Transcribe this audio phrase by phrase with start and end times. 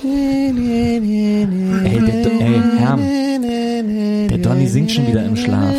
[0.00, 0.52] Ey,
[2.00, 3.00] der, Do- ey, Herm,
[4.28, 5.74] der Donny singt schon wieder im Schlaf.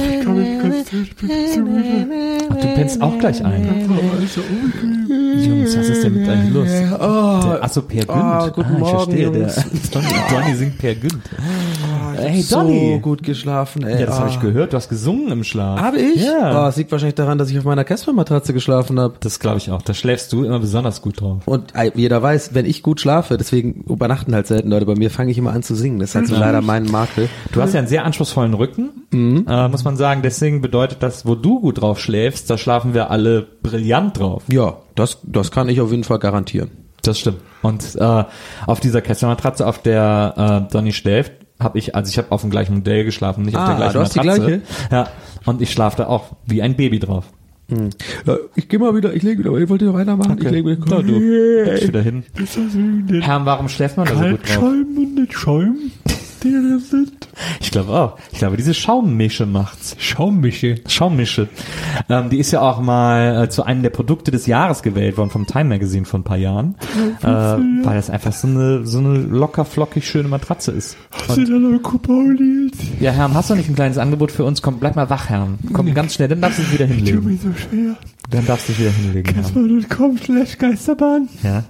[2.49, 3.65] Ach, du pennst auch gleich ein.
[5.45, 6.67] Jungs, was ist denn mit euch los?
[6.67, 8.09] Der, achso, Per Günd.
[8.09, 9.89] Oh, guten ah, ich Morgen, verstehe, der Jungs.
[9.91, 11.21] Donny, Donny singt Per Günd.
[12.17, 12.99] Ey, so Donny.
[13.01, 13.99] gut geschlafen, ey.
[14.01, 14.19] Ja, das Ah.
[14.21, 14.73] habe ich gehört.
[14.73, 15.79] Du hast gesungen im Schlaf.
[15.81, 16.23] Habe ich?
[16.23, 16.65] Ja.
[16.65, 19.15] Oh, es liegt wahrscheinlich daran, dass ich auf meiner Casper-Matratze geschlafen habe.
[19.19, 19.81] Das glaube ich auch.
[19.81, 21.41] Da schläfst du immer besonders gut drauf.
[21.45, 25.09] Und äh, jeder weiß, wenn ich gut schlafe, deswegen übernachten halt selten Leute bei mir,
[25.09, 25.99] fange ich immer an zu singen.
[25.99, 27.29] Das ist halt so leider mein Makel.
[27.51, 29.45] Du hast ja einen sehr anspruchsvollen Rücken, Mhm.
[29.49, 30.21] äh, muss man sagen.
[30.23, 34.43] Deswegen bedeutet das, wo du gut drauf schläfst, da schlafen wir alle brillant drauf.
[34.51, 36.71] Ja, das, das kann ich auf jeden Fall garantieren.
[37.01, 37.39] Das stimmt.
[37.61, 38.23] Und äh,
[38.65, 42.49] auf dieser Kesselmatratze, auf der äh, Donny schläft, habe ich, also ich habe auf dem
[42.49, 44.39] gleichen Modell geschlafen, nicht auf Ah, der gleichen du hast die Matratze.
[44.45, 44.61] gleiche?
[44.91, 45.07] Ja.
[45.45, 47.25] Und ich schlafe da auch wie ein Baby drauf.
[48.25, 50.85] Ja, ich gehe mal wieder, ich lege wieder, ihr wollt ja weitermachen, ich lege wieder.
[50.87, 52.23] Na, du, leg dich wieder hin.
[53.21, 54.63] Herr, warum schläft man da so gut drauf?
[54.63, 55.77] und nicht Schaum,
[56.51, 57.27] da sind.
[57.61, 58.17] Ich glaube auch.
[58.31, 59.95] Ich glaube, diese Schaummische macht's.
[59.99, 60.75] Schaummische.
[60.87, 61.47] Schaummische.
[62.09, 65.29] Ähm, die ist ja auch mal äh, zu einem der Produkte des Jahres gewählt worden
[65.29, 66.75] vom Time Magazine vor ein paar Jahren,
[67.21, 70.97] äh, weil das einfach so eine so eine locker flockig schöne Matratze ist.
[71.29, 72.81] Sind da noch jetzt?
[72.99, 74.61] Ja, Herrn, hast du nicht ein kleines Angebot für uns?
[74.61, 75.59] Komm, bleib mal wach, Herrn.
[75.73, 77.23] Komm ganz schnell, dann darfst du dich wieder hinlegen.
[77.23, 77.95] mir so schwer.
[78.29, 79.43] Dann darfst du dich wieder hinlegen, Herrn.
[79.43, 81.29] Casper.com slash Geisterbahn.
[81.43, 81.63] Ja,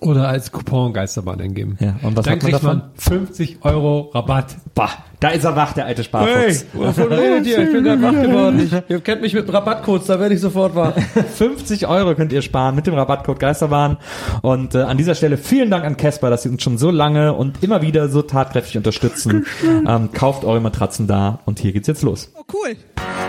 [0.00, 1.76] Oder als Coupon Geisterbahn eingeben.
[1.80, 1.94] ja.
[2.02, 2.78] Und was Dann hat man kriegt davon?
[2.78, 4.56] man 50 Euro Rabatt.
[4.74, 6.66] Bah, da ist er wach, der alte Sparfuchs.
[6.72, 7.60] wovon redet ihr?
[7.62, 8.60] Ich bin gerade wach geworden.
[8.60, 10.92] Ich, ihr kennt mich mit Rabattcodes, da werde ich sofort wach.
[11.36, 13.96] 50 Euro könnt ihr sparen mit dem Rabattcode Geisterbahn.
[14.42, 17.32] Und äh, an dieser Stelle vielen Dank an Casper, dass sie uns schon so lange
[17.34, 19.46] und immer wieder so tatkräftig unterstützen.
[19.64, 22.30] Ähm, kauft eure Matratzen da und hier geht's jetzt los.
[22.34, 22.76] Oh, cool.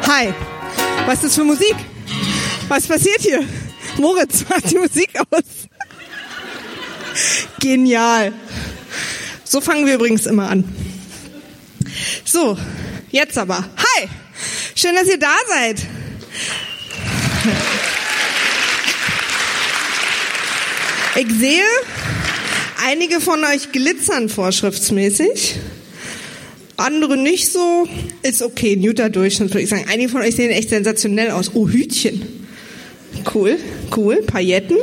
[0.08, 0.34] Hi.
[1.06, 1.76] Was ist das für Musik?
[2.68, 3.40] Was passiert hier?
[4.00, 5.68] Moritz, mach die Musik aus.
[7.60, 8.34] Genial.
[9.44, 10.64] So fangen wir übrigens immer an.
[12.26, 12.58] So,
[13.12, 13.58] jetzt aber.
[13.58, 14.08] Hi.
[14.76, 15.78] Schön, dass ihr da seid.
[21.20, 21.64] Ich sehe,
[22.86, 25.56] einige von euch glitzern vorschriftsmäßig.
[26.76, 27.88] Andere nicht so.
[28.22, 29.86] Ist okay, ein guter Durchschnitt, würde ich sagen.
[29.90, 31.52] Einige von euch sehen echt sensationell aus.
[31.56, 32.48] Oh, Hütchen.
[33.34, 33.58] Cool,
[33.96, 34.18] cool.
[34.18, 34.78] Pailletten.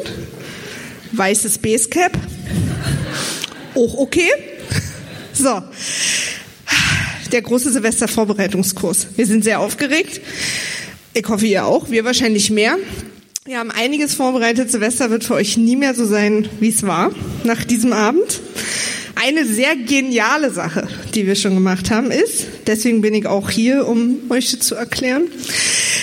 [1.16, 2.12] Weißes Basecap.
[3.74, 4.28] Auch okay.
[5.32, 5.62] So.
[7.32, 9.08] Der große Silvestervorbereitungskurs.
[9.16, 10.20] Wir sind sehr aufgeregt.
[11.12, 11.90] Ich hoffe, ihr auch.
[11.90, 12.76] Wir wahrscheinlich mehr.
[13.44, 14.70] Wir haben einiges vorbereitet.
[14.70, 17.12] Silvester wird für euch nie mehr so sein, wie es war
[17.44, 18.40] nach diesem Abend.
[19.16, 23.86] Eine sehr geniale Sache, die wir schon gemacht haben, ist, deswegen bin ich auch hier,
[23.86, 25.28] um euch zu erklären.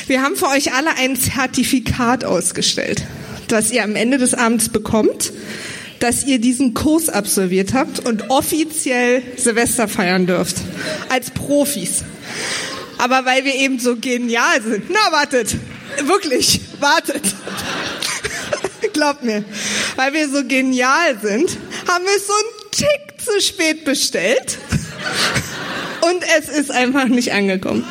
[0.08, 3.04] Wir haben für euch alle ein Zertifikat ausgestellt,
[3.52, 5.32] das ihr am Ende des Abends bekommt,
[6.00, 10.58] dass ihr diesen Kurs absolviert habt und offiziell Silvester feiern dürft.
[11.10, 12.04] Als Profis.
[12.98, 14.86] Aber weil wir eben so genial sind.
[14.90, 15.56] Na, wartet.
[16.04, 17.22] Wirklich, wartet.
[18.94, 19.44] Glaubt mir.
[19.96, 21.58] Weil wir so genial sind,
[21.88, 24.58] haben wir es so einen Tick zu spät bestellt.
[26.02, 27.86] Und es ist einfach nicht angekommen.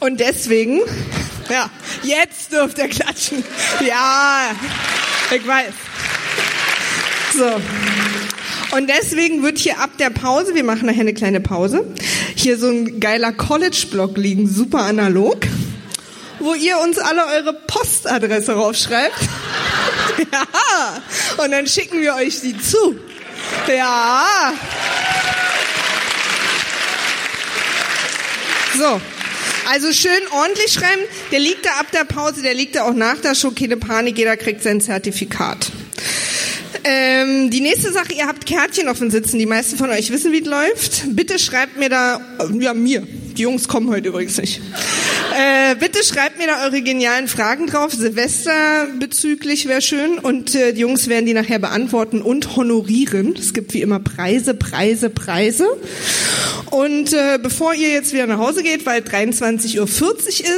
[0.00, 0.80] Und deswegen,
[1.50, 1.70] ja,
[2.02, 3.44] jetzt dürft ihr klatschen.
[3.86, 4.50] Ja,
[5.34, 5.72] ich weiß.
[7.36, 7.60] So.
[8.76, 11.86] Und deswegen wird hier ab der Pause, wir machen nachher eine kleine Pause,
[12.34, 15.38] hier so ein geiler College-Block liegen, super analog,
[16.40, 19.16] wo ihr uns alle eure Postadresse raufschreibt.
[20.32, 21.02] ja.
[21.42, 22.98] Und dann schicken wir euch die zu.
[23.68, 24.52] Ja.
[28.76, 29.00] So.
[29.68, 31.02] Also schön ordentlich schreiben.
[31.32, 33.50] Der liegt da ab der Pause, der liegt da auch nach der Show.
[33.50, 35.72] Keine Panik, jeder kriegt sein Zertifikat.
[36.84, 39.38] Ähm, die nächste Sache, ihr habt Kärtchen auf den Sitzen.
[39.38, 41.02] Die meisten von euch wissen, wie es läuft.
[41.16, 42.20] Bitte schreibt mir da,
[42.60, 44.60] ja mir, die Jungs kommen heute übrigens nicht.
[45.36, 47.92] Äh, bitte schreibt mir da eure genialen Fragen drauf.
[47.92, 50.18] Silvester bezüglich wäre schön.
[50.18, 53.34] Und äh, die Jungs werden die nachher beantworten und honorieren.
[53.38, 55.66] Es gibt wie immer Preise, Preise, Preise.
[56.70, 59.86] Und äh, bevor ihr jetzt wieder nach Hause geht, weil 23.40 Uhr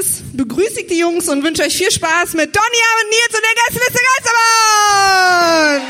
[0.00, 3.42] ist, begrüße ich die Jungs und wünsche euch viel Spaß mit Donja und Nils und
[3.42, 5.82] der Gästeliste Geisterbahn!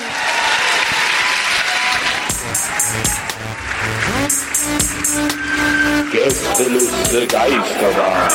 [6.10, 8.32] Gästeliste Geisterbahn.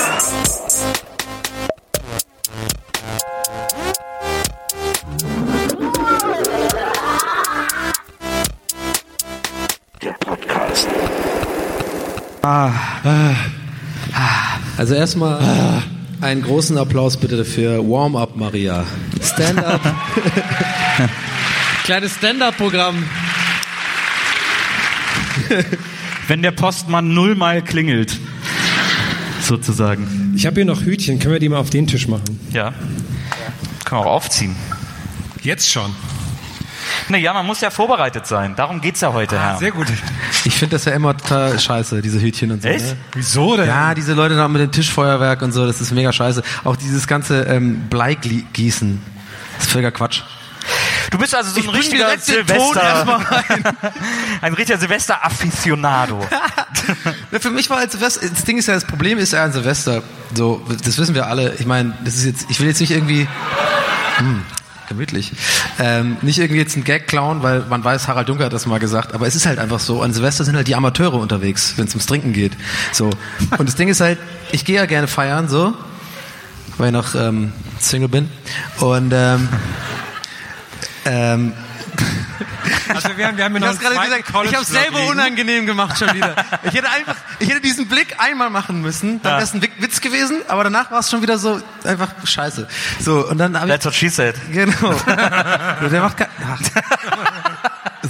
[10.01, 10.87] Der Podcast.
[14.77, 15.81] Also erstmal
[16.21, 18.85] einen großen Applaus bitte für Warm-Up Maria.
[19.21, 19.81] Stand-up.
[21.85, 23.03] Kleines Stand-up-Programm.
[26.27, 28.17] Wenn der Postmann nullmal klingelt,
[29.41, 30.33] sozusagen.
[30.35, 31.19] Ich habe hier noch Hütchen.
[31.19, 32.23] Können wir die mal auf den Tisch machen?
[32.51, 32.73] Ja.
[33.83, 34.55] Kann man auch aufziehen.
[35.41, 35.93] Jetzt schon.
[37.09, 38.55] Naja, man muss ja vorbereitet sein.
[38.55, 39.55] Darum geht's ja heute, Herr.
[39.55, 39.87] Ah, Sehr gut.
[40.45, 42.67] Ich finde das ja immer total scheiße, diese Hütchen und so.
[42.67, 42.85] Echt?
[42.85, 42.97] Ne?
[43.13, 43.67] Wieso denn?
[43.67, 46.43] Ja, diese Leute da mit dem Tischfeuerwerk und so, das ist mega scheiße.
[46.63, 49.01] Auch dieses ganze ähm, Bleigießen.
[49.57, 50.21] Das ist völliger Quatsch.
[51.11, 53.19] Du bist also so ein Ich richtiger direkt Silvester.
[54.41, 56.19] ein richtiger Silvester-Afficionado.
[57.39, 60.03] Für mich war halt Silvester, das Ding ist ja, das Problem ist ja an Silvester,
[60.33, 61.55] so, das wissen wir alle.
[61.59, 63.27] Ich meine, das ist jetzt, ich will jetzt nicht irgendwie,
[64.17, 64.44] hm,
[64.88, 65.31] gemütlich,
[65.79, 68.79] ähm, nicht irgendwie jetzt einen Gag klauen, weil man weiß, Harald Juncker hat das mal
[68.79, 71.85] gesagt, aber es ist halt einfach so, an Silvester sind halt die Amateure unterwegs, wenn
[71.85, 72.53] es ums Trinken geht,
[72.91, 73.09] so.
[73.57, 74.19] Und das Ding ist halt,
[74.51, 75.73] ich gehe ja gerne feiern, so,
[76.77, 78.29] weil ich noch ähm, Single bin
[78.79, 79.50] und ähm,
[81.05, 81.53] ähm,
[82.94, 85.11] Also wir haben, wir haben ich hab's gerade gesagt, ich habe College-Blog selber liegen.
[85.11, 86.35] unangenehm gemacht schon wieder.
[86.63, 89.38] Ich hätte einfach, ich hätte diesen Blick einmal machen müssen, dann Ja.
[89.38, 92.67] wäre es ein Witz gewesen, aber danach war es schon wieder so einfach scheiße.
[93.00, 94.35] So und dann habe ich That's what she said.
[94.51, 94.94] genau.
[95.05, 96.59] Der macht kein, ach.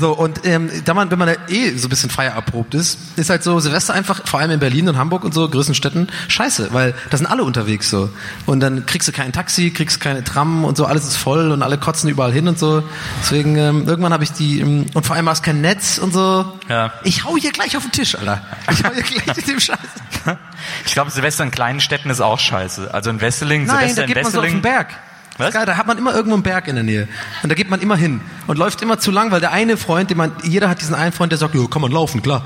[0.03, 3.29] So, und ähm, da man, wenn man da eh so ein bisschen feierabprobt ist, ist
[3.29, 6.73] halt so Silvester einfach, vor allem in Berlin und Hamburg und so, größten Städten, scheiße,
[6.73, 8.09] weil da sind alle unterwegs so.
[8.45, 11.63] Und dann kriegst du kein Taxi, kriegst keine Tram und so, alles ist voll und
[11.63, 12.83] alle kotzen überall hin und so.
[13.21, 16.51] Deswegen, ähm, irgendwann habe ich die, ähm, und vor allem hast kein Netz und so.
[16.67, 16.91] Ja.
[17.05, 18.41] Ich hau hier gleich auf den Tisch, Alter.
[18.73, 19.77] Ich hau hier gleich mit dem Scheiß.
[20.85, 22.93] Ich glaube, Silvester in kleinen Städten ist auch scheiße.
[22.93, 24.61] Also in Wesseling, Nein, Silvester da geht in man so auf Wesseling.
[24.61, 24.87] den Berg.
[25.37, 25.53] Was?
[25.53, 27.07] geil, da hat man immer irgendwo einen Berg in der Nähe.
[27.41, 28.21] Und da geht man immer hin.
[28.45, 31.11] Und läuft immer zu lang, weil der eine Freund, den man, jeder hat diesen einen
[31.11, 32.45] Freund, der sagt, jo, kann man laufen, klar.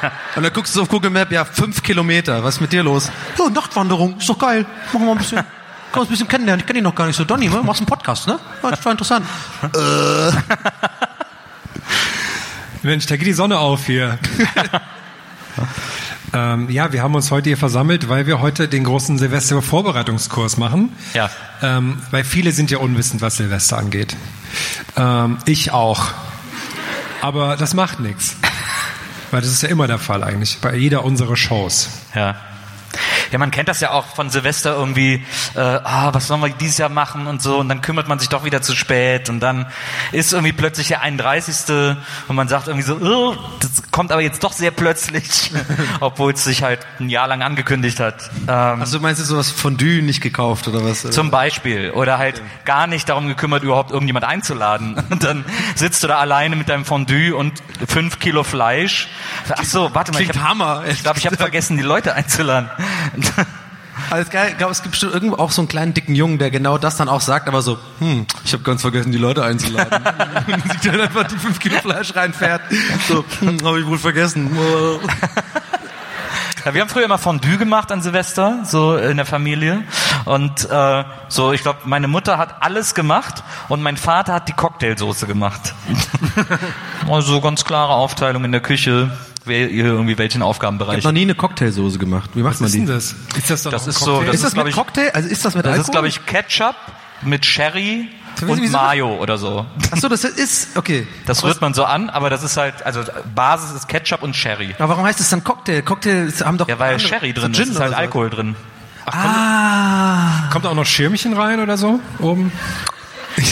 [0.36, 3.10] Und dann guckst du auf Google Map, ja, fünf Kilometer, was ist mit dir los?
[3.36, 4.64] Ja, Nachtwanderung, ist doch geil.
[4.92, 5.38] Machen wir ein bisschen,
[5.92, 6.60] wir uns ein bisschen kennenlernen.
[6.60, 7.24] Ich kenne ihn noch gar nicht so.
[7.24, 7.62] Donny, ne?
[7.64, 8.38] machst einen Podcast, ne?
[8.62, 9.26] Ja, das war interessant.
[12.82, 14.18] Mensch, da geht die Sonne auf hier.
[16.32, 20.90] Ähm, ja, wir haben uns heute hier versammelt, weil wir heute den großen Silvester-Vorbereitungskurs machen.
[21.14, 21.30] Ja.
[21.62, 24.16] Ähm, weil viele sind ja unwissend, was Silvester angeht.
[24.96, 26.08] Ähm, ich auch.
[27.20, 28.36] Aber das macht nichts.
[29.30, 31.90] Weil das ist ja immer der Fall eigentlich, bei jeder unserer Shows.
[32.14, 32.36] Ja.
[33.32, 36.78] Ja, man kennt das ja auch von Silvester irgendwie, äh, ah, was sollen wir dieses
[36.78, 39.66] Jahr machen und so, und dann kümmert man sich doch wieder zu spät und dann
[40.12, 41.96] ist irgendwie plötzlich der 31.
[42.28, 45.52] und man sagt irgendwie so, oh, das kommt aber jetzt doch sehr plötzlich,
[46.00, 48.30] obwohl es sich halt ein Jahr lang angekündigt hat.
[48.48, 51.02] Ähm, Achso, meinst du sowas Fondue nicht gekauft oder was?
[51.10, 51.90] zum Beispiel.
[51.92, 54.94] Oder halt gar nicht darum gekümmert, überhaupt irgendjemand einzuladen.
[55.10, 59.08] Und dann sitzt du da alleine mit deinem Fondue und fünf Kilo Fleisch.
[59.50, 60.20] Ach so, warte mal.
[60.20, 62.68] Ich Klingt hab- Hammer, Ich glaube, ich habe vergessen, die Leute einzuladen.
[64.30, 64.48] Geil.
[64.50, 66.96] Ich glaube, es gibt bestimmt irgendwo auch so einen kleinen dicken Jungen, der genau das
[66.96, 70.02] dann auch sagt, aber so, hm, ich habe ganz vergessen, die Leute einzuladen.
[70.46, 72.62] Und sich dann einfach die fünf Kilo Fleisch reinfährt.
[73.06, 74.50] So, hm, habe ich wohl vergessen.
[76.64, 79.84] Ja, wir haben früher immer Fondue gemacht an Silvester, so in der Familie.
[80.24, 84.52] Und äh, so, ich glaube, meine Mutter hat alles gemacht und mein Vater hat die
[84.52, 85.74] Cocktailsoße gemacht.
[87.08, 89.10] also ganz klare Aufteilung in der Küche,
[89.56, 90.96] irgendwie welchen Ich Aufgabenbereich.
[90.98, 92.30] habe noch nie eine Cocktailsoße gemacht.
[92.34, 92.78] Wie macht Was man ist die?
[92.80, 93.14] denn das?
[93.36, 94.26] Ist das doch Das ist so, Cocktail?
[94.26, 95.10] das ist das mit ich- Cocktail?
[95.14, 95.84] Also ist das mit Das Alkohol?
[95.84, 96.76] ist, glaube ich, Ketchup
[97.22, 98.08] mit Sherry
[98.46, 99.66] und wieso- Mayo oder so.
[99.90, 101.06] Achso, das ist, okay.
[101.26, 103.02] Das rührt man so an, aber das ist halt, also
[103.34, 104.74] Basis ist Ketchup und Sherry.
[104.78, 105.82] Aber warum heißt das dann Cocktail?
[105.82, 107.96] Cocktail haben doch Ja, weil andere- Sherry so drin ist, Gin ist halt so.
[107.96, 108.56] Alkohol drin.
[109.06, 110.48] Ah.
[110.52, 112.52] Kommt auch noch Schirmchen rein oder so oben?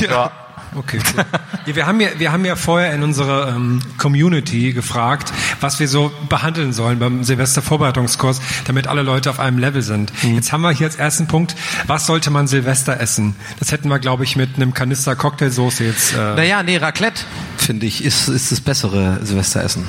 [0.00, 0.30] Ja.
[0.76, 0.98] Okay.
[1.16, 1.24] Cool.
[1.66, 5.88] Ja, wir haben ja, wir haben ja vorher in unserer ähm, Community gefragt, was wir
[5.88, 10.12] so behandeln sollen beim Silvester-Vorbereitungskurs, damit alle Leute auf einem Level sind.
[10.22, 11.56] Jetzt haben wir hier als ersten Punkt,
[11.86, 13.34] was sollte man Silvester essen?
[13.58, 16.12] Das hätten wir, glaube ich, mit einem Kanister Cocktailsoße jetzt.
[16.14, 17.22] Äh, Naja, nee, Raclette,
[17.56, 19.84] finde ich, ist, ist das bessere Silvesteressen.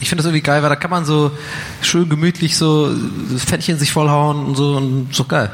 [0.00, 1.30] Ich finde das irgendwie geil, weil da kann man so
[1.80, 2.92] schön gemütlich so
[3.32, 5.48] das Fettchen sich vollhauen und so und doch geil.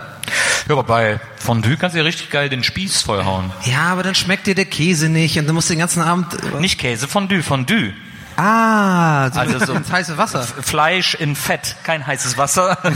[0.69, 3.53] Ja, aber bei Fondue kannst du ja richtig geil den Spieß vollhauen.
[3.65, 6.61] Ja, aber dann schmeckt dir der Käse nicht und dann musst du den ganzen Abend.
[6.61, 7.93] Nicht Käse, Fondue, Fondue.
[8.37, 10.43] Ah, so Also so- ins heiße Wasser.
[10.63, 12.79] Fleisch in Fett, kein heißes Wasser.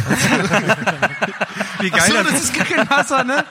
[1.80, 3.44] Wie Ach geil so, das das ist gar kein Wasser, ne?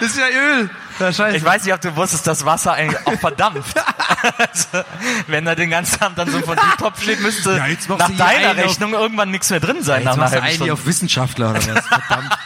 [0.00, 0.68] Das ist ja Öl.
[1.00, 1.08] Ja.
[1.30, 3.76] Ich weiß nicht, ob du wusstest, dass Wasser eigentlich auch verdampft.
[4.38, 4.84] also,
[5.28, 7.66] wenn da den ganzen Abend dann so ein Fondue-Topf steht, müsste Ja,
[7.96, 10.42] nach du deiner einen auf- Rechnung irgendwann nichts mehr drin sein Jetzt nach machst du
[10.42, 11.86] eigentlich auf Wissenschaftler oder was?
[11.86, 12.36] Verdammt.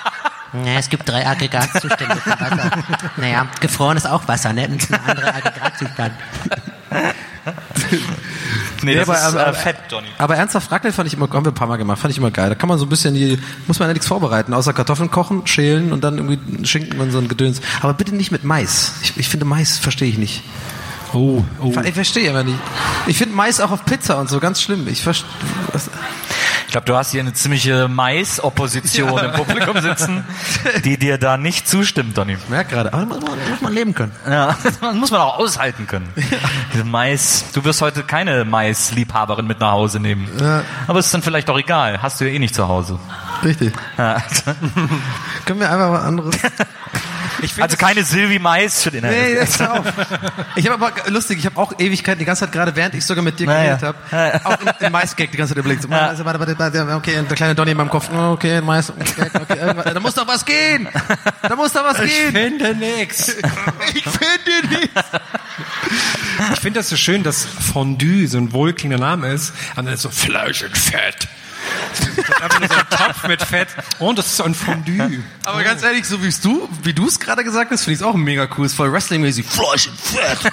[0.53, 2.71] Ja, es gibt drei Aggregatzustände von Wasser.
[3.17, 4.69] Naja, gefroren ist auch Wasser, ne?
[4.69, 6.13] Das ist ein anderer Aggregatzustand.
[8.85, 10.09] Nee, das aber- ist aber- äh, Fett, Johnny.
[10.19, 12.31] Aber ernsthaft, Raclette fand ich immer, haben wir ein paar Mal gemacht, fand ich immer
[12.33, 12.49] geil.
[12.49, 15.47] Da kann man so ein bisschen die, muss man ja nichts vorbereiten, außer Kartoffeln kochen,
[15.47, 17.61] schälen und dann irgendwie Schinken und so ein Gedöns.
[17.81, 18.95] Aber bitte nicht mit Mais.
[19.03, 20.43] Ich, ich finde Mais verstehe ich nicht.
[21.13, 21.73] Oh, oh.
[21.85, 22.59] Ich verstehe aber nicht.
[23.07, 24.89] Ich finde Mais auch auf Pizza und so ganz schlimm.
[24.89, 25.29] Ich verstehe.
[26.73, 30.25] Ich glaube, du hast hier eine ziemliche Mais-Opposition im Publikum sitzen,
[30.87, 32.39] die dir da nicht zustimmt, Donny.
[32.43, 34.13] Ich merke gerade, aber muss man, muss man leben können.
[34.27, 36.09] Ja, das muss man auch aushalten können.
[36.73, 37.45] Diese Mais.
[37.53, 40.27] Du wirst heute keine Mais-Liebhaberin mit nach Hause nehmen.
[40.41, 40.65] Ja.
[40.87, 42.01] Aber ist dann vielleicht auch egal.
[42.01, 42.99] Hast du ja eh nicht zu Hause.
[43.45, 43.75] Richtig.
[43.99, 44.23] Ja.
[45.45, 46.39] Können wir einfach was anderes?
[47.61, 49.85] Also keine Silvi Mais für den Nee, jetzt auf.
[50.57, 53.23] Ich habe aber lustig, ich habe auch Ewigkeiten die ganze Zeit gerade während ich sogar
[53.25, 53.77] mit dir Naja.
[53.77, 55.83] geredet habe, auch in, in Mais-Gag die ganze Zeit überlegt.
[55.83, 58.61] So, warte, warte, warte, warte, okay, und der kleine Donny in meinem Kopf, oh, okay,
[58.61, 60.89] Mais, okay, okay, irgendwas, da muss doch was gehen.
[61.43, 62.33] Da muss doch was gehen.
[62.33, 63.37] finde nix.
[63.95, 65.01] Ich finde nichts.
[66.55, 69.53] Ich finde das so schön, dass Fondue so ein wohlklingender Name ist.
[69.77, 71.29] Und dann ist so Fleisch und Fett.
[71.91, 73.69] Das ist einfach nur so ein Topf mit Fett.
[73.99, 75.23] Und das ist so ein Fondue.
[75.45, 78.07] Aber ganz ehrlich, so wie du, wie du es gerade gesagt hast, finde ich es
[78.07, 78.67] auch mega cool.
[78.67, 79.47] Ist voll Wrestling-mäßig.
[79.47, 80.53] Fleisch und Fett.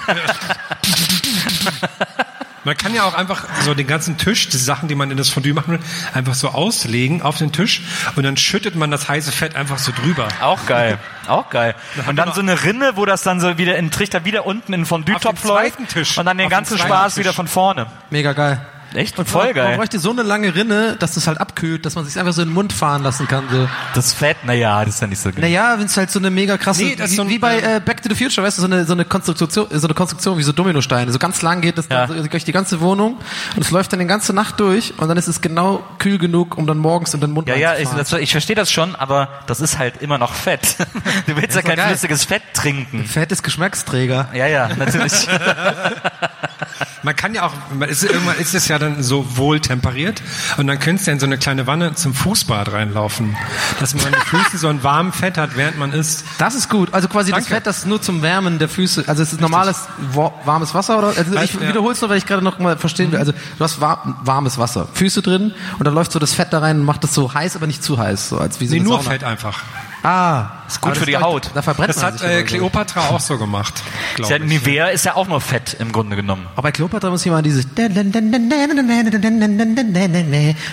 [2.64, 5.30] Man kann ja auch einfach so den ganzen Tisch, die Sachen, die man in das
[5.30, 5.80] Fondue machen will,
[6.12, 7.80] einfach so auslegen auf den Tisch
[8.16, 10.28] und dann schüttet man das heiße Fett einfach so drüber.
[10.42, 10.98] Auch geil.
[11.26, 11.74] Auch geil.
[12.06, 14.74] Und dann so eine Rinne, wo das dann so wieder in den Trichter wieder unten
[14.74, 15.78] in den Fondue-Topf läuft.
[15.88, 16.18] Tisch.
[16.18, 17.24] Und dann den Auf ganzen Spaß Tisch.
[17.24, 17.86] wieder von vorne.
[18.10, 18.60] Mega geil.
[18.94, 19.16] Echt?
[19.16, 19.76] Voll Man geil.
[19.76, 22.48] bräuchte so eine lange Rinne, dass das halt abkühlt, dass man sich einfach so in
[22.48, 23.44] den Mund fahren lassen kann.
[23.50, 23.68] So.
[23.94, 25.40] Das Fett, naja, das ist ja nicht so geil.
[25.40, 27.80] Naja, wenn es halt so eine mega krasse, Nee, das wie, so wie bei äh,
[27.84, 30.42] Back to the Future, weißt du, so eine, so eine Konstruktion, so eine Konstruktion wie
[30.42, 31.12] so Dominosteine.
[31.12, 32.06] So ganz lang geht das Ja.
[32.06, 33.18] dann so durch die ganze Wohnung
[33.56, 36.56] und es läuft dann die ganze Nacht durch und dann ist es genau kühl genug,
[36.58, 39.28] um dann morgens in den Mund Ja, ja, ich, das, ich verstehe das schon, aber
[39.46, 40.76] das ist halt immer noch Fett.
[41.26, 41.88] Du willst ja kein geil.
[41.88, 43.04] flüssiges Fett trinken.
[43.04, 44.28] Fett ist Geschmacksträger.
[44.34, 45.12] Ja, ja, natürlich.
[47.02, 50.22] Man kann ja auch, man ist, irgendwann ist es ja dann so wohl temperiert
[50.58, 53.36] und dann könntest du in so eine kleine Wanne zum Fußbad reinlaufen,
[53.80, 56.24] dass man die Füße so ein warmes Fett hat, während man isst.
[56.38, 56.92] Das ist gut.
[56.92, 57.54] Also quasi das Danke.
[57.54, 59.04] Fett, das nur zum Wärmen der Füße.
[59.06, 59.76] Also es ist normales
[60.12, 61.08] wa- warmes Wasser oder?
[61.16, 61.68] Also ich ja.
[61.68, 63.18] wiederhole es nur, weil ich gerade noch mal verstehen will.
[63.18, 66.58] Also du hast war warmes Wasser, Füße drin und dann läuft so das Fett da
[66.58, 68.80] rein und macht das so heiß, aber nicht zu heiß, so als wie so Nee,
[68.80, 69.10] nur Sauna.
[69.10, 69.62] Fett einfach.
[70.02, 71.50] Ah, ist gut für die Haut.
[71.54, 72.42] Da verbrennt Das man hat sich äh.
[72.42, 73.82] Kleopatra auch so gemacht,
[74.18, 74.42] Ist ja, ich.
[74.44, 76.46] Nivea ist ja auch nur Fett im Grunde genommen.
[76.52, 77.66] Aber bei Kleopatra muss mal dieses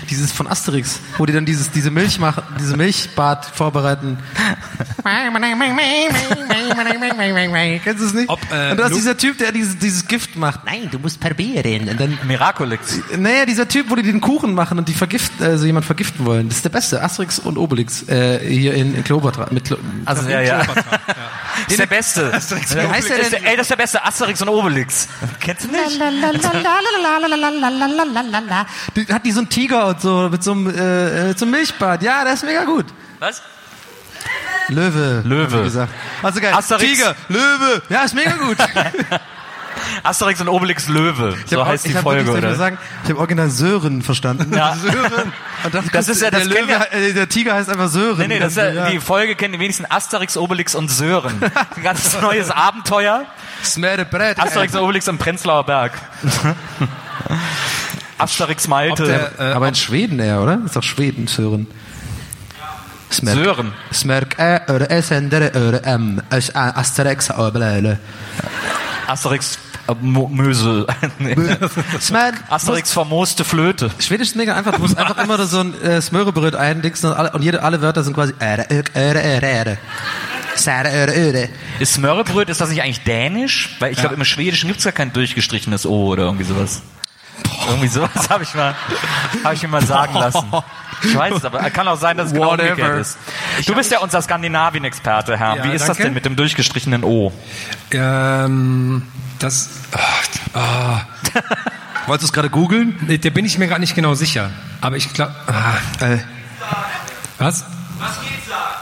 [0.09, 4.17] dieses von Asterix, wo die dann dieses diese Milch machen, diese Milchbad vorbereiten.
[7.83, 8.29] Kennst du es nicht?
[8.29, 10.65] Ob, äh, und du hast Lu- dieser Typ, der dieses, dieses Gift macht.
[10.65, 11.89] Nein, du musst probieren.
[11.89, 12.99] Und dann Miraculix.
[13.17, 16.47] Naja, dieser Typ, wo die den Kuchen machen und die vergiften, also jemand vergiften wollen.
[16.49, 17.01] Das ist der beste.
[17.01, 19.47] Asterix und Obelix äh, hier in, in Kleopatra.
[19.51, 20.62] Mit Klo Also, ja, ja.
[21.63, 22.34] Das ist der Beste.
[22.34, 23.32] Asterix Ja, und heißt der Obelix.
[23.32, 23.46] denn?
[23.46, 25.08] Ey, das ist der beste Asterix und Obelix.
[25.39, 26.01] Kennst du nicht?
[28.96, 31.51] Die, hat die so einen Tiger und so mit so einem, äh, äh, so einem
[31.51, 32.03] Milchbad.
[32.03, 32.86] Ja, das ist mega gut.
[33.20, 33.41] Was?
[34.70, 35.24] Löwe.
[35.25, 35.60] Löwe.
[35.60, 35.91] Wie gesagt.
[36.22, 36.53] Also geil.
[36.53, 36.84] Asterix.
[36.84, 37.82] Tiger, Löwe.
[37.89, 38.58] Ja, ist mega gut.
[40.03, 41.36] Asterix und Obelix Löwe.
[41.43, 42.55] Ich So hab heißt auch- die ich hab Folge, wirklich, soll ich oder?
[42.55, 44.53] sagen, ich habe original Sören verstanden.
[44.55, 44.75] Ja.
[44.81, 45.34] Sören.
[45.63, 48.17] Und dachte, Das ist ja- das der Löwe, äh, der Tiger heißt einfach Sören.
[48.19, 51.34] Nee, nee, das ist ja, die Folge kennen die wenigsten Asterix, Obelix und Sören.
[51.75, 53.25] Ein ganz neues Abenteuer.
[54.10, 54.39] Brett.
[54.39, 55.93] Asterix und Obelix am Prenzlauer Berg.
[58.17, 59.05] Asterix Malte.
[59.05, 60.60] der, äh, Aber in Schweden eher, oder?
[60.65, 61.67] ist doch Schweden, Sören.
[63.12, 63.38] Smerk.
[63.38, 63.74] Sören.
[63.93, 66.22] Smerk ä, öre, s, ändere, öre, m.
[66.31, 68.00] Ä, Asterix, öblele.
[69.07, 69.57] Asterix
[70.01, 70.86] Mo- Mösel.
[71.20, 71.36] Nee.
[72.00, 72.36] Smerk.
[72.50, 73.89] Asterix vermooste Flöte.
[74.00, 74.74] Schwedisch ist mega einfach.
[74.75, 78.03] Du musst einfach immer so ein äh, Smörebröt eindixen und, alle, und jede, alle Wörter
[78.03, 78.34] sind quasi.
[81.79, 83.75] Ist Smörrebröt, ist das nicht eigentlich dänisch?
[83.79, 86.82] Weil ich glaube, im Schwedischen gibt's gar kein durchgestrichenes O oder irgendwie sowas.
[87.67, 88.75] Irgendwie sowas habe ich mal,
[89.44, 90.46] habe ich mir mal sagen lassen.
[91.03, 92.72] Ich weiß es, aber kann auch sein, dass es genau Whatever.
[92.72, 93.17] umgekehrt ist.
[93.67, 95.58] Du bist ja unser Skandinavien-Experte, Herr.
[95.58, 96.03] Ja, Wie ist das danke.
[96.03, 97.32] denn mit dem durchgestrichenen O?
[97.91, 99.03] Ähm,
[99.39, 99.70] das.
[100.53, 101.01] ah, ah.
[102.08, 102.96] Wolltest du es gerade googeln?
[103.22, 104.50] Da bin ich mir gerade nicht genau sicher.
[104.82, 105.34] Aber ich glaube.
[105.48, 106.20] Ah, Äh,
[107.38, 107.65] was?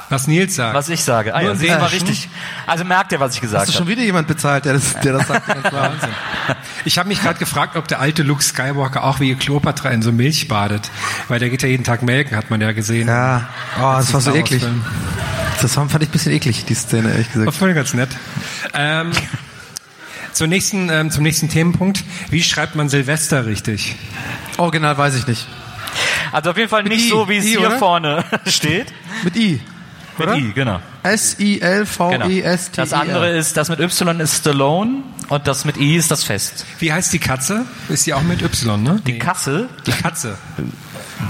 [0.09, 0.75] Was Nils sagt.
[0.75, 1.33] Was ich sage.
[1.33, 2.29] Ah, ja, mal äh, richtig.
[2.67, 3.91] Also merkt ihr, was ich hast gesagt du schon habe.
[3.91, 5.43] wieder jemand bezahlt, der das, der das sagt?
[6.85, 10.11] Ich habe mich gerade gefragt, ob der alte Luke Skywalker auch wie Cleopatra in so
[10.11, 10.91] Milch badet.
[11.27, 13.07] Weil der geht ja jeden Tag melken, hat man ja gesehen.
[13.07, 14.63] Ja, oh, das war so eklig.
[15.61, 17.57] Das fand fand ich ein bisschen eklig, die Szene, ehrlich War gesagt.
[17.57, 18.09] voll ganz nett.
[18.73, 19.11] Ähm,
[20.35, 22.03] zum, nächsten, ähm, zum nächsten Themenpunkt.
[22.29, 23.95] Wie schreibt man Silvester richtig?
[24.57, 25.47] Original weiß ich nicht.
[26.31, 27.77] Also auf jeden Fall nicht I, so, wie es I, hier oder?
[27.77, 28.93] vorne steht.
[29.23, 29.61] Mit I.
[30.17, 30.37] Mit Oder?
[30.37, 30.53] I, genau.
[30.53, 30.79] genau.
[31.03, 32.85] S-I-L-V-E-S-T-I-R.
[32.85, 36.65] Das andere ist, das mit Y ist Stallone und das mit I ist das Fest.
[36.79, 37.65] Wie heißt die Katze?
[37.89, 39.01] Ist die auch mit Y, ne?
[39.05, 40.37] Die Kasse, Die Katze.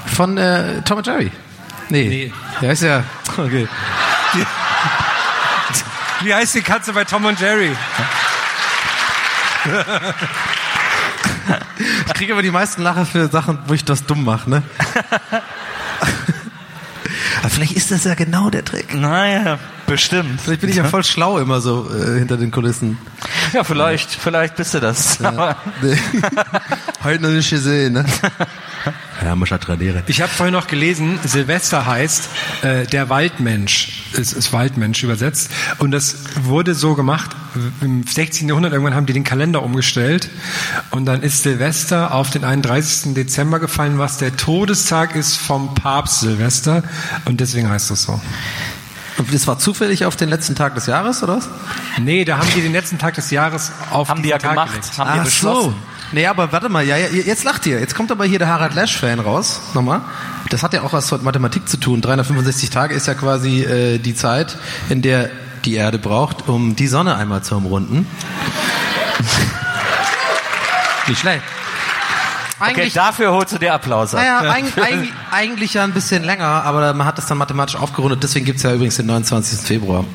[0.05, 1.31] Von äh, Tom und Jerry.
[1.89, 2.07] Nee.
[2.07, 2.33] Nee.
[2.62, 3.03] Der ist ja.
[3.38, 3.67] Okay.
[6.21, 7.71] Wie heißt die Katze bei Tom und Jerry?
[12.07, 14.63] Ich kriege aber die meisten Lacher für Sachen, wo ich das dumm mache, ne?
[17.39, 18.95] aber vielleicht ist das ja genau der Trick.
[18.95, 20.39] naja, bestimmt.
[20.41, 22.98] Vielleicht bin ich ja voll schlau immer so äh, hinter den Kulissen.
[23.53, 25.22] Ja, vielleicht, vielleicht bist du das.
[25.24, 25.98] Aber Nee.
[27.05, 28.05] Heute noch nicht gesehen, ne?
[29.24, 30.03] Ja, muss ja tradieren.
[30.07, 32.29] Ich habe vorhin noch gelesen, Silvester heißt
[32.63, 35.50] äh, der Waldmensch, ist, ist Waldmensch übersetzt.
[35.79, 37.31] Und das wurde so gemacht,
[37.81, 38.50] im 16.
[38.50, 40.29] Jahrhundert irgendwann haben die den Kalender umgestellt
[40.91, 43.13] und dann ist Silvester auf den 31.
[43.13, 46.83] Dezember gefallen, was der Todestag ist vom Papst Silvester
[47.24, 48.19] und deswegen heißt es so.
[49.17, 51.50] Und das war zufällig auf den letzten Tag des Jahres, oder was?
[52.00, 54.74] Nee, da haben die den letzten Tag des Jahres auf haben die ja Tag gemacht,
[54.74, 54.97] gelegt.
[54.97, 55.75] haben die beschlossen.
[56.12, 57.79] Nee, aber warte mal, ja, ja, jetzt lacht ihr.
[57.79, 60.01] Jetzt kommt aber hier der Harald Lesch-Fan raus, nochmal.
[60.50, 62.01] Das hat ja auch was mit Mathematik zu tun.
[62.01, 64.57] 365 Tage ist ja quasi äh, die Zeit,
[64.89, 65.29] in der
[65.65, 68.07] die Erde braucht, um die Sonne einmal zu umrunden.
[71.07, 71.43] Nicht schlecht.
[72.57, 74.21] Okay, Eigentlich, dafür holst du dir Applaus ab.
[74.21, 78.24] naja, eigentlich, eigentlich, eigentlich ja ein bisschen länger, aber man hat das dann mathematisch aufgerundet.
[78.24, 79.59] Deswegen gibt's ja übrigens den 29.
[79.59, 80.05] Februar.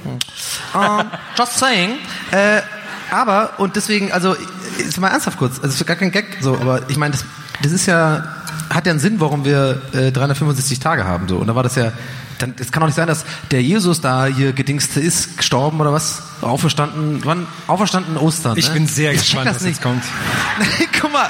[0.74, 1.98] Ähm, just saying.
[2.30, 2.62] Äh,
[3.10, 4.34] aber, und deswegen, also,
[4.78, 7.24] ist mal ernsthaft kurz, also ist gar kein Gag, so, aber ich meine, das,
[7.62, 8.24] das ist ja,
[8.70, 11.36] hat ja einen Sinn, warum wir äh, 365 Tage haben, so.
[11.36, 11.92] Und da war das ja,
[12.38, 15.92] dann, es kann doch nicht sein, dass der Jesus da hier gedingste ist, gestorben oder
[15.92, 18.56] was, auferstanden, wann, auferstanden Ostern.
[18.56, 18.74] Ich ne?
[18.74, 19.82] bin sehr Ich gespannt, das was jetzt nicht.
[19.82, 20.02] kommt.
[21.00, 21.28] Guck mal,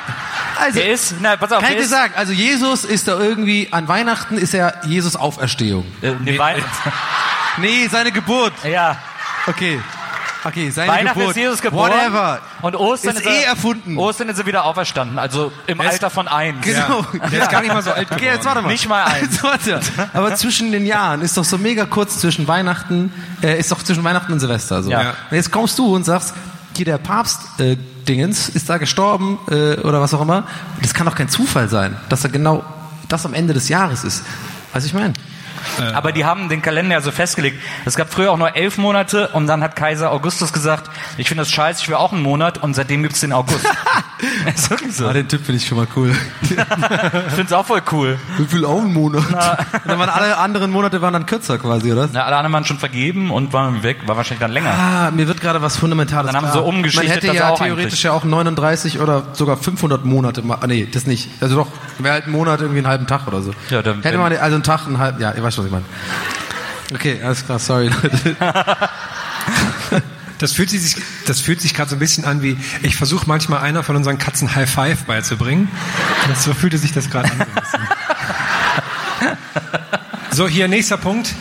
[0.57, 3.19] also, Der ist, na, pass auf, kann ich der dir sagen, also Jesus ist da
[3.19, 5.85] irgendwie, an Weihnachten ist ja Jesus Auferstehung.
[6.03, 6.38] äh, nee,
[7.59, 8.53] Nee, seine Geburt.
[8.64, 8.97] ja,
[9.47, 9.81] Okay.
[10.44, 11.37] Okay, seine Weihnachten Geburt.
[11.37, 11.90] ist Jesus geboren.
[11.92, 12.40] Whatever.
[12.62, 13.98] Und Ostern ist, ist, eh er, erfunden.
[13.98, 16.57] Ostern ist er wieder auferstanden, also im ist- Alter von eins.
[16.64, 17.05] Genau.
[17.31, 18.35] Der ist gar nicht mal so alt Okay, geworden.
[18.37, 18.68] jetzt warte mal.
[18.68, 19.20] Nicht mal eins.
[19.33, 19.81] Jetzt warte.
[20.14, 24.03] Aber zwischen den Jahren ist doch so mega kurz zwischen Weihnachten, äh, ist doch zwischen
[24.05, 24.83] Weihnachten und Silvester.
[24.83, 24.90] So.
[24.90, 25.11] Ja.
[25.31, 26.35] Und jetzt kommst du und sagst,
[26.76, 27.76] hier der Papst äh,
[28.09, 30.44] Dingens ist da gestorben äh, oder was auch immer.
[30.81, 32.64] Das kann doch kein Zufall sein, dass er genau
[33.09, 34.24] das am Ende des Jahres ist.
[34.72, 35.12] Du, ich meine?
[35.94, 37.61] Aber die haben den Kalender ja so festgelegt.
[37.85, 41.42] Es gab früher auch nur elf Monate und dann hat Kaiser Augustus gesagt, ich finde
[41.42, 43.66] das scheiße, ich will auch einen Monat und seitdem gibt's den August.
[44.54, 45.06] ist wirklich so.
[45.06, 46.14] Ah, den Typ finde ich schon mal cool.
[46.42, 48.18] Ich finde es auch voll cool.
[48.38, 49.24] Ich will auch einen Monat.
[49.26, 49.35] Und
[49.87, 52.09] dann waren alle anderen Monate waren dann kürzer quasi, oder?
[52.12, 54.70] Na, alle anderen waren schon vergeben und waren weg, war wahrscheinlich dann länger.
[54.72, 58.02] Ah, mir wird gerade was Fundamentales Dann haben sie so umgeschichtet, Man hätte ja theoretisch
[58.04, 61.28] ja auch 39 oder sogar 500 Monate ah, nee, das nicht.
[61.40, 63.52] Also doch, wäre halt ein Monat irgendwie einen halben Tag oder so.
[63.70, 65.85] Ja, dann- hätte man also einen Tag, einen halben, ja, ihr weißt, was ich meine.
[66.92, 68.37] Okay, alles klar, sorry, Leute.
[70.40, 73.61] Das fühlt sich, das fühlt sich gerade so ein bisschen an wie, ich versuche manchmal
[73.61, 75.68] einer von unseren Katzen High Five beizubringen.
[76.29, 77.46] Das, so fühlte sich das gerade an.
[80.33, 81.35] So, hier nächster Punkt.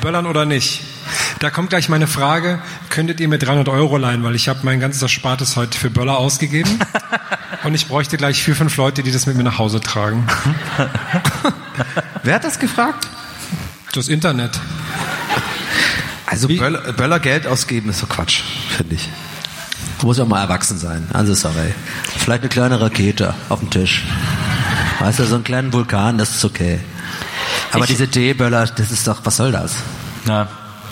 [0.00, 0.82] Böllern oder nicht?
[1.38, 2.58] Da kommt gleich meine Frage,
[2.90, 6.18] könntet ihr mir 300 Euro leihen, weil ich habe mein ganzes Erspartes heute für Böller
[6.18, 6.78] ausgegeben
[7.64, 10.26] und ich bräuchte gleich vier, fünf Leute, die das mit mir nach Hause tragen.
[12.24, 13.06] Wer hat das gefragt?
[13.92, 14.58] Das Internet.
[16.34, 18.42] Also Böller, Böller Geld ausgeben ist so Quatsch,
[18.76, 19.08] finde ich.
[20.02, 21.08] Muss ja mal erwachsen sein.
[21.12, 21.72] Also sorry.
[22.18, 24.04] Vielleicht eine kleine Rakete auf dem Tisch.
[25.00, 26.78] Weißt du, so einen kleinen Vulkan, das ist okay.
[27.72, 29.76] Aber Ich- diese D-Böller, das ist doch, was soll das?
[30.26, 30.48] Na,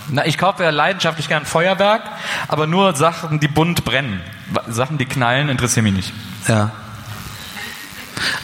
[0.09, 2.02] na, ich kaufe ja leidenschaftlich gern Feuerwerk,
[2.48, 4.20] aber nur Sachen, die bunt brennen.
[4.68, 6.12] Sachen, die knallen, interessieren mich nicht.
[6.48, 6.70] Ja.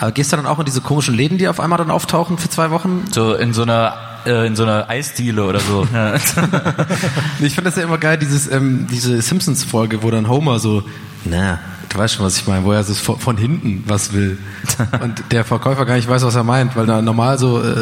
[0.01, 2.49] Aber gehst du dann auch in diese komischen Läden, die auf einmal dann auftauchen für
[2.49, 3.05] zwei Wochen?
[3.11, 5.87] So in so einer äh, in so einer Eisdiele oder so.
[5.93, 6.15] Ja.
[7.41, 10.83] Ich finde das ja immer geil, dieses, ähm, diese Simpsons-Folge, wo dann Homer so,
[11.25, 14.39] na, du weißt schon, was ich meine, wo er so von, von hinten was will.
[15.01, 17.75] Und der Verkäufer gar nicht weiß, was er meint, weil er normal so äh,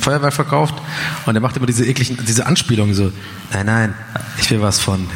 [0.00, 0.74] Feuerwerk verkauft
[1.26, 3.12] und er macht immer diese ekligen, diese Anspielungen so,
[3.52, 3.94] nein, nein,
[4.40, 5.06] ich will was von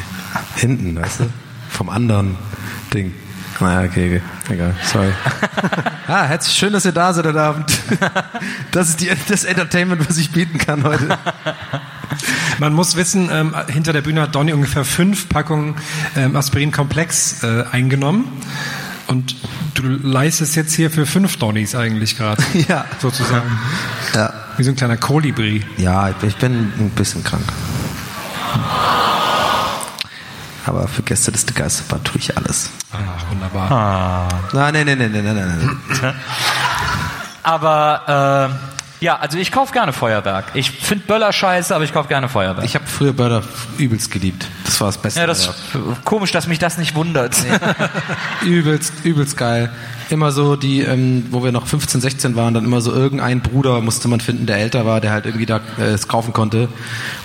[0.55, 1.23] hinten, weißt du?
[1.69, 2.35] Vom anderen
[2.93, 3.13] Ding.
[3.59, 4.53] Naja, okay, okay.
[4.53, 5.11] egal, sorry.
[6.07, 7.71] ah, herzlich schön, dass ihr da seid heute Abend.
[8.71, 11.17] Das ist die, das Entertainment, was ich bieten kann heute.
[12.59, 15.75] Man muss wissen, ähm, hinter der Bühne hat Donny ungefähr fünf Packungen
[16.17, 18.27] ähm, Aspirin-Komplex äh, eingenommen.
[19.07, 19.35] Und
[19.75, 22.43] du leistest jetzt hier für fünf Donnys eigentlich gerade.
[22.67, 22.85] Ja.
[22.99, 23.57] Sozusagen.
[24.13, 24.33] Ja.
[24.57, 25.63] Wie so ein kleiner Kolibri.
[25.77, 27.43] Ja, ich bin ein bisschen krank.
[30.65, 32.71] Aber für Gäste des Geisterbahn tue ich alles.
[32.91, 34.29] Ach, wunderbar.
[34.53, 36.15] Nein, nein, nein, nein, nein, nein, nein, nein.
[37.43, 40.45] Aber äh, ja, also ich kaufe gerne Feuerwerk.
[40.55, 42.65] Ich finde Böller scheiße, aber ich kaufe gerne Feuerwerk.
[42.65, 43.43] Ich habe früher Börder
[43.77, 44.47] übelst geliebt.
[44.63, 45.19] Das war das Beste.
[45.19, 45.55] ja, das ist
[46.05, 47.35] komisch, dass mich das nicht wundert.
[48.43, 49.71] übelst, übelst geil.
[50.09, 53.81] Immer so die, ähm, wo wir noch 15, 16 waren, dann immer so irgendein Bruder
[53.81, 56.69] musste man finden, der älter war, der halt irgendwie da äh, es kaufen konnte.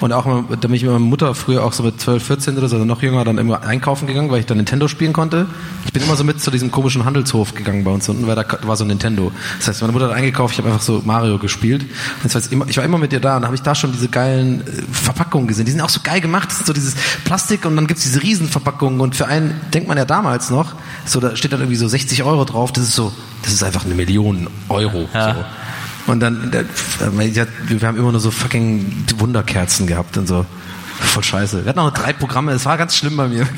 [0.01, 2.69] Und auch da bin ich mit meiner Mutter früher auch so mit 12, 14 oder
[2.69, 5.47] so, also noch jünger, dann immer einkaufen gegangen, weil ich dann Nintendo spielen konnte.
[5.85, 8.45] Ich bin immer so mit zu diesem komischen Handelshof gegangen bei uns unten, weil da
[8.63, 9.33] war so Nintendo.
[9.59, 11.85] Das heißt, meine Mutter hat eingekauft, ich habe einfach so Mario gespielt.
[12.23, 14.09] Das heißt, ich war immer mit ihr da und da habe ich da schon diese
[14.09, 15.67] geilen äh, Verpackungen gesehen.
[15.67, 16.51] Die sind auch so geil gemacht.
[16.53, 20.51] So dieses Plastik und dann gibt's diese Riesenverpackungen und für einen denkt man ja damals
[20.51, 23.63] noch, so da steht dann irgendwie so 60 Euro drauf, das ist so, das ist
[23.63, 25.09] einfach eine Million Euro.
[25.15, 25.35] Ja.
[25.35, 26.13] So.
[26.13, 30.45] Und dann, wir haben immer nur so fucking Wunderkerzen gehabt und so.
[31.01, 31.65] Voll scheiße.
[31.65, 33.47] Wir hatten auch noch drei Programme, es war ganz schlimm bei mir.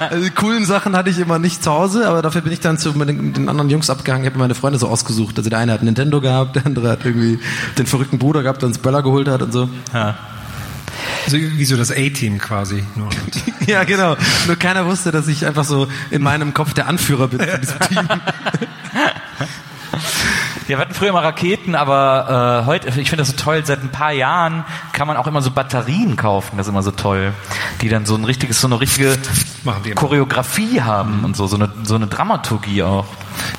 [0.00, 2.76] Also die coolen Sachen hatte ich immer nicht zu Hause, aber dafür bin ich dann
[2.76, 5.38] zu den anderen Jungs abgehangen, ich habe meine Freunde so ausgesucht.
[5.38, 7.38] Also der eine hat Nintendo gehabt, der andere hat irgendwie
[7.78, 9.68] den verrückten Bruder gehabt, der uns Böller geholt hat und so.
[9.92, 10.16] ja.
[11.24, 12.84] Also wie so das A-Team quasi.
[12.96, 13.08] Nur
[13.66, 14.16] Ja, genau.
[14.46, 17.78] Nur keiner wusste, dass ich einfach so in meinem Kopf der Anführer bin von diesem
[17.80, 18.08] Team.
[20.68, 23.82] Ja, wir hatten früher immer Raketen, aber äh, heute, ich finde das so toll, seit
[23.82, 27.32] ein paar Jahren kann man auch immer so Batterien kaufen, das ist immer so toll,
[27.80, 29.18] die dann so ein richtiges, so eine richtige
[29.64, 30.00] Machen wir immer.
[30.00, 33.06] Choreografie haben und so, so eine, so eine Dramaturgie auch.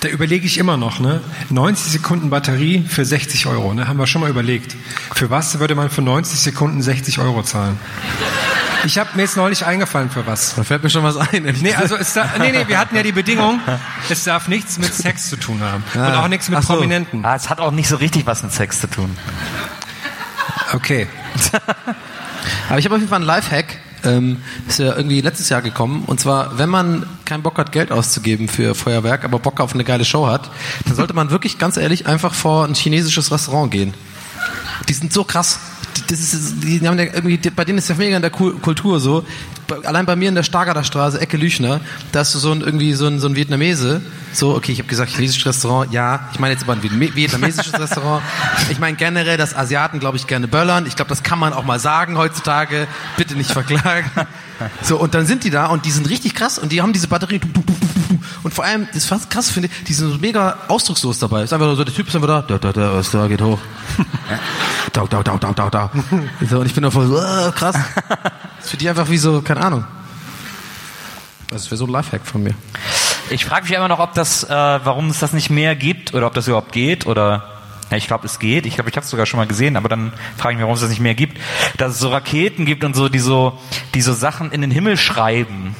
[0.02, 1.22] Da überlege ich immer noch, ne?
[1.50, 3.88] 90 Sekunden Batterie für 60 Euro, ne?
[3.88, 4.76] Haben wir schon mal überlegt.
[5.14, 7.78] Für was würde man für 90 Sekunden 60 Euro zahlen?
[8.84, 10.56] Ich habe mir jetzt neulich eingefallen für was.
[10.56, 11.44] Da fällt mir schon was ein.
[11.62, 13.60] Nee, also es da, nee, nee, wir hatten ja die Bedingung,
[14.10, 15.84] es darf nichts mit Sex zu tun haben.
[15.94, 16.74] Und auch nichts mit so.
[16.74, 17.24] Prominenten.
[17.24, 19.16] Ah, es hat auch nicht so richtig was mit Sex zu tun.
[20.74, 21.08] Okay.
[22.70, 23.78] Aber ich habe auf jeden Fall einen Lifehack.
[24.04, 24.38] Ähm,
[24.68, 26.04] ist ja irgendwie letztes Jahr gekommen.
[26.08, 29.84] Und zwar, wenn man keinen Bock hat, Geld auszugeben für Feuerwerk, aber Bock auf eine
[29.84, 30.50] geile Show hat,
[30.86, 33.94] dann sollte man wirklich ganz ehrlich einfach vor ein chinesisches Restaurant gehen.
[34.90, 35.60] Die sind so krass.
[36.12, 39.00] Das ist, die haben ja irgendwie, bei denen ist ja mega in der Kul- Kultur
[39.00, 39.26] so.
[39.86, 41.80] Allein bei mir in der Stargarder Straße, Ecke Lüchner,
[42.12, 44.02] da ist so ein, irgendwie so ein, so ein Vietnamese.
[44.34, 46.28] So, okay, ich habe gesagt, chinesisches Restaurant, ja.
[46.34, 48.21] Ich meine jetzt aber ein Vietname- vietnamesisches Restaurant.
[48.69, 50.86] Ich meine generell, dass Asiaten, glaube ich, gerne böllern.
[50.86, 52.88] Ich glaube, das kann man auch mal sagen heutzutage.
[53.15, 54.12] Bitte nicht verklagen.
[54.82, 57.08] So, und dann sind die da und die sind richtig krass und die haben diese
[57.08, 57.41] Batterien.
[58.43, 61.43] Und vor allem, das ist fast krass, finde ich, die sind so mega ausdruckslos dabei.
[61.43, 63.60] Ist einfach nur so, der Typ ist einfach da, da, da, da, da geht hoch.
[64.93, 65.91] Da, da, da, da, da, da.
[66.50, 67.78] So, und ich bin da voll so, ah, krass.
[68.58, 69.86] Das ist für die einfach wie so, keine Ahnung.
[71.50, 72.56] Das wäre so ein Lifehack von mir.
[73.30, 76.28] Ich frage mich immer noch, ob das, äh, warum es das nicht mehr gibt oder
[76.28, 77.61] ob das überhaupt geht oder
[77.92, 78.66] ja, ich glaube, es geht.
[78.66, 80.76] Ich glaube, ich habe es sogar schon mal gesehen, aber dann frage ich mich, warum
[80.76, 81.38] es das nicht mehr gibt.
[81.78, 83.60] Dass es so Raketen gibt und so, die so,
[83.94, 85.76] die so Sachen in den Himmel schreiben.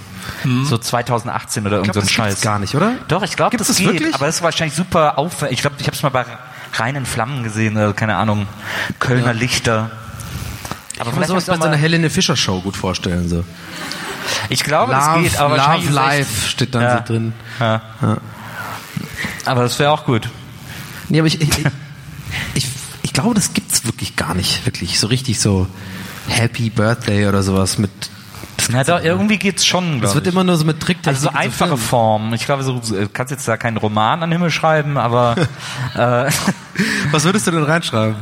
[0.65, 2.28] So 2018 oder irgend so ein das Scheiß.
[2.30, 2.93] gibt's gar nicht, oder?
[3.08, 3.88] Doch, ich glaube, das das geht.
[3.88, 4.13] wirklich?
[4.13, 5.58] Aber das ist wahrscheinlich super aufwendig.
[5.58, 6.26] Ich glaube, ich habe es mal bei
[6.74, 8.47] reinen Flammen gesehen oder keine Ahnung,
[9.00, 9.91] Kölner Lichter.
[11.00, 13.28] Aber Ich kann mir sowas bei so einer Helene Fischer Show gut vorstellen.
[13.30, 13.43] So.
[14.50, 16.97] ich glaube, es geht, aber Love Life steht dann Ja.
[17.00, 17.34] so drin.
[17.60, 17.82] Ja.
[19.45, 20.30] Aber das wäre auch gut.
[21.10, 21.65] Nee, aber ich, ich, ich,
[22.53, 22.67] ich,
[23.03, 24.65] ich glaube, das gibt's wirklich gar nicht.
[24.65, 25.67] Wirklich so richtig so
[26.27, 27.91] Happy Birthday oder sowas mit.
[28.71, 30.01] Ja, doch, irgendwie geht's schon.
[30.01, 30.33] Das glaub wird ich.
[30.33, 31.15] immer nur so mit Tricktechnik.
[31.15, 31.77] Also so einfache.
[31.77, 32.33] Formen.
[32.33, 35.35] Ich glaube, so, du kannst jetzt da keinen Roman an den Himmel schreiben, aber
[35.95, 36.29] äh,
[37.11, 38.15] Was würdest du denn reinschreiben?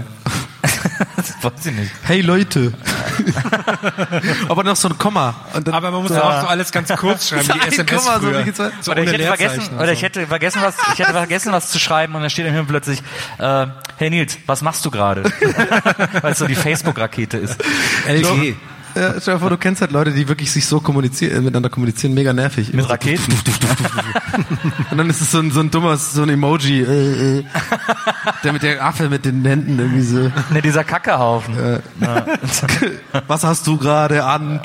[1.21, 1.91] das weiß ich nicht.
[2.03, 2.73] Hey Leute.
[4.49, 5.35] aber noch so ein Komma.
[5.53, 8.05] Und dann Aber man muss ja auch so alles ganz kurz schreiben, So ein SMS
[8.05, 8.51] Komma, so wie?
[8.81, 11.79] So Oder ich hätte vergessen, oder ich hätte vergessen was, ich hätte vergessen was zu
[11.79, 13.01] schreiben und dann steht im Himmel plötzlich,
[13.37, 15.23] äh, hey Nils, was machst du gerade?
[16.21, 17.61] Weil es so die Facebook-Rakete ist.
[18.07, 18.55] LG.
[18.95, 21.69] Ja, stell dir vor, du kennst halt Leute, die wirklich sich so kommunizieren, äh, miteinander
[21.69, 22.73] kommunizieren, mega nervig.
[22.73, 23.33] Mit Raketen.
[24.91, 27.43] Und dann ist es so ein, so ein dummes, so ein Emoji, äh, äh,
[28.43, 30.31] der mit der Affe mit den Händen irgendwie so.
[30.49, 31.55] Ne, dieser Kackehaufen.
[33.27, 34.59] Was hast du gerade an?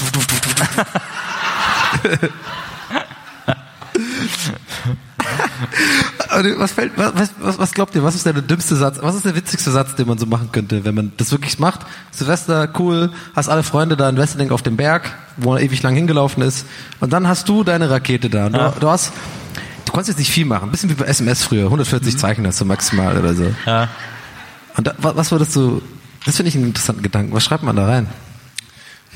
[6.58, 9.34] Was, fällt, was, was, was glaubt ihr, was ist der dümmste Satz, was ist der
[9.36, 11.80] witzigste Satz, den man so machen könnte, wenn man das wirklich macht?
[12.10, 15.94] Silvester, cool, hast alle Freunde da in Wesseling auf dem Berg, wo er ewig lang
[15.94, 16.66] hingelaufen ist,
[17.00, 18.46] und dann hast du deine Rakete da.
[18.46, 19.12] Und Du, du hast,
[19.90, 20.64] konntest jetzt nicht viel machen.
[20.64, 21.64] Ein bisschen wie bei SMS früher.
[21.66, 23.54] 140 Zeichen hast du maximal oder so.
[23.64, 23.88] Ja.
[24.76, 25.82] Und da, wa- was würdest du,
[26.26, 27.32] das finde ich einen interessanten Gedanken.
[27.32, 28.08] Was schreibt man da rein?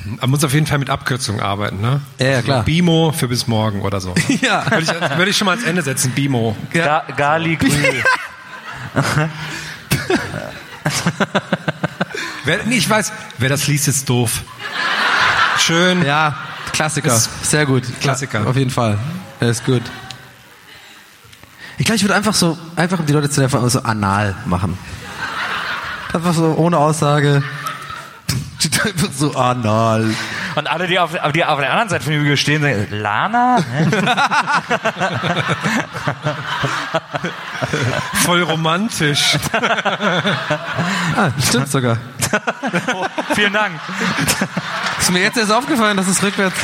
[0.05, 2.01] Man muss auf jeden Fall mit Abkürzungen arbeiten, ne?
[2.19, 2.63] Ja, ja, klar.
[2.65, 4.15] Bimo für bis morgen oder so.
[4.41, 4.65] Ja.
[4.71, 6.57] Würde ich, würde ich schon mal ans Ende setzen, Bimo.
[6.73, 7.69] Ga Gali Grü.
[12.45, 14.43] Wer, nee, ich weiß, wer das liest, ist doof.
[15.59, 16.05] Schön.
[16.05, 16.35] Ja,
[16.73, 17.15] Klassiker.
[17.15, 17.83] Ist- Sehr gut.
[18.01, 18.47] Klassiker.
[18.47, 18.99] Auf jeden Fall.
[19.41, 19.83] Er ist gut.
[21.77, 24.79] Ich glaube, ich würde einfach so, einfach um die Leute zu nerven, so anal machen.
[26.13, 27.43] Einfach so ohne Aussage.
[28.85, 30.15] Einfach so anal.
[30.55, 33.59] Und alle, die auf, die auf der anderen Seite von der Hügel stehen, sagen, Lana?
[33.59, 33.87] Hä?
[38.25, 39.37] Voll romantisch.
[41.17, 41.97] Ah, stimmt sogar.
[42.95, 43.81] Oh, vielen Dank.
[44.99, 46.57] Ist mir jetzt erst aufgefallen, dass es rückwärts.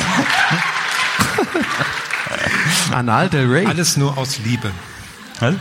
[2.91, 3.65] Anal del Rey.
[3.65, 4.71] Alles nur aus Liebe.
[5.39, 5.55] Hier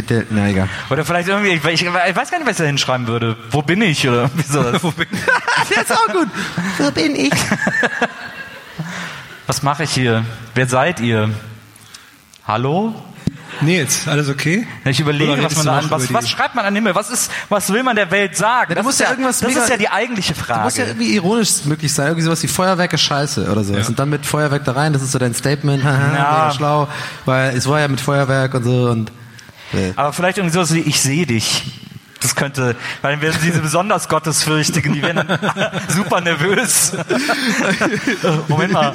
[0.00, 0.68] der, na egal.
[0.88, 3.36] Oder vielleicht irgendwie, ich, ich, ich weiß gar nicht, was ich da hinschreiben würde.
[3.50, 4.08] Wo bin ich?
[4.08, 4.80] Oder wie sowas.
[5.70, 6.28] Der ist auch gut.
[6.78, 7.32] Wo bin ich?
[9.46, 10.24] Was mache ich hier?
[10.54, 11.30] Wer seid ihr?
[12.46, 12.94] Hallo?
[13.60, 14.66] Nils, alles okay?
[14.86, 16.94] Ich überlege, was man da an, was, was schreibt man an den Himmel?
[16.94, 18.70] Was ist, was will man der Welt sagen?
[18.70, 20.62] da das muss ist ja irgendwas das mega- ist ja die eigentliche Frage.
[20.64, 22.06] Muss ja irgendwie ironisch möglich sein.
[22.06, 23.74] Irgendwie sowas wie Feuerwerk ist scheiße oder so.
[23.76, 23.86] Ja.
[23.86, 25.84] Und dann mit Feuerwerk da rein, das ist so dein Statement.
[25.84, 26.08] Haha, Ja.
[26.12, 26.88] mega schlau.
[27.26, 29.12] Weil es war ja mit Feuerwerk und so und.
[29.72, 31.64] Äh, Aber vielleicht irgendwie sowas wie, ich sehe dich.
[32.20, 35.40] Das könnte, weil dann werden diese besonders Gottesfürchtigen, die werden dann
[35.88, 36.92] super nervös.
[38.48, 38.92] Moment mal.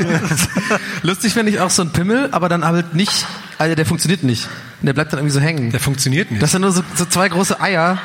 [1.01, 3.25] Lustig finde ich auch so ein Pimmel, aber dann halt nicht,
[3.57, 4.47] also der funktioniert nicht.
[4.81, 5.71] Der bleibt dann irgendwie so hängen.
[5.71, 6.41] Der funktioniert nicht.
[6.41, 7.97] Das sind nur so, so zwei große Eier.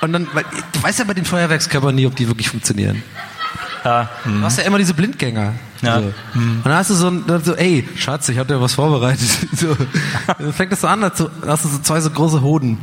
[0.00, 3.02] Und dann, weil, du weißt ja bei den Feuerwerkskörpern nie, ob die wirklich funktionieren.
[3.84, 4.08] Ja.
[4.24, 5.52] Du hast ja immer diese Blindgänger.
[5.82, 6.00] Ja.
[6.00, 6.12] So.
[6.34, 9.28] Und dann hast du so, ein, so, ey, Schatz, ich hab dir was vorbereitet.
[9.54, 9.76] So.
[10.38, 11.12] Dann fängt das so an, dann
[11.46, 12.78] hast du so zwei so große Hoden.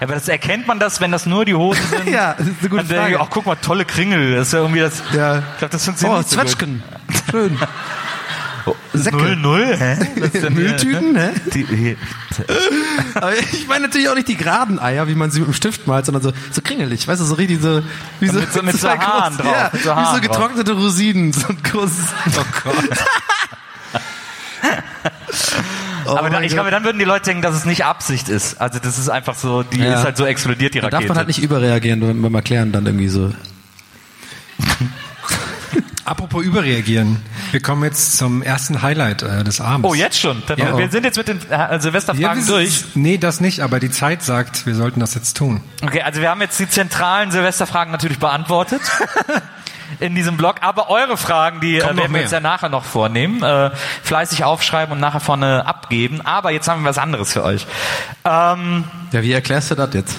[0.00, 2.08] Ja, aber das erkennt man das, wenn das nur die Hosen sind.
[2.10, 3.20] Ja, das ist eine gute Dann Frage.
[3.20, 4.36] Ach, guck mal, tolle Kringel.
[4.36, 5.02] Das ist ja irgendwie das.
[5.12, 5.38] Ja.
[5.38, 6.48] Ich glaube, das funktioniert Oh, nicht so gut.
[6.48, 6.82] Zwetschgen.
[7.30, 7.58] Schön.
[8.92, 9.16] Säcke.
[9.16, 9.96] Null, null, hä?
[10.18, 10.62] Was ist denn hier?
[10.64, 11.30] Mülltüten, hä?
[11.54, 11.96] Die, hier.
[13.14, 15.86] Aber ich meine natürlich auch nicht die geraden Eier, wie man sie mit dem Stift
[15.86, 17.82] malt, sondern so, so kringelig, weißt du, so richtig so,
[18.20, 20.72] wie so, mit so- mit so zwei Haaren drauf, Ja, so wie Haaren so getrocknete
[20.72, 22.06] Rosinen, so ein großes.
[22.38, 22.98] Oh Gott.
[26.06, 28.60] Aber da, ich glaube, dann würden die Leute denken, dass es nicht Absicht ist.
[28.60, 29.98] Also das ist einfach so, die Ja.
[29.98, 31.02] ist halt so explodiert, die Da Rakete.
[31.02, 33.32] darf man halt nicht überreagieren wenn beim Erklären dann irgendwie so.
[36.10, 37.22] Apropos überreagieren.
[37.52, 39.88] Wir kommen jetzt zum ersten Highlight äh, des Abends.
[39.88, 40.42] oh, jetzt schon.
[40.48, 40.76] Dann, Ja.
[40.76, 42.84] Wir sind jetzt mit den äh, Silvesterfragen wir- durch.
[42.96, 45.60] Nee, das nicht, aber die Zeit sagt, wir sollten das jetzt tun.
[45.84, 48.80] Okay, also wir haben jetzt die zentralen Silvesterfragen natürlich beantwortet.
[50.00, 53.40] in diesem Blog, aber eure Fragen, die äh, werden wir jetzt ja nachher noch vornehmen,
[53.44, 53.70] äh,
[54.02, 56.20] fleißig aufschreiben und nachher vorne abgeben.
[56.22, 57.66] Aber jetzt haben wir was anderes für euch.
[58.24, 60.18] Ähm, Ja, wie erklärst du das jetzt?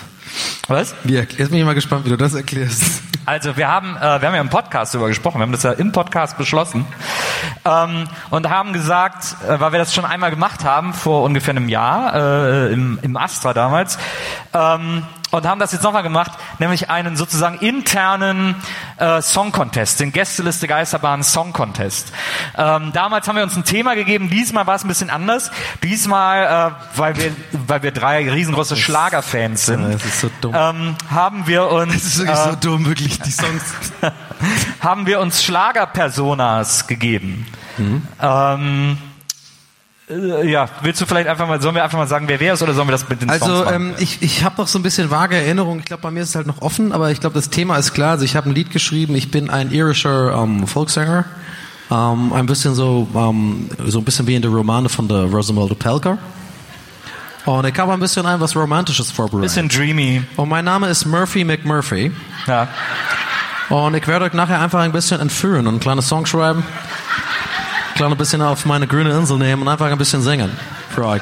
[0.72, 0.96] Was?
[1.04, 3.04] Wie, jetzt bin ich mal gespannt, wie du das erklärst.
[3.26, 5.74] Also wir haben, äh, wir haben ja im Podcast darüber gesprochen, wir haben das ja
[5.74, 6.88] im Podcast beschlossen
[7.66, 11.70] ähm, und haben gesagt, äh, weil wir das schon einmal gemacht haben vor ungefähr einem
[11.70, 14.00] Jahr äh, im, im Astra damals
[14.54, 18.56] ähm, und haben das jetzt nochmal gemacht, nämlich einen sozusagen internen
[18.98, 22.12] äh, Song Contest, den Gästeliste Geisterbahn Song Contest.
[22.58, 25.52] Ähm, damals haben wir uns ein Thema gegeben, diesmal war es ein bisschen anders.
[25.84, 27.36] Diesmal, äh, weil wir,
[27.68, 30.54] weil wir drei riesengroße Schlagerfans sind, das ist so dumm.
[30.56, 33.64] ähm, haben wir uns Das ist wirklich äh, so dumm, wirklich, die Songs.
[34.80, 37.48] haben wir uns Schlagerpersonas gegeben.
[37.78, 39.11] Ähm, äh,
[40.44, 42.74] ja, willst du vielleicht einfach mal, sollen wir einfach mal sagen, wer wer ist oder
[42.74, 45.12] sollen wir das mit den Songs Also ähm, ich, ich habe noch so ein bisschen
[45.12, 45.80] vage Erinnerungen.
[45.80, 47.94] Ich glaube, bei mir ist es halt noch offen, aber ich glaube, das Thema ist
[47.94, 48.12] klar.
[48.12, 49.16] Also ich habe ein Lied geschrieben.
[49.16, 51.26] Ich bin ein irischer ähm, Folksänger.
[51.90, 55.76] Ähm, ein bisschen so, ähm, so ein bisschen wie in der Romane von der Rosamunde
[55.76, 56.18] Pelker.
[57.46, 59.50] Und ich habe ein bisschen ein was Romantisches vorbereitet.
[59.50, 60.24] Bisschen dreamy.
[60.36, 62.12] Und mein Name ist Murphy McMurphy.
[62.48, 62.68] Ja.
[63.70, 66.64] Und ich werde euch nachher einfach ein bisschen entführen und ein kleines Song schreiben.
[68.02, 70.50] Ein kleines bisschen auf meine grüne Insel nehmen und einfach ein bisschen singen
[70.94, 71.22] für euch.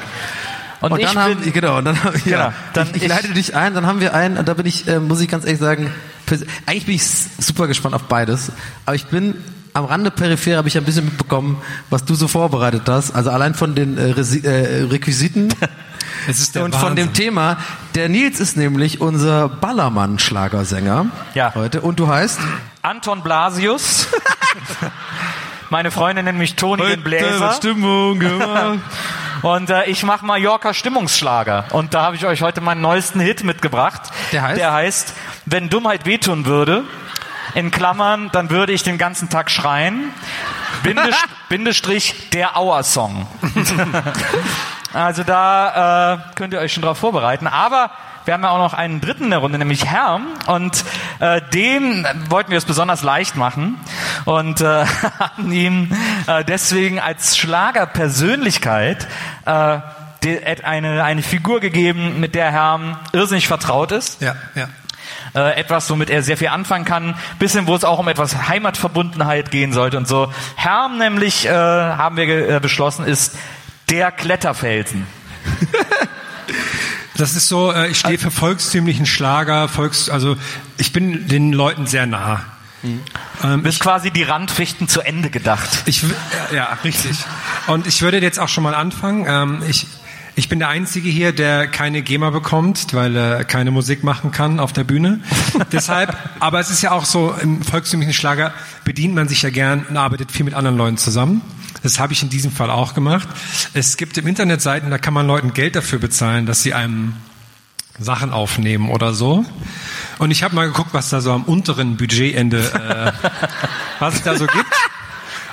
[0.80, 3.08] Und, Und, ich dann haben, bin, genau, und dann, haben- ja, Genau, dann ich, ich
[3.08, 5.60] leite dich ein, dann haben wir einen, da bin ich, äh, muss ich ganz ehrlich
[5.60, 5.92] sagen,
[6.66, 7.04] eigentlich bin ich
[7.38, 8.50] super gespannt auf beides,
[8.86, 9.34] aber ich bin
[9.74, 11.58] am Rande peripher habe ich ein bisschen mitbekommen,
[11.90, 15.48] was du so vorbereitet hast, also allein von den äh, Resi äh, Requisiten
[16.60, 17.12] und von dem Wahnsinn.
[17.12, 17.58] Thema.
[17.94, 21.52] Der Nils ist nämlich unser Ballermann-Schlagersänger Ja.
[21.54, 22.40] heute und du heißt?
[22.82, 24.06] Anton Blasius.
[25.70, 27.52] Meine Freundin nennt mich Toni den Bläser.
[27.52, 28.80] Stimmung gemacht.
[29.42, 31.66] Und äh, ich mache Mallorca Stimmungsschlager.
[31.70, 34.02] Und da habe ich euch heute meinen neuesten Hit mitgebracht.
[34.32, 34.58] Der heißt?
[34.58, 35.14] Der heißt,
[35.46, 36.84] wenn Dummheit wehtun würde,
[37.54, 40.12] in Klammern, dann würde ich den ganzen Tag schreien.
[40.82, 41.16] Bindes
[41.48, 43.26] Bindestrich der Auer-Song.
[44.92, 47.46] also da äh, könnt ihr euch schon drauf vorbereiten.
[47.46, 47.90] Aber
[48.30, 50.28] wir haben ja auch noch einen dritten in der Runde, nämlich Herm.
[50.46, 50.84] Und
[51.18, 53.76] äh, dem wollten wir es besonders leicht machen
[54.24, 54.84] und äh,
[55.18, 55.90] haben ihm
[56.28, 59.08] äh, deswegen als Schlagerpersönlichkeit
[59.46, 59.78] äh,
[60.62, 64.22] eine, eine Figur gegeben, mit der Herm irrsinnig vertraut ist.
[64.22, 64.68] Ja, ja.
[65.34, 69.50] Äh, etwas, womit er sehr viel anfangen kann, bisschen, wo es auch um etwas Heimatverbundenheit
[69.50, 70.32] gehen sollte und so.
[70.54, 73.36] Herm nämlich, äh, haben wir äh, beschlossen, ist
[73.88, 75.04] der Kletterfelsen.
[77.16, 80.36] Das ist so, äh, ich stehe für volkstümlichen Schlager, Volks, also
[80.76, 82.44] ich bin den Leuten sehr nah.
[83.42, 85.82] Ähm, Bis quasi die Randfichten zu Ende gedacht.
[85.86, 86.02] Ich,
[86.54, 87.18] ja, richtig.
[87.66, 89.26] Und ich würde jetzt auch schon mal anfangen.
[89.28, 89.86] Ähm, ich,
[90.40, 94.58] ich bin der Einzige hier, der keine GEMA bekommt, weil er keine Musik machen kann
[94.58, 95.20] auf der Bühne.
[95.72, 99.84] Deshalb, aber es ist ja auch so, im volkstümlichen Schlager bedient man sich ja gern
[99.86, 101.42] und arbeitet viel mit anderen Leuten zusammen.
[101.82, 103.28] Das habe ich in diesem Fall auch gemacht.
[103.74, 107.12] Es gibt im Internet Seiten, da kann man Leuten Geld dafür bezahlen, dass sie einem
[107.98, 109.44] Sachen aufnehmen oder so.
[110.16, 113.28] Und ich habe mal geguckt, was da so am unteren Budgetende, äh,
[113.98, 114.74] was es da so gibt.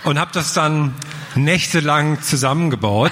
[0.05, 0.93] Und habe das dann
[1.35, 3.11] nächtelang zusammengebaut.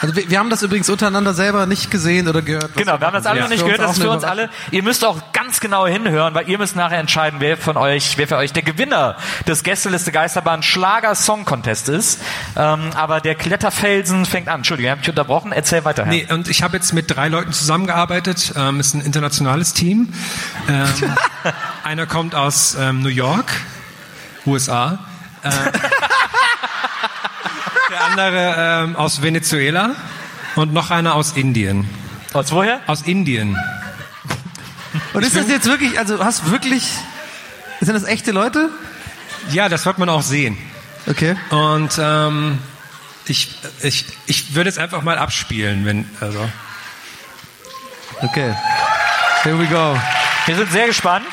[0.00, 2.76] Also wir, wir haben das übrigens untereinander selber nicht gesehen oder gehört.
[2.76, 4.48] Genau, wir haben das alle noch nicht gehört, das ist für uns alle.
[4.70, 8.28] Ihr müsst auch ganz genau hinhören, weil ihr müsst nachher entscheiden, wer von euch, wer
[8.28, 12.20] für euch der Gewinner des Gästeliste Geisterbahn Schlager Song Contest ist.
[12.56, 14.60] Ähm, aber der Kletterfelsen fängt an.
[14.60, 15.52] Entschuldigung, ich habe mich unterbrochen.
[15.52, 16.04] Erzähl weiter.
[16.04, 16.12] Herr.
[16.12, 18.52] Nee, und ich habe jetzt mit drei Leuten zusammengearbeitet.
[18.56, 20.12] Ähm, ist ein internationales Team.
[20.68, 20.86] Ähm,
[21.84, 23.46] einer kommt aus ähm, New York,
[24.46, 24.98] USA.
[25.42, 25.50] Äh,
[27.98, 29.94] der andere ähm, aus Venezuela
[30.54, 31.88] und noch einer aus Indien.
[32.32, 32.80] Aus woher?
[32.86, 33.56] Aus Indien.
[35.12, 36.84] Und ist das jetzt wirklich, also hast wirklich,
[37.80, 38.70] sind das echte Leute?
[39.50, 40.58] Ja, das wird man auch sehen.
[41.06, 41.36] Okay.
[41.50, 42.58] Und ähm,
[43.26, 43.50] ich,
[43.82, 46.48] ich, ich würde es einfach mal abspielen, wenn also.
[48.20, 48.54] Okay.
[49.42, 49.96] Here we go.
[50.46, 51.26] Wir sind sehr gespannt.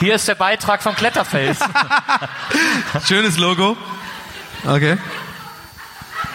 [0.00, 1.58] Hier ist der Beitrag von Kletterfels.
[3.06, 3.76] Schönes Logo.
[4.62, 4.94] Okay.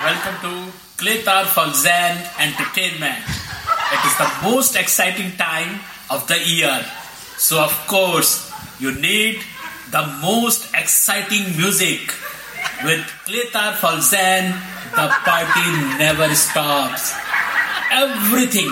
[0.04, 0.52] Welcome to
[1.00, 3.24] Claytar Falzan Entertainment.
[3.24, 5.80] It is the most exciting time
[6.12, 6.84] of the year.
[7.40, 8.52] So of course,
[8.84, 9.40] you need
[9.92, 12.12] the most exciting music.
[12.84, 14.52] With Claytar Falzan,
[14.92, 17.16] the party never stops.
[17.96, 18.68] Everything,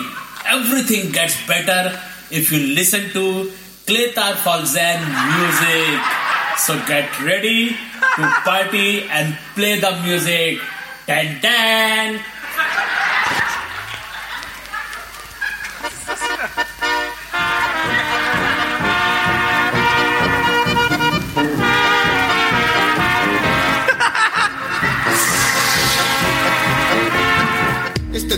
[0.45, 1.95] everything gets better
[2.29, 3.55] if you listen to
[3.87, 6.25] Claytar Falzan music.
[6.57, 7.75] So get ready
[8.15, 10.59] to party and play the music.
[11.05, 12.34] Dan dan.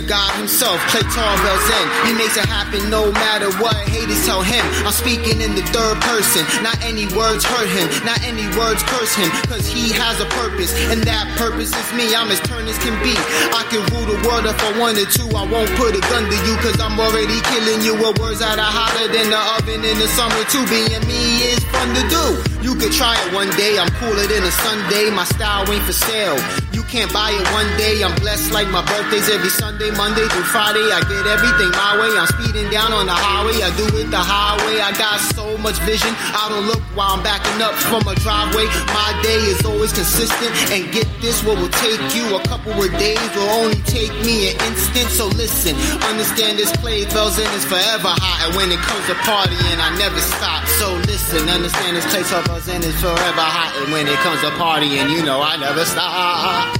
[0.08, 1.86] God himself, Clay Tarbell's in.
[2.08, 4.64] He makes it happen no matter what haters tell him.
[4.88, 6.48] I'm speaking in the third person.
[6.64, 9.28] Not any words hurt him, not any words curse him.
[9.52, 12.16] Cause he has a purpose, and that purpose is me.
[12.16, 13.12] I'm as turned as can be.
[13.52, 15.28] I can rule the world if I wanted to.
[15.36, 18.56] I won't put a gun to you, cause I'm already killing you with words that
[18.56, 20.64] are hotter than the oven in the summer too.
[20.72, 22.24] Being me is fun to do.
[22.60, 25.10] You could try it one day, I'm cooler than a Sunday.
[25.10, 26.38] My style ain't for sale.
[26.74, 28.02] You can't buy it one day.
[28.02, 30.90] I'm blessed like my birthday's every Sunday, Monday through Friday.
[30.90, 32.10] I get everything my way.
[32.18, 33.62] I'm speeding down on the highway.
[33.62, 34.82] I do it the highway.
[34.82, 36.10] I got so much vision.
[36.34, 38.66] I don't look while I'm backing up from a driveway.
[38.90, 40.50] My day is always consistent.
[40.74, 44.50] And get this, what will take you a couple of days will only take me
[44.50, 45.10] an instant.
[45.14, 45.78] So listen,
[46.10, 48.50] understand this play bells and is forever hot.
[48.50, 50.66] And when it comes to partying, I never stop.
[50.82, 53.76] So listen, understand this play and is forever hot.
[53.82, 56.78] And when it comes to partying, you know I never stop.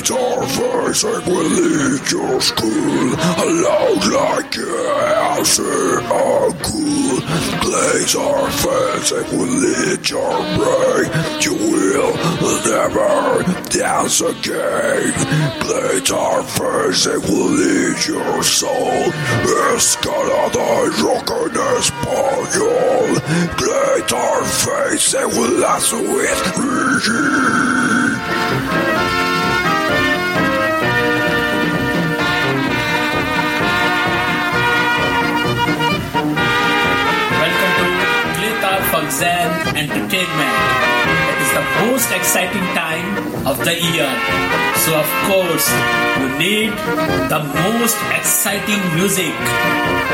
[0.00, 3.10] Light our face and will lead your school.
[3.36, 7.20] Loud like yes, are cool.
[7.60, 11.10] Place our face and will lead your brain.
[11.42, 12.16] You will
[12.64, 15.12] never dance again.
[15.60, 19.12] Place our face and will lead your soul.
[19.76, 23.20] Escalada y rock en español.
[24.12, 28.09] Our face will last with.
[39.22, 40.56] entertainment.
[41.28, 44.08] It is the most exciting time of the year.
[44.84, 45.68] So, of course,
[46.20, 46.72] you need
[47.28, 49.34] the most exciting music.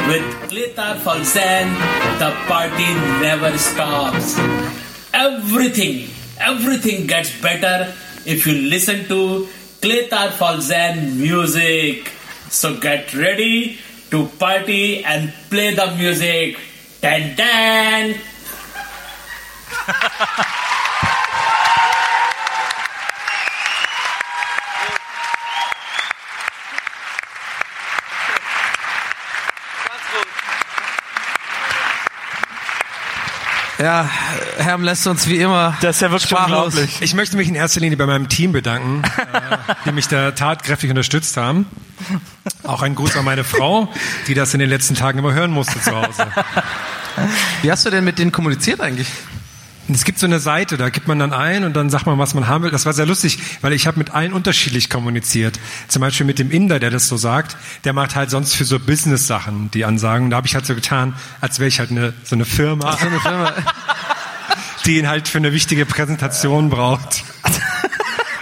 [0.09, 1.71] With Glitter Falzan,
[2.19, 2.91] the party
[3.23, 4.39] never stops.
[5.15, 7.93] Everything, everything gets better
[8.25, 9.47] if you listen to
[9.81, 12.11] Glitter Falzan music.
[12.51, 13.79] So, get ready
[14.11, 16.59] to party and play the music.
[17.01, 18.36] Dan dan!
[33.79, 34.09] Ja,
[34.57, 35.77] Herm lässt uns wie immer.
[35.83, 36.75] Das ist ja wirklich sprachlos.
[36.75, 37.03] unglaublich.
[37.03, 40.89] Ich möchte mich in erster Linie bei meinem Team bedanken, äh, die mich da tatkräftig
[40.89, 41.67] unterstützt haben.
[42.63, 43.93] Auch ein Gruß an meine Frau,
[44.29, 46.27] die das in den letzten Tagen immer hören musste zu Hause.
[47.63, 49.09] Wie hast du denn mit denen kommuniziert eigentlich?
[49.89, 52.19] Und es gibt so eine Seite, da gibt man dann ein und dann sagt man,
[52.19, 52.73] was man haben will.
[52.73, 55.61] Das war sehr lustig, weil ich habe mit allen unterschiedlich kommuniziert.
[55.87, 57.57] Zum Beispiel mit dem Inder, der das so sagt.
[57.85, 60.31] Der macht halt sonst für so Business-Sachen die Ansagen.
[60.31, 63.07] Da habe ich halt so getan, als wäre ich halt eine, so eine Firma, So
[63.07, 63.53] eine Firma.
[64.87, 67.25] die ihn halt für eine wichtige Präsentation braucht.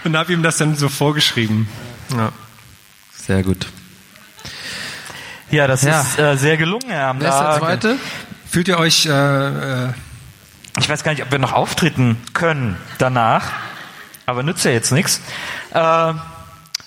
[0.04, 1.68] Und habe ihm das dann so vorgeschrieben.
[2.14, 2.32] Ja.
[3.26, 3.66] Sehr gut.
[5.50, 6.00] Ja, das Ja.
[6.02, 7.96] ist äh, sehr gelungen, Herr Wer ist der zweite?
[8.50, 9.88] Fühlt ihr euch äh, äh,
[10.78, 13.52] Ich weiß gar nicht, ob wir noch auftreten können danach,
[14.26, 15.20] aber nützt ja jetzt nichts.
[15.72, 15.78] Äh,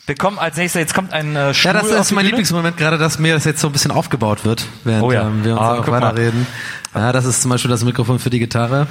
[0.06, 2.24] wir kommen als nächstes, jetzt kommt ein äh, Ja, das ist mein Bühne.
[2.30, 5.22] Lieblingsmoment, gerade dass mir das jetzt so ein bisschen aufgebaut wird, während Oh ja.
[5.24, 6.02] ähm, wir uns Ah, auch guck mal.
[6.02, 6.48] weiterreden.
[6.94, 8.88] Ja, das ist zum Beispiel das Mikrofon für die Gitarre.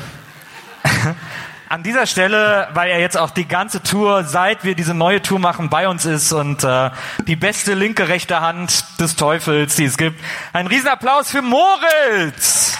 [1.68, 5.40] An dieser Stelle, weil er jetzt auch die ganze Tour, seit wir diese neue Tour
[5.40, 6.90] machen, bei uns ist und äh,
[7.26, 10.20] die beste linke rechte Hand des Teufels, die es gibt.
[10.52, 12.78] Ein Riesenapplaus für Moritz!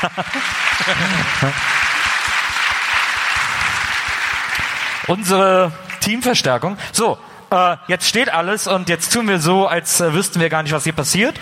[5.06, 6.76] Unsere Teamverstärkung.
[6.92, 7.18] So,
[7.50, 10.72] äh, jetzt steht alles und jetzt tun wir so, als äh, wüssten wir gar nicht,
[10.72, 11.38] was hier passiert.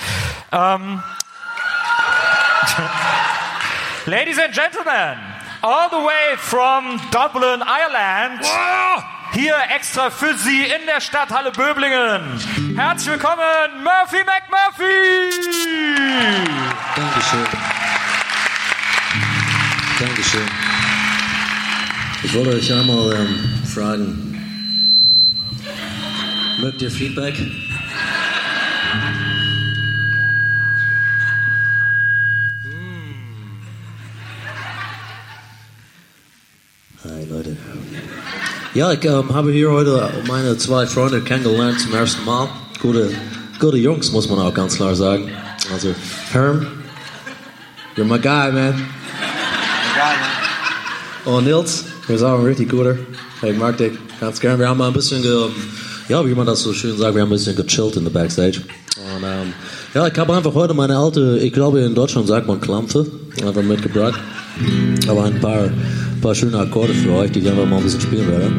[0.52, 1.02] Ähm,
[4.06, 5.18] Ladies and Gentlemen,
[5.62, 8.40] all the way from Dublin, Ireland,
[9.32, 12.40] hier extra für Sie in der Stadthalle Böblingen.
[12.76, 15.30] Herzlich willkommen, Murphy McMurphy!
[16.96, 17.46] Dankeschön.
[19.98, 20.40] Dankeschön.
[22.22, 24.40] Ich wollte euch einmal ähm, fragen,
[26.60, 27.34] mögt ihr Feedback?
[37.02, 37.56] Hi Leute.
[38.74, 42.48] Ja, ich ähm, habe hier heute meine zwei Freunde kennengelernt zum ersten Mal.
[42.80, 43.10] Gute,
[43.58, 45.28] gute Jungs, muss man auch ganz klar sagen.
[45.72, 45.92] Also,
[46.30, 46.68] Herm,
[47.96, 48.97] you're my guy, man.
[51.24, 52.96] Und Nils, du bist auch ein richtig guter.
[53.42, 54.58] Ich mag dich ganz gern.
[54.58, 55.48] Wir haben mal ein bisschen, ge,
[56.08, 58.62] ja, wie man das so schön sagt, wir haben ein bisschen gechillt in der Backstage.
[58.96, 59.52] Und ähm,
[59.94, 63.06] ja, ich habe einfach heute meine alte, ich glaube in Deutschland sagt man Klampfe,
[63.44, 64.20] einfach mitgebracht.
[65.08, 65.70] Aber ein paar,
[66.20, 68.52] paar schöne Akkorde für euch, die ich einfach mal ein bisschen spielen werde.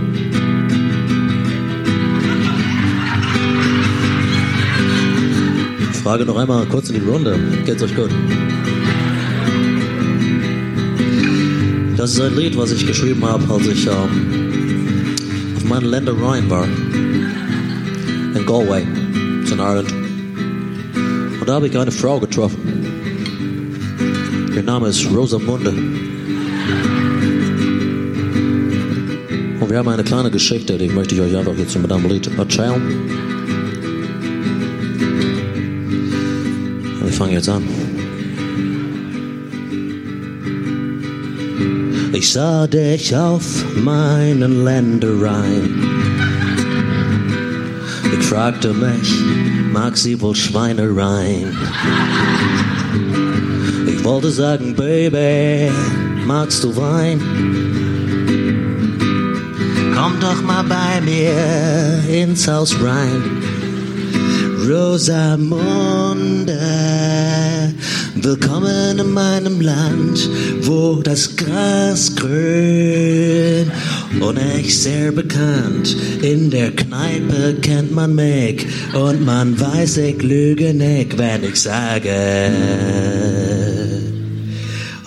[6.10, 7.38] Frage noch einmal kurz in die Runde.
[7.66, 8.10] Geht's euch gut?
[12.00, 15.18] Das ist ein Lied, was ich geschrieben habe, als ich ähm,
[15.58, 16.64] auf meinen Ländereien war.
[16.64, 19.92] In Galway, in Ireland.
[21.42, 22.58] Und da habe ich eine Frau getroffen.
[24.56, 25.72] Ihr Name ist Rosamunde.
[29.60, 32.30] Und wir haben eine kleine Geschichte, die möchte ich euch einfach jetzt mit einem Lied
[32.38, 32.82] erzählen.
[37.04, 37.79] Wir fangen jetzt an.
[42.20, 43.46] Ich sah dich auf
[43.78, 45.88] meinen Ländereien.
[48.12, 49.14] Ich fragte mich,
[49.72, 51.58] mag sie wohl Schweinereien?
[53.88, 55.72] Ich wollte sagen, Baby,
[56.26, 57.22] magst du Wein?
[59.96, 63.24] Komm doch mal bei mir ins Haus rein.
[64.68, 66.60] Rosamunde,
[68.24, 70.30] willkommen in meinem Land,
[70.62, 73.72] wo das Gras grün
[74.20, 75.96] und echt sehr bekannt.
[76.22, 82.52] In der Kneipe kennt man mich und man weiß, ich lüge nicht, wenn ich sage,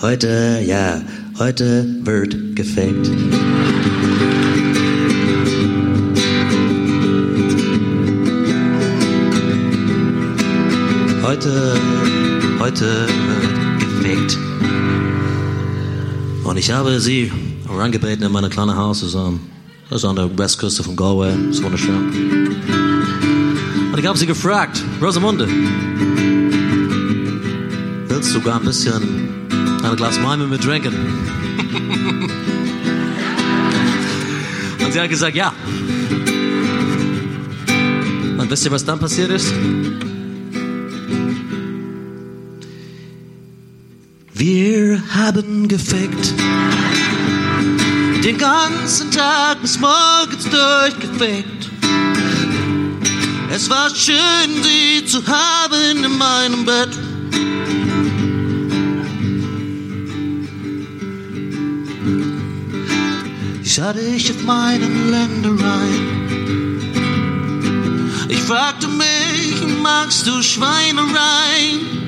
[0.01, 1.01] heute, ja,
[1.39, 3.09] heute wird gefickt.
[11.23, 11.75] Heute,
[12.73, 14.37] heute wird gefickt.
[16.43, 17.31] Und ich habe sie
[17.67, 19.03] Wir waren gebeten in meinem kleinen Haus.
[19.13, 19.39] Ähm,
[19.89, 21.33] das ist an der Westküste von Galway.
[21.47, 22.55] Das ist wunderschön.
[23.91, 25.47] Und ich habe sie gefragt, Rosamunde,
[28.07, 29.29] willst du gar ein bisschen
[29.83, 30.93] ein Glas Wein mit trinken?
[34.83, 35.53] Und sie hat gesagt, ja.
[38.39, 39.53] Und wisst ihr, was dann passiert ist?
[44.45, 46.33] Wir haben gefickt.
[48.25, 51.69] Den ganzen Tag bis morgens durchgefickt.
[53.53, 54.17] Es war schön,
[54.61, 56.89] sie zu haben in meinem Bett.
[63.63, 66.05] Ich hatte ich auf meinen Ländereien.
[68.27, 72.02] Ich fragte mich, magst du Schweinereien?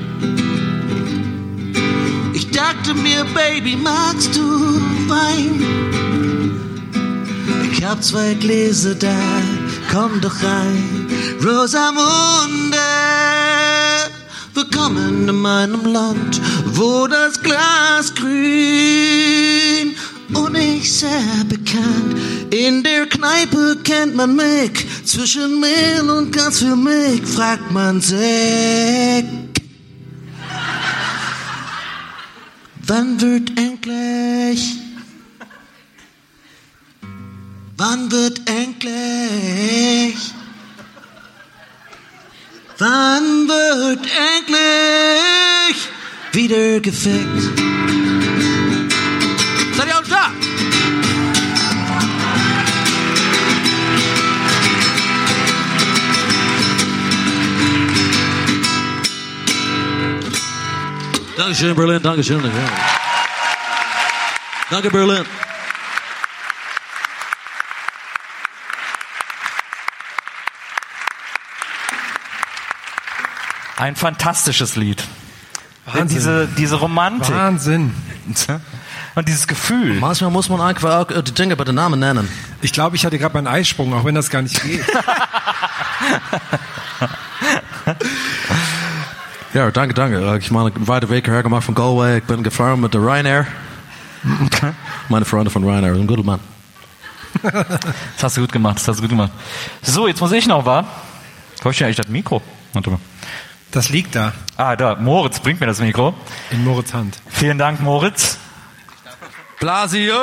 [2.56, 5.62] Dachte mir, Baby, magst du Wein?
[7.70, 9.14] Ich hab zwei Gläser da,
[9.92, 11.06] komm doch rein.
[11.44, 12.78] Rosamunde,
[14.54, 16.40] willkommen in meinem Land,
[16.72, 19.94] wo das Glas grün
[20.32, 22.16] und ich sehr bekannt.
[22.54, 29.45] In der Kneipe kennt man mich, zwischen Mehl und ganz viel Milch fragt man sich.
[32.88, 34.76] Wann wird endlich?
[37.76, 40.32] Wann wird endlich?
[42.78, 44.06] Wann wird
[44.36, 45.88] endlich
[46.32, 48.05] wieder gefickt?
[61.36, 62.02] Dankeschön, Berlin.
[62.02, 62.42] Dankeschön.
[64.70, 65.24] Danke, Berlin.
[73.76, 75.04] Ein fantastisches Lied.
[75.84, 76.08] Wahnsinn.
[76.08, 77.34] Diese, diese Romantik.
[77.34, 77.94] Wahnsinn.
[79.14, 79.94] Und dieses Gefühl.
[80.00, 82.28] Manchmal muss man einfach auch äh, die Dinge bei den Namen nennen.
[82.62, 84.84] Ich glaube, ich hatte gerade meinen Eisprung, auch wenn das gar nicht geht.
[89.56, 90.36] Ja, danke, danke.
[90.38, 92.18] Ich meine, einen weiten Weg hergemacht von Galway.
[92.18, 93.46] Ich bin gefahren mit der Ryanair.
[95.08, 96.40] Meine Freunde von Ryanair, ein guter Mann.
[97.42, 99.30] Das hast du gut gemacht, das hast du gut gemacht.
[99.80, 100.84] So, jetzt muss ich noch, wa?
[101.62, 102.42] Wo ist denn eigentlich das Mikro?
[102.74, 102.98] Warte mal.
[103.70, 106.12] Das liegt da, Ah, da, Moritz bringt mir das Mikro.
[106.50, 107.18] in Moritz Hand.
[107.28, 108.36] Vielen Dank, Moritz.
[109.58, 110.14] Blasius!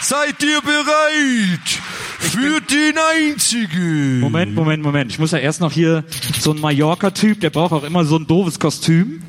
[0.00, 1.80] Seid ihr bereit
[2.18, 4.20] für den einzigen?
[4.20, 5.12] Moment, Moment, Moment.
[5.12, 6.04] Ich muss ja erst noch hier
[6.40, 9.22] so ein Mallorca-Typ, der braucht auch immer so ein doofes Kostüm.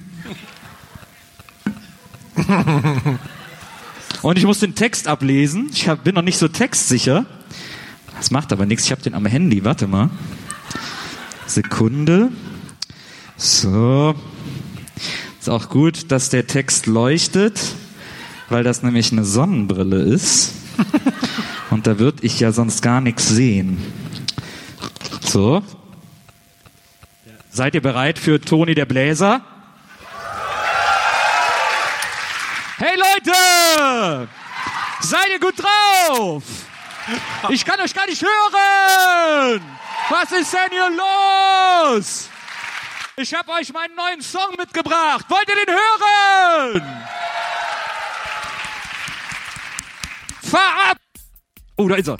[4.22, 5.70] Und ich muss den Text ablesen.
[5.72, 7.26] Ich hab, bin noch nicht so textsicher.
[8.18, 8.86] Das macht aber nichts.
[8.86, 9.64] Ich habe den am Handy.
[9.64, 10.10] Warte mal.
[11.46, 12.32] Sekunde.
[13.38, 14.16] So.
[15.40, 17.62] Ist auch gut, dass der Text leuchtet,
[18.50, 20.54] weil das nämlich eine Sonnenbrille ist.
[21.70, 23.82] Und da würde ich ja sonst gar nichts sehen.
[25.22, 25.64] So.
[27.52, 29.42] Seid ihr bereit für Toni der Bläser?
[32.78, 34.28] Hey Leute!
[35.02, 36.44] Seid ihr gut drauf?
[37.50, 39.62] Ich kann euch gar nicht hören!
[40.10, 42.30] Was ist denn hier los?
[43.18, 45.26] Ich habe euch meinen neuen Song mitgebracht.
[45.28, 47.06] Wollt ihr den hören?
[50.50, 50.98] Fahr ab!
[51.78, 52.18] Oh, da ist er.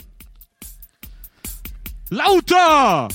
[2.10, 3.08] Lauter!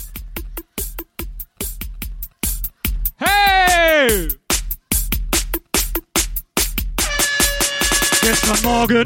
[3.16, 4.28] Hey!
[8.22, 9.04] Gestern Morgen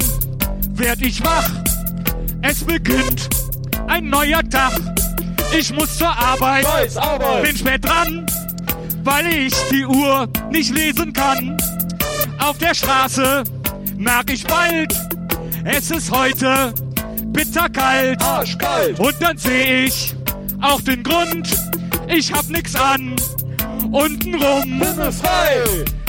[0.70, 1.48] werd ich wach.
[2.42, 3.28] Es beginnt
[3.86, 4.72] ein neuer Tag.
[5.56, 6.66] Ich muss zur Arbeit.
[7.42, 8.26] Bin spät dran,
[9.04, 11.56] weil ich die Uhr nicht lesen kann.
[12.40, 13.44] Auf der Straße
[13.96, 14.92] merk ich bald,
[15.64, 16.72] es ist heute
[17.26, 18.22] bitterkalt.
[18.22, 18.98] Arschkalt.
[18.98, 20.14] Und dann seh ich
[20.60, 21.48] auch den Grund.
[22.08, 23.16] Ich hab nix an.
[23.90, 24.82] Untenrum.
[24.82, 25.64] frei.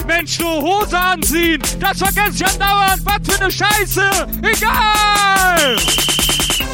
[0.07, 1.61] Mensch, du Hose anziehen.
[1.79, 3.01] Das vergesse ich andauernd.
[3.05, 4.09] Was für eine Scheiße.
[4.41, 5.77] Egal.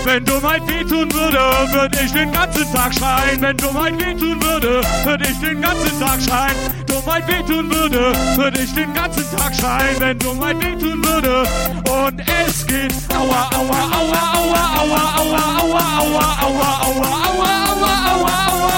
[0.08, 1.38] Wenn du mein wehtun würde,
[1.74, 3.42] würde ich den ganzen Tag schreien.
[3.42, 6.56] Wenn du mein wehtun würde, würde ich den ganzen Tag schreien.
[6.88, 10.00] Du mein wehtun würde, würde ich den ganzen Tag schreien.
[10.00, 11.44] Wenn du mein wehtun würde.
[11.92, 12.94] Und es geht.
[13.14, 18.76] Aua, aua, aua, aua, aua, aua, aua, aua, aua, aua, aua, aua, aua, aua.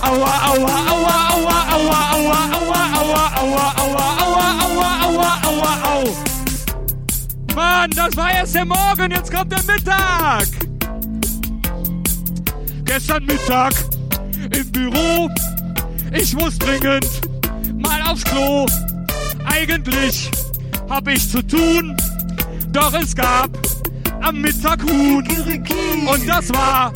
[0.00, 4.09] Aua, aua, aua, aua, aua, aua, aua, aua, aua, aua, aua, aua,
[7.80, 10.46] Mann, das war erst der Morgen, jetzt kommt der Mittag.
[12.84, 13.72] Gestern Mittag
[14.54, 15.30] im Büro,
[16.12, 17.08] ich muss dringend
[17.78, 18.66] mal aufs Klo.
[19.46, 20.30] Eigentlich
[20.90, 21.96] hab ich zu tun,
[22.70, 23.48] doch es gab
[24.20, 25.26] am Mittag Huhn.
[26.06, 26.92] Und das war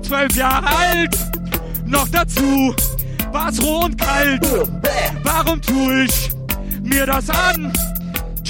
[0.00, 1.14] zwölf Jahre alt.
[1.84, 2.74] Noch dazu
[3.32, 4.40] war's roh und kalt.
[5.24, 6.30] Warum tue ich
[6.82, 7.70] mir das an?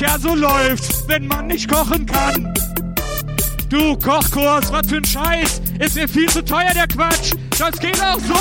[0.03, 2.53] Tja, so läuft's, wenn man nicht kochen kann.
[3.69, 5.63] Du Kochkurs, was für ein Scheiß.
[5.79, 7.35] Ist mir viel zu teuer, der Quatsch.
[7.57, 8.35] Das geht auch so.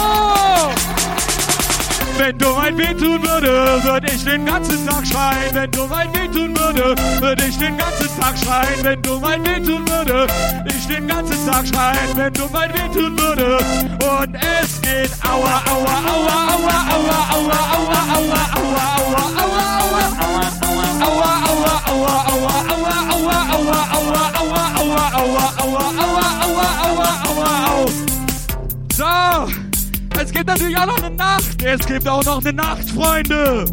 [2.17, 5.53] Wenn du mein wehtun würde, würde ich den ganzen Tag schreien.
[5.53, 8.83] Wenn du mein wehtun würde, würde ich den ganzen Tag schreien.
[8.83, 10.25] Wenn du mein wehtun würde,
[10.65, 12.15] ich den ganzen Tag schreien.
[12.15, 13.57] Wenn du mein wehtun würde.
[13.99, 20.05] Und es geht aua, aua, aua, aua, aua, aua, aua, aua, aua, aua, aua, aua,
[20.23, 20.60] aua,
[30.21, 31.63] es gibt natürlich auch noch eine Nacht.
[31.63, 33.65] Es gibt auch noch eine Nacht, Freunde.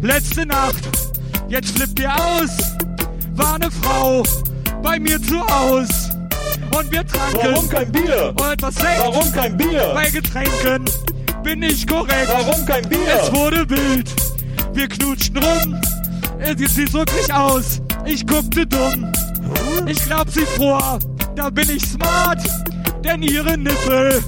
[0.00, 0.82] Letzte Nacht.
[1.48, 2.50] Jetzt flippt ihr aus.
[3.34, 4.22] War eine Frau
[4.82, 6.10] bei mir zu Haus.
[6.76, 7.38] Und wir tranken.
[7.42, 8.34] Warum kein Bier?
[8.36, 8.98] Und etwas Sekt.
[8.98, 9.92] Warum kein Bier?
[9.94, 10.84] Bei Getränken
[11.42, 12.28] bin ich korrekt.
[12.28, 13.20] Warum kein Bier?
[13.22, 14.10] Es wurde wild.
[14.74, 15.80] Wir knutschten rum.
[16.44, 17.80] Es sieht wirklich aus.
[18.04, 19.10] Ich guckte dumm.
[19.86, 20.98] Ich glaub sie vor.
[21.36, 22.40] Da bin ich smart.
[23.04, 24.22] Denn ihre Nippel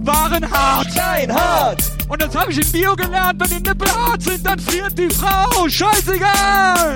[0.00, 0.88] waren hart.
[0.94, 1.82] Nein, hart.
[2.08, 3.40] Und das habe ich in Bio gelernt.
[3.40, 5.68] Wenn die Nippel hart sind, dann friert die Frau.
[5.68, 6.94] Scheißegal.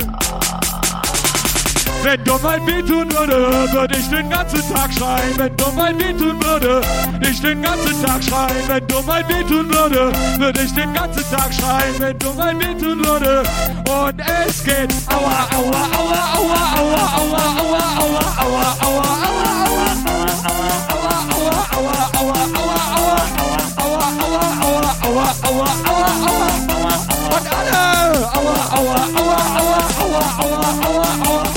[2.07, 5.37] Wenn du mein wehtun würde, würde ich den ganzen Tag schreien.
[5.37, 6.81] Wenn du mein wehtun würde,
[7.21, 8.69] ich den ganzen Tag schreien.
[8.69, 11.99] Wenn du mein wehtun würde, würde ich den ganzen Tag schreien.
[11.99, 13.43] Wenn du mein wehtun würde.
[13.91, 19.91] Und es geht aua, aua, aua, aua, aua, aua, aua, aua, aua, aua,
[20.37, 20.77] aua,
[21.57, 22.47] aua, aua, aua,
[27.35, 27.91] und alle!
[28.33, 29.83] Aua, aua, aua, aua, aua, aua, aua, aua, aua, aua, aua, aua, aua, aua, aua,
[29.99, 31.56] aua, aua, aua,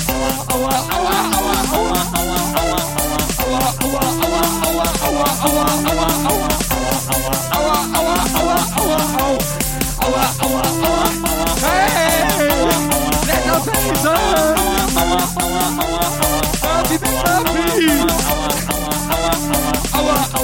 [16.62, 16.98] Happy,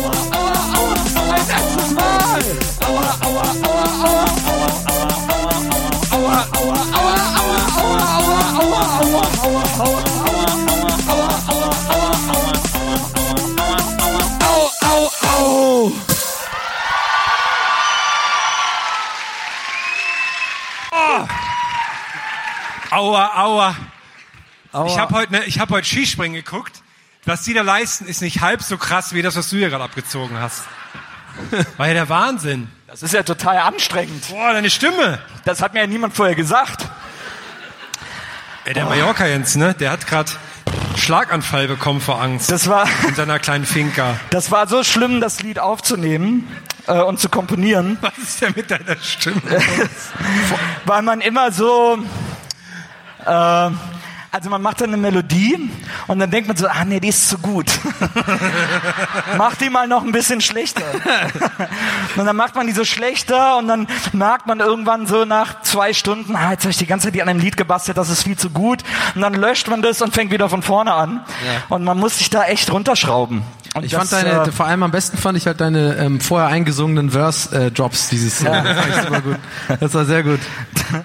[0.02, 0.25] happy.
[9.80, 10.46] Aua, aua,
[11.08, 11.76] aua, aua,
[14.42, 15.92] au, au, au.
[20.92, 21.28] Oh.
[22.92, 23.76] Aua, aua.
[24.88, 26.82] Ich habe heute, ne, ich hab heute Skispringen geguckt.
[27.26, 29.84] Was die da leisten, ist nicht halb so krass wie das, was du hier gerade
[29.84, 30.64] abgezogen hast.
[31.78, 32.70] War ja der Wahnsinn.
[32.88, 34.30] Das ist ja total anstrengend.
[34.30, 35.20] Boah, deine Stimme.
[35.44, 36.86] Das hat mir ja niemand vorher gesagt.
[38.66, 39.76] Ey, der Mallorca Jens, ne?
[39.76, 40.32] Der hat gerade
[40.96, 42.50] Schlaganfall bekommen vor Angst.
[42.50, 44.20] Das war in seiner kleinen Finca.
[44.32, 46.48] Das war so schlimm, das Lied aufzunehmen
[46.88, 48.00] äh, und zu komponieren.
[48.02, 49.40] Was ist denn mit deiner Stimme?
[50.86, 52.00] Weil man immer so
[53.24, 53.70] äh,
[54.36, 55.58] also man macht dann eine Melodie
[56.08, 57.68] und dann denkt man so, ah nee, die ist zu gut.
[59.38, 60.84] Mach die mal noch ein bisschen schlechter.
[62.18, 65.94] und dann macht man die so schlechter und dann merkt man irgendwann so nach zwei
[65.94, 68.38] Stunden, ah, jetzt habe ich die ganze Zeit an einem Lied gebastelt, das ist viel
[68.38, 68.84] zu gut.
[69.16, 71.26] Und dann löscht man das und fängt wieder von vorne an.
[71.46, 71.64] Ja.
[71.74, 73.42] Und man muss sich da echt runterschrauben.
[73.76, 76.20] Und ich das, fand deine, äh, vor allem am besten fand ich halt deine ähm,
[76.22, 78.64] vorher eingesungenen Verse-Drops dieses Ja.
[78.64, 78.64] Jahr.
[78.74, 79.38] Das super gut.
[79.80, 80.40] Das war sehr gut.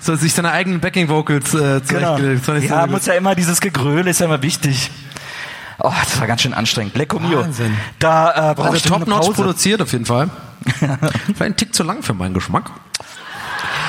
[0.00, 2.16] So sich seine eigenen Backing-Vocals äh, Genau.
[2.16, 2.64] zurechtgelegt.
[2.64, 4.90] Ich Ja, muss ja immer dieses Gegröle ist ja immer wichtig.
[5.80, 6.96] Oh, das war ganz schön anstrengend.
[6.96, 7.40] Lecco Mio.
[7.40, 7.76] Wahnsinn.
[7.98, 9.32] Da äh, brauche Also ich top-notch Pause.
[9.32, 10.28] produziert auf jeden Fall.
[10.78, 12.70] Vielleicht ein Tick zu lang für meinen Geschmack.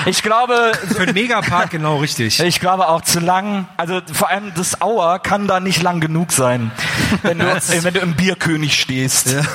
[0.06, 2.40] Ich glaube, Für den Megapark genau richtig.
[2.40, 3.68] ich glaube auch zu lang.
[3.78, 6.72] Also vor allem das Hour kann da nicht lang genug sein,
[7.24, 9.36] wenn du, wenn du im Bierkönig stehst.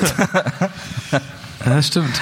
[1.64, 2.20] Ja, stimmt.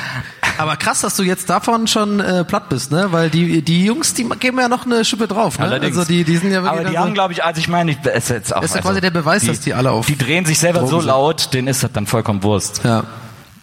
[0.57, 3.09] Aber krass, dass du jetzt davon schon äh, platt bist, ne?
[3.11, 5.67] Weil die, die Jungs, die geben ja noch eine Schippe drauf, ne?
[5.67, 5.99] Allerdings.
[5.99, 7.91] Also die, die sind ja wirklich Aber die haben, so, glaube ich, also ich meine,
[7.91, 10.07] ich, ist jetzt auch, Das ist ja also, quasi der Beweis, dass die alle auf
[10.07, 12.83] Die drehen sich selber Drogen so laut, denen ist das dann vollkommen Wurst.
[12.85, 13.05] Ja.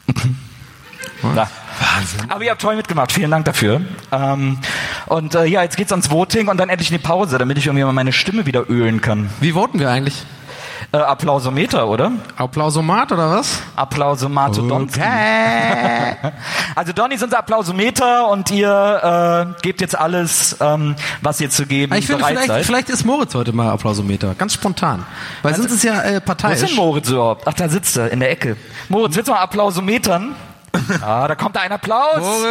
[1.82, 2.25] Ja.
[2.29, 3.82] Aber ihr habt toll mitgemacht, vielen Dank dafür.
[4.11, 4.59] Ähm,
[5.07, 7.65] und äh, ja, jetzt geht's ans Voting und dann endlich in die Pause, damit ich
[7.65, 9.29] irgendwie mal meine Stimme wieder ölen kann.
[9.39, 10.23] Wie voten wir eigentlich?
[10.93, 12.11] Äh, Applausometer, oder?
[12.36, 13.61] Applausomat oder was?
[13.75, 15.01] Applausomato Donski.
[16.75, 21.65] Also Donny ist unser Applausometer und ihr äh, gebt jetzt alles, ähm, was ihr zu
[21.65, 22.65] geben Ich finde, bereit vielleicht, seid.
[22.65, 24.36] vielleicht ist Moritz heute mal Applausometer.
[24.36, 25.05] Ganz spontan.
[25.43, 26.61] Weil sonst ist es ja äh, Wo parteiisch.
[26.61, 27.45] ist denn Moritz überhaupt?
[27.45, 28.55] Ach, da sitzt er in der Ecke.
[28.89, 30.34] Moritz, willst du mal Applausometern?
[31.01, 32.19] Ah, da kommt ein Applaus.
[32.19, 32.45] Moritz!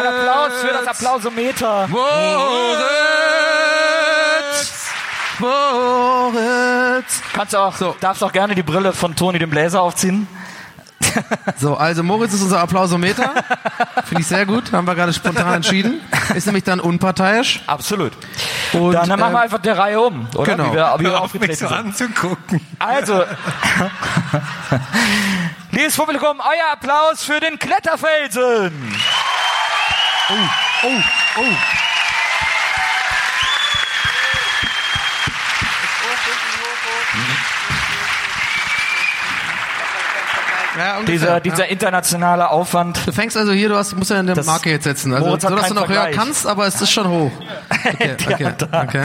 [0.00, 1.88] Ein Applaus für das Applausometer.
[1.88, 2.84] Moritz!
[5.38, 7.22] Moritz!
[7.32, 10.26] Kannst auch, darfst auch gerne die Brille von Toni dem Bläser aufziehen.
[11.58, 13.32] So, also Moritz ist unser Applausometer.
[14.04, 14.72] Finde ich sehr gut.
[14.72, 16.00] Haben wir gerade spontan entschieden.
[16.34, 17.62] Ist nämlich dann unparteiisch.
[17.66, 18.12] Absolut.
[18.72, 20.56] Und, Dann, machen wir ähm, einfach der Reihe um, oder?
[20.56, 20.70] Genau.
[20.70, 21.76] Wie wir, wie wir Hör auf, mich so sind.
[21.76, 22.60] anzugucken.
[22.78, 23.24] Also,
[25.70, 28.72] liebes Publikum, euer Applaus für den Kletterfelsen.
[30.30, 30.34] Oh,
[30.82, 30.88] oh,
[31.38, 31.93] oh.
[40.76, 41.40] Ja, ungefähr, Dieser, ja.
[41.40, 43.06] dieser internationale Aufwand.
[43.06, 45.14] Du fängst also hier, du hast, musst ja eine Das- Marke jetzt setzen.
[45.14, 47.30] Also, so dass du noch höher kannst, aber es ist schon hoch.
[47.84, 49.04] Okay, okay, okay.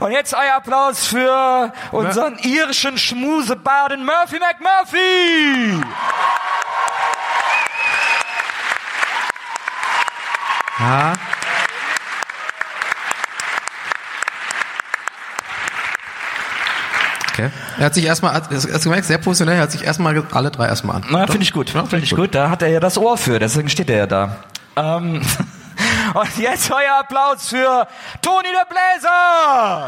[0.00, 5.82] Und jetzt euer Applaus für unseren irischen Schmusebaden Murphy McMurphy.
[10.78, 11.12] Ja.
[17.38, 17.50] Okay.
[17.78, 20.50] Er hat sich erstmal, hat- hast du gemerkt, sehr professionell, er hat sich erstmal alle
[20.50, 21.04] drei erstmal an.
[21.08, 21.70] Na, finde ich gut.
[21.70, 22.34] Finde ich gut.
[22.34, 24.36] Da hat er ja das Ohr für, deswegen steht er ja da.
[24.74, 25.22] Ähm,
[26.14, 27.86] und jetzt euer Applaus für
[28.22, 29.86] Toni der Bläser.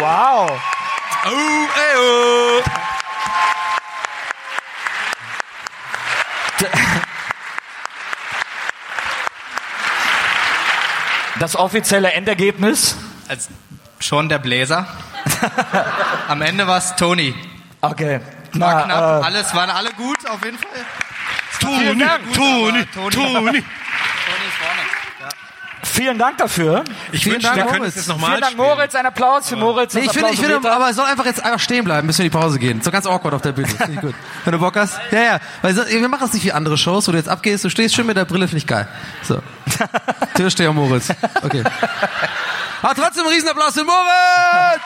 [0.00, 0.50] wow.
[1.24, 2.62] Oh, ey, oh.
[11.38, 12.96] Das offizielle Endergebnis.
[13.28, 13.48] Als
[14.00, 14.86] schon der Bläser.
[16.28, 17.34] Am Ende war es Toni.
[17.80, 18.20] Okay.
[18.52, 20.70] War Na, knapp, äh, alles, waren alle gut auf jeden Fall.
[21.60, 22.04] Toni,
[22.34, 23.64] Toni, Toni.
[25.84, 26.84] Vielen Dank dafür.
[27.12, 27.96] Ich Vielen wünschte, Dank, wir können Moritz.
[27.96, 28.68] es jetzt nochmal Vielen Dank, spielen.
[28.68, 28.94] Moritz.
[28.94, 29.94] Ein Applaus für Moritz.
[29.94, 32.24] Nee, ich finde, ich finde, aber es soll einfach jetzt einfach stehen bleiben, bis wir
[32.24, 32.80] in die Pause gehen.
[32.80, 33.68] So ganz awkward auf der Bühne.
[33.68, 34.14] Finde ich gut.
[34.44, 34.98] Wenn du Bock hast.
[35.10, 35.38] Ja, ja.
[35.60, 38.06] Weil wir machen das nicht wie andere Shows, wo du jetzt abgehst, du stehst schön
[38.06, 38.88] mit der Brille, finde ich geil.
[39.22, 39.42] So.
[40.34, 41.08] Türsteher Moritz.
[41.42, 41.62] Okay.
[42.82, 44.82] Aber trotzdem einen Riesenapplaus für Moritz!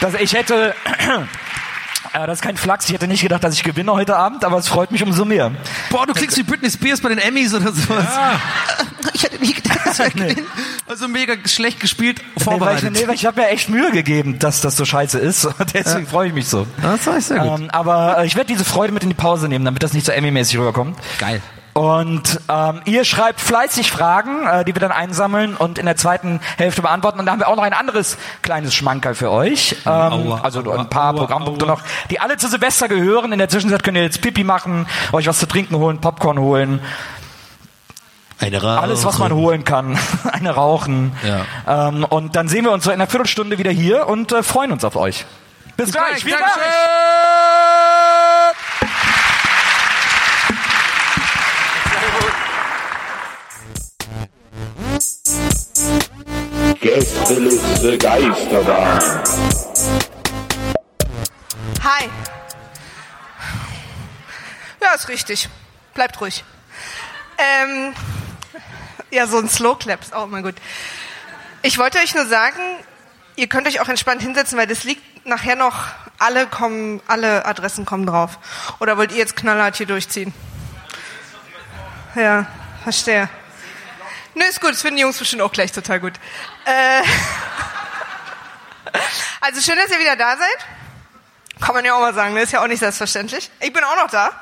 [0.00, 0.74] Das, ich hätte,
[2.12, 4.58] äh, das ist kein Flachs, ich hätte nicht gedacht, dass ich gewinne heute Abend, aber
[4.58, 5.50] es freut mich umso mehr.
[5.90, 8.06] Boah, du klingst wie Britney Spears bei den Emmys oder sowas.
[9.18, 10.46] Ich hätte nicht gedacht, dass wir gewinnen.
[10.86, 12.92] Also mega schlecht gespielt, Nee, weil ich, vorbereitet.
[12.92, 15.44] nee, weil ich habe mir echt Mühe gegeben, dass das so scheiße ist.
[15.44, 16.66] Und Deswegen freue ich mich so.
[16.80, 17.60] Das war sehr gut.
[17.60, 20.06] Ähm, aber äh, ich werde diese Freude mit in die Pause nehmen, damit das nicht
[20.06, 20.96] so Emmy-mäßig rüberkommt.
[21.18, 21.42] Geil.
[21.74, 26.40] Und ähm, ihr schreibt fleißig Fragen, äh, die wir dann einsammeln und in der zweiten
[26.56, 27.20] Hälfte beantworten.
[27.20, 29.76] Und da haben wir auch noch ein anderes kleines Schmankerl für euch.
[29.86, 31.72] Ähm, Aua, also aua, ein paar aua, Programmpunkte aua.
[31.72, 33.30] noch, die alle zu Silvester gehören.
[33.32, 36.80] In der Zwischenzeit könnt ihr jetzt Pipi machen, euch was zu trinken holen, Popcorn holen.
[38.40, 38.80] Eine Rauche.
[38.80, 39.98] Alles, was man holen kann.
[40.32, 41.12] Eine rauchen.
[41.26, 41.88] Ja.
[41.88, 44.70] Ähm, und dann sehen wir uns so in einer Viertelstunde wieder hier und äh, freuen
[44.72, 45.26] uns auf euch.
[45.76, 46.24] Bis, gleich.
[46.24, 46.52] Vielen Dank.
[56.80, 59.00] Gästeliste Geisterbahn.
[61.82, 62.08] Hi.
[64.80, 65.48] Ja, ist richtig.
[65.94, 66.44] Bleibt ruhig.
[67.38, 67.94] Ähm,
[69.10, 70.56] ja, so ein Slow Clap ist auch immer gut.
[71.62, 72.60] Ich wollte euch nur sagen,
[73.36, 75.86] ihr könnt euch auch entspannt hinsetzen, weil das liegt nachher noch,
[76.18, 78.38] alle kommen, alle Adressen kommen drauf.
[78.80, 80.34] Oder wollt ihr jetzt knallhart hier durchziehen?
[82.14, 82.46] Ja,
[82.82, 83.28] verstehe.
[84.34, 86.14] Nö, ist gut, das finden die Jungs bestimmt auch gleich total gut.
[86.64, 87.02] Äh,
[89.40, 90.66] also schön, dass ihr wieder da seid.
[91.60, 93.50] Kann man ja auch mal sagen, das ist ja auch nicht selbstverständlich.
[93.60, 94.32] Ich bin auch noch da.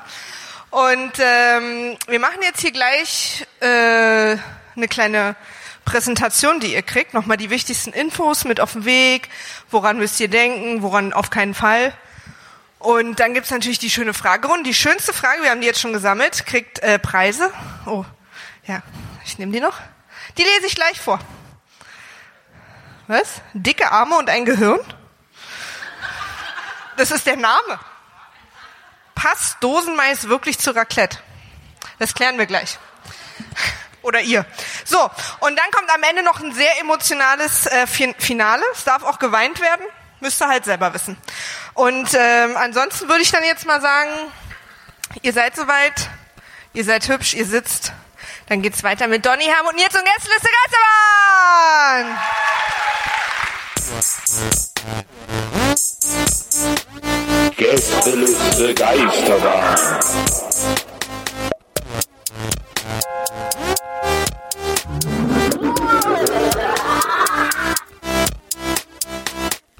[0.71, 4.37] Und ähm, wir machen jetzt hier gleich äh,
[4.77, 5.37] eine kleine
[5.85, 7.14] Präsentation, die ihr kriegt.
[7.14, 9.29] Nochmal die wichtigsten Infos mit auf den Weg.
[9.70, 11.93] Woran müsst ihr denken, woran auf keinen Fall.
[12.79, 14.64] Und dann gibt's natürlich die schöne Fragerunde.
[14.64, 17.51] Die schönste Frage, wir haben die jetzt schon gesammelt, kriegt äh, Preise.
[17.87, 18.05] Oh,
[18.66, 18.83] ja,
[19.24, 19.79] ich nehme die noch.
[20.37, 21.18] Die lese ich gleich vor.
[23.07, 23.41] Was?
[23.55, 24.81] Dicke Arme und ein Gehirn?
[26.97, 27.79] Das ist der Name.
[29.14, 31.18] Passt Dosenmais wirklich zu Raclette?
[31.99, 32.79] Das klären wir gleich.
[34.07, 34.47] Oder ihr.
[34.85, 35.01] So,
[35.41, 38.63] und dann kommt am Ende noch ein sehr emotionales äh, Fin- Finale.
[38.73, 39.85] Es darf auch geweint werden.
[40.21, 41.19] Müsst ihr halt selber wissen.
[41.75, 44.11] Und ähm, ansonsten würde ich dann jetzt mal sagen,
[45.23, 46.09] ihr seid soweit,
[46.73, 47.93] ihr seid hübsch, ihr sitzt.
[48.49, 52.19] Dann geht's weiter mit Donny Ham und jetzt und Gästeliste Geisterbahn.
[57.57, 60.01] Gästeliste Geisterbahn.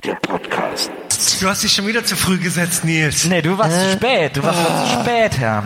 [0.07, 0.91] Der Podcast.
[1.41, 3.25] Du hast dich schon wieder zu früh gesetzt, Nils.
[3.25, 4.37] Nee, du warst zu spät.
[4.37, 5.65] Du warst zu spät, Herr.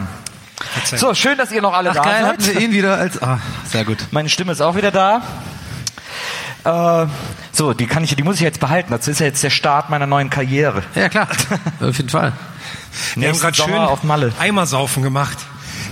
[0.97, 2.26] So, schön, dass ihr noch alle Ach da geil, seid.
[2.32, 3.20] hatten wir ihn wieder als.
[3.22, 3.38] Ah,
[3.68, 3.99] sehr gut.
[4.12, 5.22] Meine Stimme ist auch wieder da.
[6.64, 7.07] Äh,
[7.53, 8.91] so, die kann ich, die muss ich jetzt behalten.
[8.93, 10.82] Das ist ja jetzt der Start meiner neuen Karriere.
[10.95, 11.28] Ja, klar.
[11.80, 12.32] Auf jeden Fall.
[13.16, 14.32] Wir haben gerade schön auf Malle.
[14.38, 15.38] Eimersaufen gemacht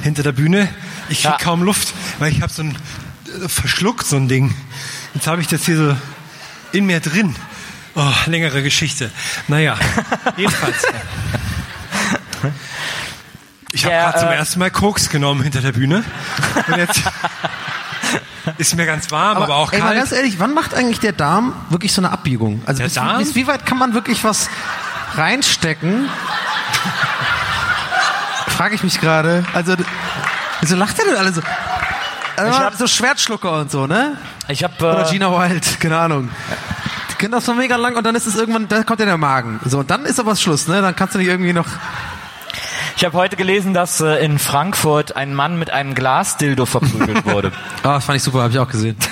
[0.03, 0.68] hinter der Bühne.
[1.09, 1.38] Ich krieg Ja.
[1.38, 2.76] kaum Luft, weil ich habe so ein
[3.44, 4.55] äh, verschluckt so ein Ding.
[5.14, 5.96] Jetzt habe ich das hier so
[6.72, 7.34] in mir drin.
[8.01, 9.11] Oh, längere Geschichte.
[9.49, 9.76] Naja,
[10.36, 10.84] jedenfalls.
[13.72, 16.05] Ich habe Ja, gerade zum äh, ersten Mal Koks genommen hinter der Bühne.
[16.68, 17.03] Und jetzt
[18.59, 19.99] ist mir ganz warm, aber, auch ey, mal kalt.
[19.99, 22.62] ganz ehrlich, wann macht eigentlich der Darm wirklich so eine Abbiegung?
[22.66, 23.18] Also Der bis, Darm?
[23.18, 24.49] bis wie weit kann man wirklich was
[25.16, 26.09] reinstecken?
[28.46, 29.44] Frage ich mich gerade.
[29.53, 29.74] Also,
[30.61, 31.42] wieso lacht ihr denn alle so?
[32.36, 34.16] Also, Ich hab- so Schwertschlucker und so, ne?
[34.49, 36.30] Ich habe Oder äh, Gina Wild, keine Ahnung.
[37.19, 39.59] Können das so mega lang und dann ist es irgendwann, dann kommt ja der Magen.
[39.64, 40.81] So, und dann ist aber Schluss, ne?
[40.81, 41.66] Dann kannst du nicht irgendwie noch.
[42.97, 47.53] ich habe heute gelesen, dass äh, in Frankfurt ein Mann mit einem Glasdildo verprügelt wurde.
[47.83, 48.97] Ah, das fand ich super, habe ich auch gesehen.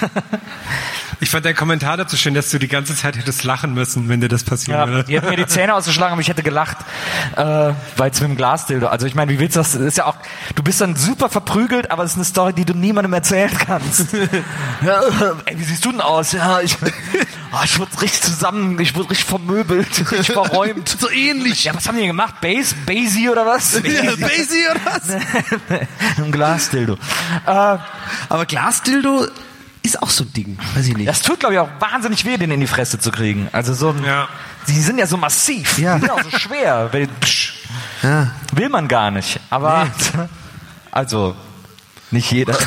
[1.21, 4.21] Ich fand deinen Kommentar dazu schön, dass du die ganze Zeit hättest lachen müssen, wenn
[4.21, 5.05] dir das passieren Ja, würde.
[5.05, 6.77] die hätten mir die Zähne ausgeschlagen, aber ich hätte gelacht,
[7.37, 8.87] äh, weil es mit dem Glasdildo.
[8.89, 9.73] Also ich meine, wie willst du das?
[9.73, 9.81] das?
[9.81, 10.17] Ist ja auch,
[10.55, 14.13] du bist dann super verprügelt, aber es ist eine Story, die du niemandem erzählen kannst.
[14.85, 15.01] ja,
[15.47, 16.33] ey, wie siehst du denn aus?
[16.33, 20.89] Ja, ich, oh, ich wurde richtig zusammen, ich wurde richtig vermöbelt, richtig verräumt.
[21.01, 21.65] so ähnlich.
[21.65, 22.41] Ja, was haben die denn gemacht?
[22.43, 23.73] Base, Basie oder was?
[23.81, 25.09] Basie oder was?
[26.19, 26.95] Ein Glasdildo.
[27.47, 27.79] Äh,
[28.29, 29.27] Aber Glasdildo
[29.87, 30.59] ist auch so ein Ding.
[30.75, 31.09] Weiß ich nicht.
[31.09, 33.49] das tut, glaube ich, auch wahnsinnig weh, den in die Fresse zu kriegen.
[33.53, 34.29] Also so ein, Ja.
[34.69, 35.95] die sind ja so massiv, Ja.
[35.95, 36.89] die sind auch so schwer.
[36.93, 37.55] Weil, psch,
[38.03, 38.33] Ja.
[38.53, 39.41] Will man gar nicht.
[39.51, 39.87] Aber
[40.91, 41.35] also
[42.11, 42.57] nicht jeder.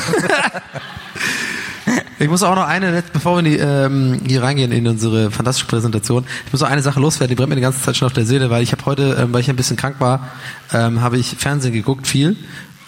[2.20, 5.66] Ich muss auch noch eine, bevor wir in die, ähm, hier reingehen in unsere fantastische
[5.66, 8.12] Präsentation, ich muss noch eine Sache loswerden, die brennt mir die ganze Zeit schon auf
[8.12, 10.28] der Seele, weil ich habe heute, ähm, weil ich ein bisschen krank war,
[10.72, 12.36] ähm, habe ich Fernsehen geguckt, viel.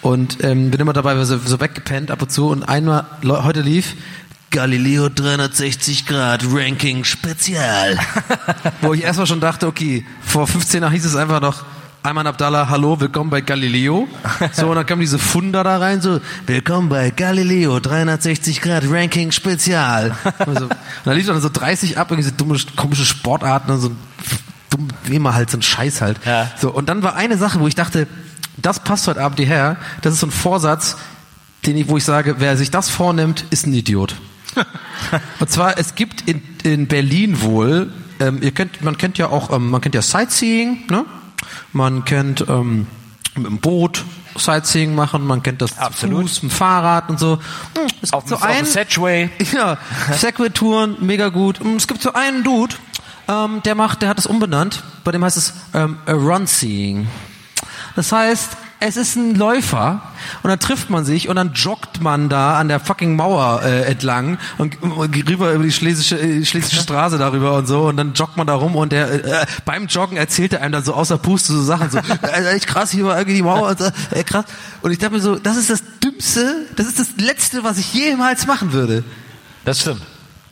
[0.02, 2.48] Und ähm, bin immer dabei so, so weggepennt ab und zu.
[2.48, 3.94] Und einmal, heute lief
[4.50, 7.98] Galileo 360 Grad Ranking Spezial.
[8.82, 11.64] Wo ich erstmal schon dachte, okay, vor 15 Jahren hieß es einfach noch,
[12.02, 14.08] Ayman Abdallah, hallo, willkommen bei Galileo.
[14.52, 19.30] So, und dann kam diese Funder da rein, so, willkommen bei Galileo 360 Grad Ranking
[19.30, 20.16] Spezial.
[20.44, 23.80] Und, so, und dann lief dann so 30 ab, irgendwie so dumme, komische Sportarten und
[23.80, 23.92] so
[24.68, 26.18] dumm, wie immer halt, so ein Scheiß halt.
[26.26, 26.50] Ja.
[26.60, 28.08] So, und dann war eine Sache, wo ich dachte,
[28.56, 30.96] das passt heute Abend hierher, das ist so ein Vorsatz,
[31.66, 34.16] den ich, wo ich sage, wer sich das vornimmt, ist ein Idiot.
[35.40, 39.50] Und zwar, es gibt in, in Berlin wohl, ähm, ihr kennt, man kennt ja auch,
[39.52, 41.04] ähm, man kennt ja Sightseeing, ne?
[41.72, 42.86] Man kennt ähm,
[43.34, 44.04] mit dem Boot
[44.36, 46.22] Sightseeing machen, man kennt das Absolut.
[46.22, 47.38] Fuß, mit dem Fahrrad und so.
[47.76, 49.30] Hm, Es auf, gibt dem- auf Sedgway.
[49.52, 49.78] ja,
[50.16, 51.60] Segway-Touren, mega gut.
[51.60, 52.74] Und Es gibt so einen Dude,
[53.28, 54.82] ähm, der macht, der hat es umbenannt.
[55.04, 57.08] Bei dem heißt es ähm, Run-Seeing.
[57.96, 60.02] Das heißt, es ist ein Läufer
[60.42, 63.82] und dann trifft man sich und dann joggt man da an der fucking Mauer äh,
[63.82, 68.12] entlang und, und rüber über die schlesische, äh, schlesische Straße darüber und so und dann
[68.14, 71.16] joggt man da rum und der äh, beim Joggen erzählt er einem dann so außer
[71.18, 74.24] Puste so Sachen so äh, echt krass hier war irgendwie die Mauer und so, äh,
[74.24, 74.46] krass.
[74.80, 77.94] Und ich dachte mir so das ist das dümmste das ist das letzte was ich
[77.94, 79.04] jemals machen würde.
[79.64, 80.02] Das stimmt.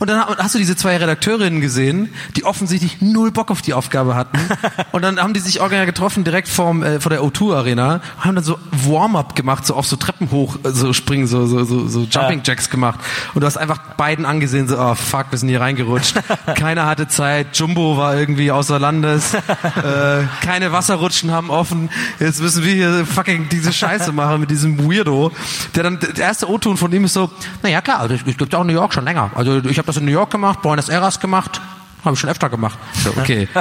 [0.01, 4.15] Und dann hast du diese zwei Redakteurinnen gesehen, die offensichtlich null Bock auf die Aufgabe
[4.15, 4.39] hatten.
[4.93, 8.35] Und dann haben die sich original getroffen direkt vorm, äh, vor der O2 Arena, haben
[8.35, 11.87] dann so Warm-up gemacht, so auf so Treppen hoch, äh, so springen, so, so, so,
[11.87, 12.99] so Jumping Jacks gemacht.
[13.35, 16.15] Und du hast einfach beiden angesehen, so, oh fuck, wir sind hier reingerutscht.
[16.55, 21.91] Keiner hatte Zeit, Jumbo war irgendwie außer Landes, äh, keine Wasserrutschen haben offen.
[22.19, 25.31] Jetzt müssen wir hier fucking diese Scheiße machen mit diesem Weirdo.
[25.75, 27.31] Der dann, der erste O-Ton von ihm ist so,
[27.63, 29.31] naja klar, das gibt's auch in New York schon länger.
[29.35, 31.61] Also ich habe das in New York gemacht, Buenos Aires gemacht,
[32.05, 32.79] habe ich schon öfter gemacht.
[33.03, 33.49] So, okay.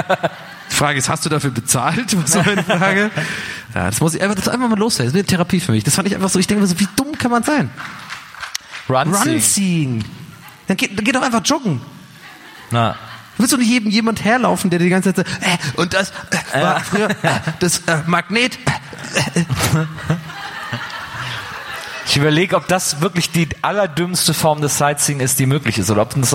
[0.70, 2.16] Die Frage ist, hast du dafür bezahlt?
[2.22, 3.10] Was war meine Frage?
[3.74, 5.12] Ja, das muss ich einfach, das ist einfach mal loswerden.
[5.12, 5.84] Das ist eine Therapie für mich.
[5.84, 7.70] Das fand ich einfach so, ich denke mir so, wie dumm kann man sein?
[8.88, 10.04] Run, Run.
[10.66, 11.80] Dann geht, dann geht doch einfach joggen.
[12.70, 12.92] Na.
[13.36, 16.12] Du willst doch nicht jedem jemand herlaufen, der die ganze Zeit so, äh, und das
[16.52, 18.58] äh, war früher äh, das äh, Magnet.
[19.34, 19.44] Äh, äh.
[22.10, 26.02] Ich überlege, ob das wirklich die allerdümmste Form des Sightseeing ist, die möglich ist, oder
[26.02, 26.32] ob es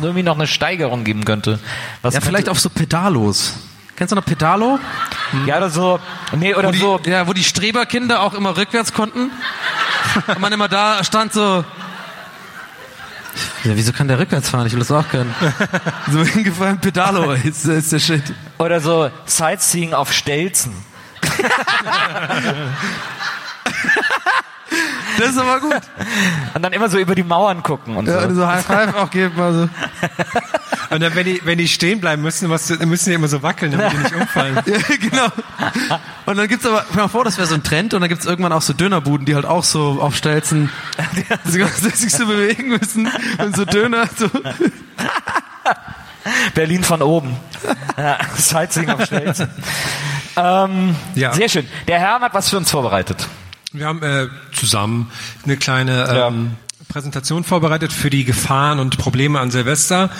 [0.00, 1.60] irgendwie noch eine Steigerung geben könnte.
[2.02, 3.54] Was Ja, vielleicht auf so Pedalos.
[3.94, 4.80] Kennst du noch Pedalo?
[5.46, 6.00] Ja, oder so,
[6.32, 7.00] nee, oder wo die, so.
[7.04, 9.30] Ja, wo die Streberkinder auch immer rückwärts konnten.
[10.26, 11.64] Und man immer da stand so,
[13.62, 14.66] ja, wieso kann der rückwärts fahren?
[14.66, 15.32] Ich will das auch können.
[16.10, 18.34] So hingefallen, Pedalo ist, ist der Shit.
[18.58, 20.72] Oder so Sightseeing auf Stelzen.
[25.18, 25.74] Das ist aber gut.
[26.54, 28.28] Und dann immer so über die Mauern gucken und Ja, so.
[28.28, 29.68] und so High Five auch geben, also.
[30.90, 33.42] Und dann, wenn die, wenn die stehen bleiben müssen, was, dann müssen die immer so
[33.42, 34.58] wackeln, damit die nicht umfallen.
[34.66, 35.26] Ja, genau.
[36.24, 38.08] Und dann gibt's aber, stell dir mal vor, das wäre so ein Trend und dann
[38.08, 40.70] gibt's irgendwann auch so Dönerbuden, die halt auch so auf Stelzen
[41.44, 43.06] sich so bewegen müssen
[43.36, 44.30] und so Döner so.
[46.54, 47.36] Berlin von oben.
[47.98, 49.50] Ja, Sightseeing auf Stelzen.
[50.36, 51.34] ähm, Ja.
[51.34, 51.68] Sehr schön.
[51.86, 53.26] Der Herr hat was für uns vorbereitet.
[53.72, 55.10] Wir haben äh, zusammen
[55.44, 56.52] eine kleine ähm,
[56.88, 60.10] Präsentation vorbereitet für die Gefahren und Probleme an Silvester.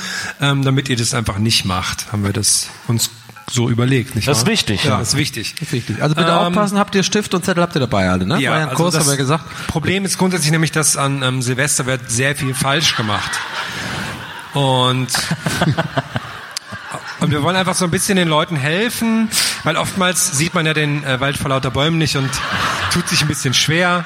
[0.40, 3.10] Ähm, damit ihr das einfach nicht macht, haben wir das uns
[3.50, 4.14] so überlegt.
[4.16, 4.52] Nicht Das ist wahr?
[4.52, 4.98] wichtig, Ja, ja.
[4.98, 5.54] das ist wichtig.
[5.54, 6.02] Das ist wichtig.
[6.02, 8.38] Also bitte Ähm, aufpassen, habt ihr Stift und Zettel habt ihr dabei alle, ne?
[8.38, 9.44] Ja, War ja ein also Kurs, das haben wir gesagt.
[9.68, 13.30] Problem ist grundsätzlich nämlich, dass an ähm, Silvester wird sehr viel falsch gemacht.
[14.52, 15.08] Und,
[17.20, 19.28] und wir wollen einfach so ein bisschen den Leuten helfen,
[19.64, 22.30] weil oftmals sieht man ja den äh, Wald vor lauter Bäumen nicht und
[22.92, 24.04] tut sich ein bisschen schwer.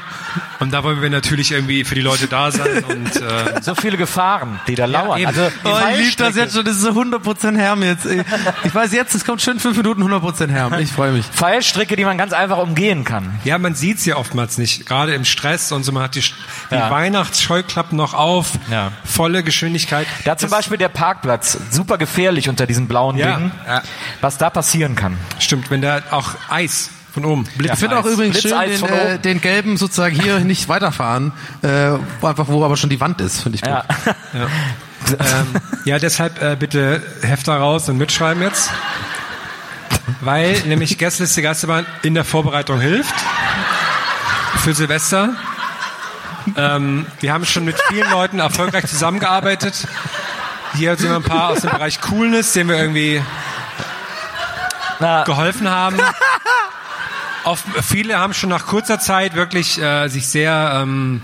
[0.61, 3.97] Und da wollen wir natürlich irgendwie für die Leute da sein und äh, So viele
[3.97, 5.19] Gefahren, die da lauern.
[5.19, 5.27] eben.
[5.29, 8.07] also Oh, ich lieb das jetzt schon, das ist so 100% Herm jetzt.
[8.65, 10.75] Ich weiß jetzt, es kommt schön 5 Minuten 100% Herm.
[10.79, 11.27] Ich freue mich.
[11.33, 13.39] Fallstricke, die man ganz einfach umgehen kann.
[13.45, 15.93] Ja, man sieht's ja oftmals nicht, gerade im Stress und so.
[15.93, 16.91] Man hat die, die Ja.
[16.91, 18.93] Weihnachtsscheuklappen noch auf, Ja.
[19.05, 20.07] volle Geschwindigkeit.
[20.25, 23.37] Da zum Beispiel der Parkplatz, super gefährlich unter diesen blauen Ja.
[23.37, 23.83] Dingen, Ja.
[24.21, 25.17] was da passieren kann.
[25.39, 29.19] Stimmt, wenn da auch Eis von oben, Ich finde auch übrigens schön Blitzeis den, äh,
[29.19, 31.33] den gelben sozusagen hier nicht weiterfahren,
[31.63, 33.71] äh, wo einfach wo aber schon die Wand ist, finde ich gut.
[33.71, 33.85] Ja.
[35.11, 35.47] ähm,
[35.85, 38.71] ja, deshalb äh, bitte Hefter raus und mitschreiben jetzt.
[40.21, 43.15] Weil nämlich Gästeliste Geisterbahn in der Vorbereitung hilft.
[44.59, 45.31] Für Silvester.
[46.57, 49.87] Ähm, wir haben schon mit vielen Leuten erfolgreich zusammengearbeitet.
[50.75, 53.23] Hier sind wir ein paar aus dem Bereich Coolness, denen wir irgendwie
[54.99, 55.99] Na, geholfen haben.
[57.45, 61.23] Oft, viele haben schon nach kurzer Zeit wirklich äh, sich sehr ähm,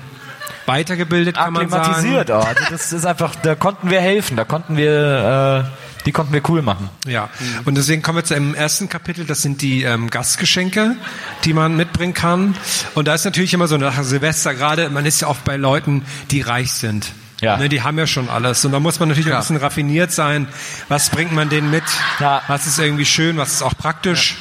[0.67, 1.83] weitergebildet, kann man sagen.
[1.83, 2.31] akklimatisiert.
[2.31, 2.47] auch.
[2.47, 6.43] Also das ist einfach, da konnten wir helfen, da konnten wir, äh, die konnten wir
[6.49, 6.91] cool machen.
[7.07, 7.29] Ja,
[7.65, 10.97] und deswegen kommen wir zu einem ersten Kapitel, das sind die ähm, Gastgeschenke,
[11.45, 12.57] die man mitbringen kann.
[12.95, 16.05] Und da ist natürlich immer so nach Silvester gerade, man ist ja oft bei Leuten,
[16.31, 17.13] die reich sind.
[17.41, 17.57] Ja.
[17.57, 18.65] Ne, die haben ja schon alles.
[18.65, 20.49] Und da muss man natürlich auch ein bisschen raffiniert sein.
[20.89, 21.85] Was bringt man denen mit?
[22.19, 22.43] Ja.
[22.49, 23.37] Was ist irgendwie schön?
[23.37, 24.37] Was ist auch praktisch?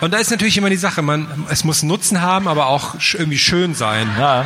[0.00, 3.38] Und da ist natürlich immer die Sache, man, es muss Nutzen haben, aber auch irgendwie
[3.38, 4.08] schön sein.
[4.18, 4.44] Ja.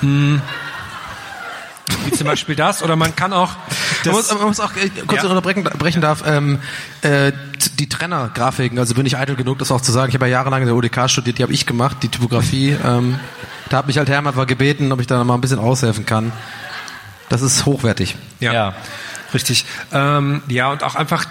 [0.00, 0.40] Hm.
[2.04, 2.82] Wie zum Beispiel das.
[2.82, 3.56] Oder man kann auch
[4.04, 5.28] Man muss, man muss auch äh, kurz Ja.
[5.28, 6.60] unterbrechen brechen darf, ähm,
[7.02, 7.32] äh,
[7.78, 10.08] die Trennergrafiken, also bin ich eitel genug, das auch zu sagen.
[10.10, 12.76] Ich habe ja jahrelang in der UDK studiert, die habe ich gemacht, die Typografie.
[12.84, 13.18] Ähm,
[13.70, 16.32] da hat mich halt Hermann gebeten, ob ich da noch mal ein bisschen aushelfen kann.
[17.28, 18.16] Das ist hochwertig.
[18.40, 18.74] Ja,
[19.34, 19.66] richtig.
[19.92, 21.26] Ähm, ja, und auch einfach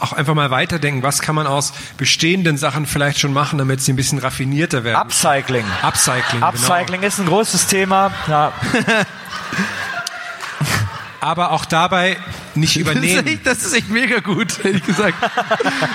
[0.00, 3.92] auch einfach mal weiterdenken, was kann man aus bestehenden Sachen vielleicht schon machen, damit sie
[3.92, 4.96] ein bisschen raffinierter werden.
[4.96, 5.64] Upcycling.
[5.82, 8.12] Upcycling, Upcycling ist ein großes Thema.
[8.28, 8.52] Ja.
[8.72, 8.84] genau.
[11.20, 12.16] Aber auch dabei
[12.54, 13.26] nicht Das ist, übernehmen.
[13.26, 15.16] echt, das ist echt mega gut, ehrlich gesagt.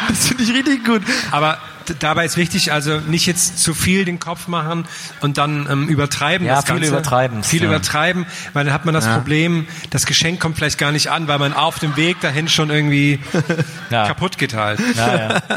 [0.09, 1.01] Das finde ich richtig gut.
[1.32, 1.59] Aber
[1.99, 4.86] dabei ist wichtig, also nicht jetzt zu viel den Kopf machen
[5.21, 6.45] und dann ähm, übertreiben.
[6.47, 6.89] Ja, das viel Ganze.
[6.89, 7.67] übertreiben's, Viel ja.
[7.69, 9.15] übertreiben, weil dann hat man das Ja.
[9.15, 12.69] Problem, das Geschenk kommt vielleicht gar nicht an, weil man auf dem Weg dahin schon
[12.69, 13.19] irgendwie
[13.89, 14.07] Ja.
[14.07, 14.79] kaputt geht halt.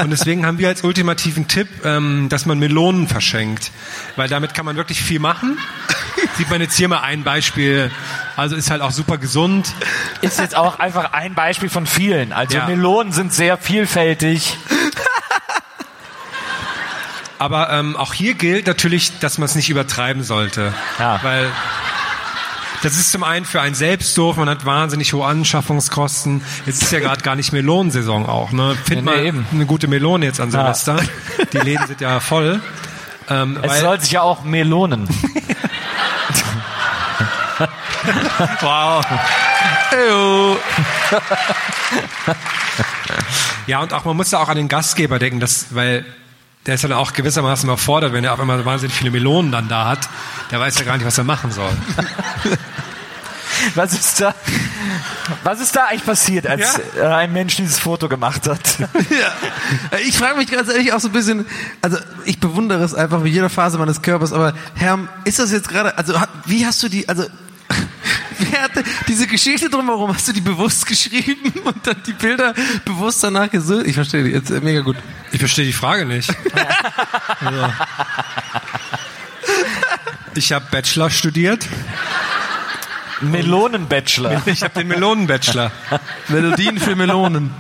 [0.03, 3.70] Und deswegen haben wir als ultimativen Tipp, ähm, dass man Melonen verschenkt,
[4.16, 5.57] weil damit kann man wirklich viel machen.
[6.37, 7.91] Sieht man jetzt hier mal ein Beispiel.
[8.37, 9.72] Also ist halt auch super gesund.
[10.20, 12.33] Ist jetzt auch einfach ein Beispiel von vielen.
[12.33, 12.59] Also.
[12.66, 14.57] Melonen sind sehr vielfältig.
[17.39, 20.72] Aber ähm, auch hier gilt natürlich, dass man es nicht übertreiben sollte.
[20.99, 21.20] Ja.
[21.22, 21.51] Weil
[22.82, 26.43] das ist zum einen für einen selbst doof, man hat wahnsinnig hohe Anschaffungskosten.
[26.66, 28.53] Jetzt ist ja gerade gar nicht Melonensaison auch.
[28.53, 28.76] Ne?
[28.84, 29.47] Find Nee, nee, mal eben.
[29.53, 30.72] eine gute Melone jetzt an Ja.
[30.74, 31.01] Silvester.
[31.53, 32.61] Die Läden sind ja voll.
[33.28, 35.09] Ähm, Es soll sich ja auch Melonen.
[38.61, 39.05] wow.
[43.66, 46.05] Ja, und auch man muss ja auch an den Gastgeber denken, dass, weil
[46.67, 49.69] der ist ja dann auch gewissermaßen überfordert, wenn er auf einmal wahnsinnig viele Melonen dann
[49.69, 50.09] da hat.
[50.51, 51.71] Der weiß ja gar nicht, was er machen soll.
[53.75, 54.35] Was ist da,
[55.43, 58.61] was ist da eigentlich passiert, als äh, ein Mensch dieses Foto gemacht hat?
[59.11, 59.99] Ja.
[60.07, 61.47] Ich frage mich ganz ehrlich auch so ein bisschen,
[61.81, 65.69] also ich bewundere es einfach mit jeder Phase meines Körpers, aber Herr, ist das jetzt
[65.69, 66.14] gerade, also
[66.45, 67.25] wie hast du die, also
[68.39, 73.22] wer hatte diese Geschichte drumherum, hast du die bewusst geschrieben und dann die Bilder bewusst
[73.24, 73.87] danach gesucht?
[73.87, 74.97] Ich verstehe die jetzt äh, mega gut.
[75.32, 76.32] Ich verstehe die Frage nicht.
[80.34, 81.66] Ich habe Bachelor studiert.
[83.22, 84.43] Melonen-Bachelor.
[84.47, 85.70] Ich habe den Melonen-Bachelor.
[86.28, 87.51] Melodien für Melonen.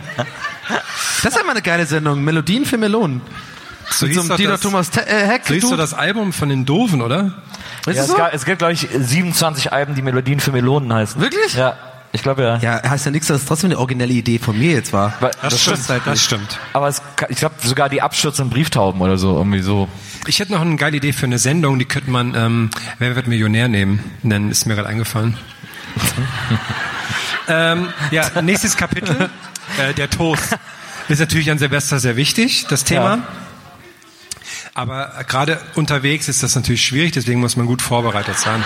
[1.22, 2.22] Das ist ja mal eine geile Sendung.
[2.22, 3.22] Melodien für Melonen.
[3.88, 5.46] So Mit so hieß einem doch Dieter das- Thomas äh, Heck.
[5.46, 7.32] So hieß doch das Album von den Doofen, oder?
[7.86, 11.20] Ja, es, ga- es gibt, glaube ich, 27 Alben, die Melodien für Melonen heißen.
[11.20, 11.54] Wirklich?
[11.54, 11.76] Ja,
[12.12, 12.56] ich glaube ja.
[12.58, 15.14] Ja, heißt ja nichts, dass es trotzdem eine originelle Idee von mir jetzt war.
[15.20, 16.58] Weil- Das, stimmt, halt das stimmt.
[16.72, 19.88] Aber es, ich glaube sogar die Abstürze und Brieftauben oder so, irgendwie so.
[20.26, 23.26] Ich hätte noch eine geile Idee für eine Sendung, die könnte man ähm, Wer wird
[23.28, 25.36] Millionär nehmen, nennen, ist mir gerade eingefallen.
[27.48, 29.30] ähm, ja, nächstes Kapitel,
[29.78, 30.56] äh, der Toast.
[31.08, 33.16] Ist natürlich an Silvester sehr wichtig, das Thema.
[33.16, 33.22] Ja.
[34.76, 38.62] Aber gerade unterwegs ist das natürlich schwierig, deswegen muss man gut vorbereitet sein.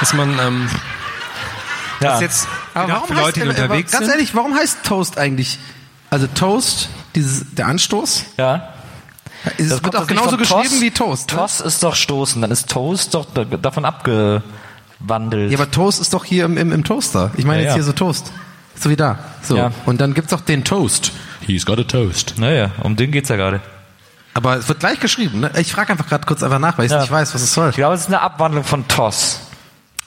[0.00, 0.68] Dass man, ähm,
[2.00, 2.10] Ja.
[2.12, 4.12] das jetzt Aber warum für heißt, Leute, die äh, unterwegs ganz sind.
[4.14, 5.58] ehrlich, warum heißt Toast eigentlich?
[6.10, 8.68] Also Toast, dieses, der Anstoß, Ja.
[9.56, 10.80] es Das wird auch genauso geschrieben Toss.
[10.82, 11.32] wie Toast.
[11.32, 11.38] Ne?
[11.38, 15.50] Toss ist doch Stoßen, dann ist Toast doch da- davon abgewandelt.
[15.52, 17.30] Ja, aber Toast ist doch hier im, im, im Toaster.
[17.38, 17.74] Ich meine Ja, jetzt ja.
[17.76, 18.30] hier so Toast.
[18.78, 19.18] So wie da.
[19.42, 19.56] So.
[19.56, 19.72] Ja.
[19.86, 21.12] Und dann gibt's auch den Toast.
[21.46, 22.34] He's got a toast.
[22.36, 23.62] naja, um den geht's ja gerade.
[24.36, 25.40] Aber es wird gleich geschrieben.
[25.40, 25.50] Ne?
[25.56, 27.00] Ich frage einfach gerade kurz einfach nach, weil ich Ja.
[27.00, 27.70] nicht weiß, was es soll.
[27.70, 29.40] Ich glaube, es ist eine Abwandlung von Toss.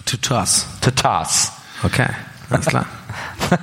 [0.06, 0.68] To toss.
[0.82, 1.52] To Toss.
[1.82, 2.06] Okay,
[2.52, 2.86] alles klar.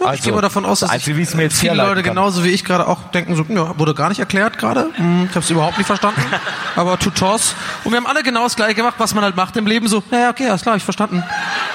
[0.00, 2.14] ich Also, gehe mal davon aus, dass also ich, viele Leute kann.
[2.14, 4.88] genauso wie ich gerade auch denken, so, ja, wurde gar nicht erklärt gerade.
[4.94, 6.22] Hm, ich habe es überhaupt nicht verstanden.
[6.76, 7.54] Aber to toss.
[7.84, 9.88] Und wir haben alle genau das gleiche gemacht, was man halt macht im Leben.
[9.88, 11.22] So, ja, okay, alles klar, ich verstanden.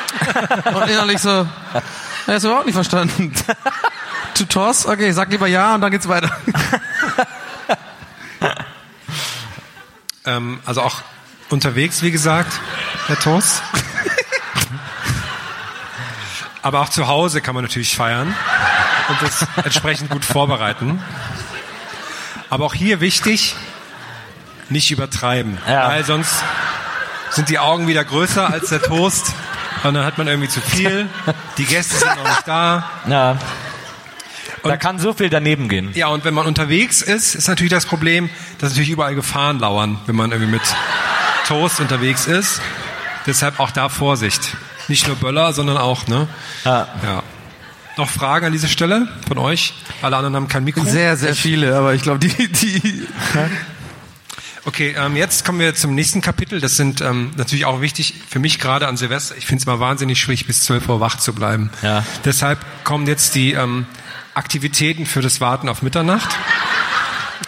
[0.74, 1.45] Und innerlich so,
[2.28, 3.32] ja, ist überhaupt nicht verstanden.
[4.36, 6.32] To toss, okay, sag lieber ja und dann geht's weiter.
[10.25, 11.01] Ähm, also auch
[11.49, 12.59] unterwegs, wie gesagt,
[13.09, 13.61] der Toast.
[16.61, 18.36] Aber auch zu Hause kann man natürlich feiern
[19.09, 21.01] und das entsprechend gut vorbereiten.
[22.51, 23.55] Aber auch hier wichtig,
[24.69, 25.57] nicht übertreiben.
[25.67, 25.88] Ja.
[25.88, 26.36] Weil sonst
[27.32, 29.34] sind die Augen wieder größer als der Toast
[29.84, 31.09] und dann hat man irgendwie zu viel.
[31.57, 32.89] Die Gäste sind noch nicht da.
[33.07, 33.38] Ja.
[34.64, 35.89] Da kann so viel daneben gehen.
[35.93, 39.99] Ja, und wenn man unterwegs ist, ist natürlich das Problem, dass natürlich überall Gefahren lauern,
[40.05, 40.62] wenn man irgendwie mit
[41.47, 42.62] Toast unterwegs ist.
[43.26, 44.55] Deshalb auch da Vorsicht.
[44.88, 46.28] Nicht nur Böller, sondern auch, ne?
[46.66, 46.88] Ja.
[47.03, 47.24] Ja.
[47.97, 49.74] Noch Fragen an dieser Stelle von euch?
[50.01, 50.84] Alle anderen haben kein Mikro.
[50.84, 53.07] Sehr, sehr viele, aber ich glaube, die, die,
[54.64, 56.62] Okay, ähm, jetzt kommen wir zum nächsten Kapitel.
[56.62, 59.36] Das sind ähm, natürlich auch wichtig für mich gerade an Silvester.
[59.36, 61.72] Ich finde es mal wahnsinnig schwierig, bis 12 Uhr wach zu bleiben.
[61.82, 62.05] Ja.
[62.26, 63.88] Deshalb kommen jetzt die ähm,
[64.34, 66.29] Aktivitäten für das Warten auf Mitternacht.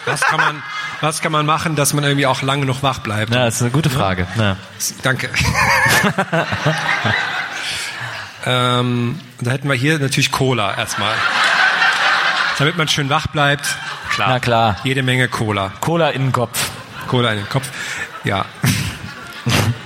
[0.06, 0.62] Was kann man,
[1.00, 3.32] was kann man machen, dass man irgendwie auch lange noch wach bleibt?
[3.32, 4.26] Ja, das ist eine gute Frage.
[4.36, 4.56] Ja.
[5.02, 5.30] Danke.
[8.46, 11.14] ähm, da hätten wir hier natürlich Cola erstmal.
[12.58, 13.66] Damit man schön wach bleibt.
[14.10, 14.28] Klar.
[14.28, 14.76] Na klar.
[14.84, 15.72] Jede Menge Cola.
[15.80, 16.70] Cola in den Kopf.
[17.08, 17.68] Cola in den Kopf.
[18.24, 18.44] Ja.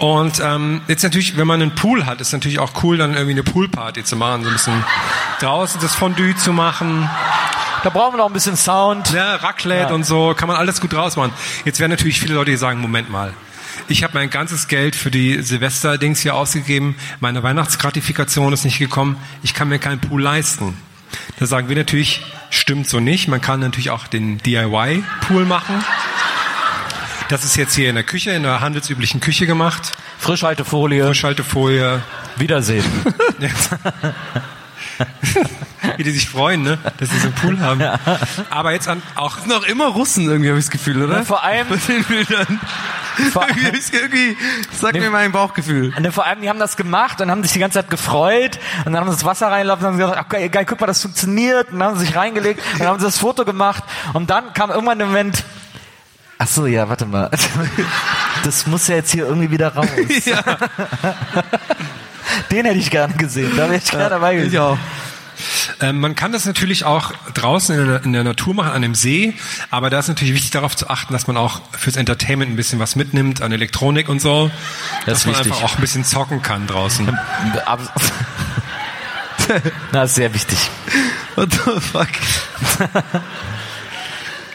[0.00, 3.32] Und ähm, jetzt natürlich, wenn man einen Pool hat, ist natürlich auch cool, dann irgendwie
[3.32, 4.82] eine Poolparty zu machen, so ein bisschen
[5.40, 7.08] draußen das Fondue zu machen.
[7.84, 9.10] Da brauchen wir noch ein bisschen Sound.
[9.12, 9.94] Ja, Raclette Ja.
[9.94, 11.32] und so, kann man alles gut draus machen.
[11.66, 13.34] Jetzt werden natürlich viele Leute, die sagen, Moment mal,
[13.88, 19.16] ich habe mein ganzes Geld für die Silvester-Dings hier ausgegeben, meine Weihnachtsgratifikation ist nicht gekommen,
[19.42, 20.78] ich kann mir keinen Pool leisten.
[21.38, 23.28] Da sagen wir natürlich, stimmt so nicht.
[23.28, 25.84] Man kann natürlich auch den DIY-Pool machen.
[27.30, 29.92] Das ist jetzt hier in der Küche, in der handelsüblichen Küche gemacht.
[30.18, 31.06] Frischhaltefolie.
[31.06, 32.02] Frischhaltefolie.
[32.36, 32.84] Wiedersehen.
[35.96, 36.78] Wie die sich freuen, ne?
[36.98, 37.80] dass sie so einen Pool haben.
[38.50, 41.18] Aber jetzt an, auch noch immer Russen irgendwie, habe ich das Gefühl, oder?
[41.18, 42.60] Ja, vor allem- Bei den Bildern.
[43.32, 44.36] Vor- irgendwie, irgendwie,
[44.72, 45.92] sag mir mein Bauchgefühl.
[46.00, 48.92] Ne, vor allem, die haben das gemacht und haben sich die ganze Zeit gefreut und
[48.92, 51.02] dann haben sie das Wasser reingelaufen und haben gesagt, ach, geil, geil, guck mal, das
[51.02, 53.84] funktioniert und dann haben sie sich reingelegt und dann haben sie das Foto gemacht
[54.14, 55.44] und dann kam irgendwann der Moment,
[56.42, 57.30] ach so, ja, warte mal,
[58.44, 59.86] das muss ja jetzt hier irgendwie wieder raus.
[62.50, 64.52] Den hätte ich gerne gesehen, da wäre ich gerne dabei gewesen.
[64.52, 64.78] Ich auch.
[65.80, 68.94] Ähm, man kann das natürlich auch draußen in der, in der Natur machen, an einem
[68.94, 69.34] See,
[69.70, 72.78] aber da ist natürlich wichtig darauf zu achten, dass man auch fürs Entertainment ein bisschen
[72.78, 74.50] was mitnimmt, an Elektronik und so,
[75.06, 75.52] Das dass man wichtig.
[75.52, 77.08] einfach auch ein bisschen zocken kann draußen.
[77.64, 77.80] Ab-
[79.92, 80.58] Na, ist sehr wichtig.
[81.36, 82.08] What the fuck?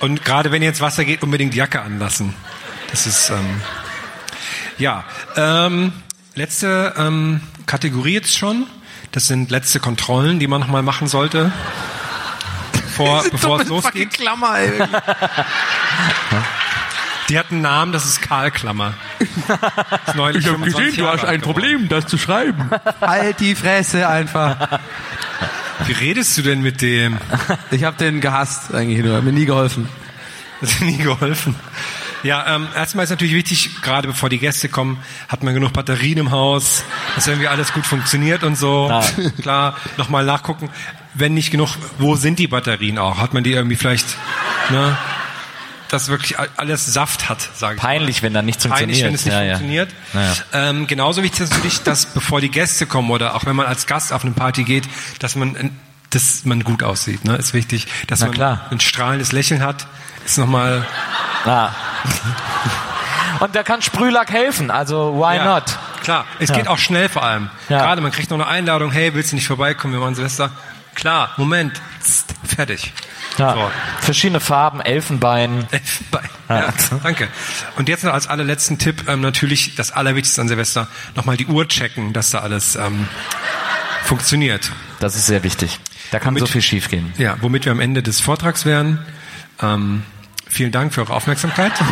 [0.02, 2.34] Und gerade wenn jetzt Wasser geht, unbedingt die Jacke anlassen.
[2.92, 3.62] Das ist, ähm,
[4.78, 5.04] ja.
[5.36, 5.94] Ähm,
[6.36, 8.68] letzte ähm, Kategorie jetzt schon.
[9.12, 11.52] Das sind letzte Kontrollen, die man nochmal machen sollte,
[12.74, 14.12] bevor, bevor es losgeht.
[14.12, 14.84] Klammer, ey.
[17.30, 18.94] Die hat einen Namen, das ist Karl Klammer.
[19.20, 21.42] Ist neulich Ich habe 25 gesehen, du hast ein.
[21.42, 22.70] Problem, das zu schreiben.
[23.02, 24.80] Halt die Fresse einfach.
[25.88, 27.18] Wie redest du denn mit dem?
[27.72, 29.88] Ich habe den gehasst eigentlich nur, hat mir nie geholfen.
[30.62, 31.56] Hat nie geholfen.
[32.24, 34.98] Ja, ähm, erstmal ist natürlich wichtig, gerade bevor die Gäste kommen,
[35.28, 36.84] hat man genug Batterien im Haus,
[37.14, 38.88] dass irgendwie alles gut funktioniert und so.
[38.90, 39.04] Ja.
[39.42, 40.70] Klar, nochmal nachgucken.
[41.14, 43.20] Wenn nicht genug, wo sind die Batterien auch?
[43.20, 44.08] Hat man die irgendwie vielleicht,
[44.72, 44.98] ne?
[45.90, 47.82] Dass wirklich all- alles Saft hat, sage ich.
[47.82, 49.08] Peinlich, wenn dann nichts Peinlich, funktioniert.
[49.08, 49.52] wenn es nicht Ja, ja.
[49.54, 49.90] funktioniert.
[50.14, 50.34] Naja.
[50.54, 53.86] Ähm, genauso wichtig ist natürlich, dass bevor die Gäste kommen oder auch wenn man als
[53.88, 54.88] Gast auf eine Party geht,
[55.20, 55.80] dass man, ein-
[56.10, 57.24] dass man gut aussieht.
[57.26, 57.36] Ne?
[57.36, 58.66] Ist wichtig, dass Na man klar.
[58.72, 59.86] ein strahlendes Lächeln hat.
[60.26, 60.86] Ist nochmal.
[61.46, 61.70] Ah.
[63.40, 65.64] Und da kann Sprühlack helfen, also why Ja, not?
[66.04, 66.56] Klar, es Ja.
[66.56, 67.50] geht auch schnell vor allem.
[67.70, 67.80] Ja.
[67.80, 70.52] Gerade man kriegt noch eine Einladung, hey, willst du nicht vorbeikommen, wir machen Silvester?
[70.96, 72.94] Klar, Moment, Psst, fertig.
[73.38, 73.54] Ja.
[73.54, 73.72] So.
[74.02, 75.68] Verschiedene Farben, Elfenbein.
[75.72, 76.30] Elfenbein.
[76.50, 76.60] Ja.
[76.60, 76.74] Ja,
[77.04, 77.28] danke.
[77.76, 81.68] Und jetzt noch als allerletzten Tipp ähm, natürlich das Allerwichtigste an Silvester, nochmal die Uhr
[81.68, 83.08] checken, dass da alles ähm,
[84.04, 84.72] funktioniert.
[85.00, 85.80] Das ist sehr wichtig.
[86.12, 87.14] Da kann so viel schiefgehen.
[87.18, 89.04] Ja, womit wir am Ende des Vortrags wären.
[89.62, 90.04] Ähm,
[90.48, 91.74] vielen Dank für eure Aufmerksamkeit.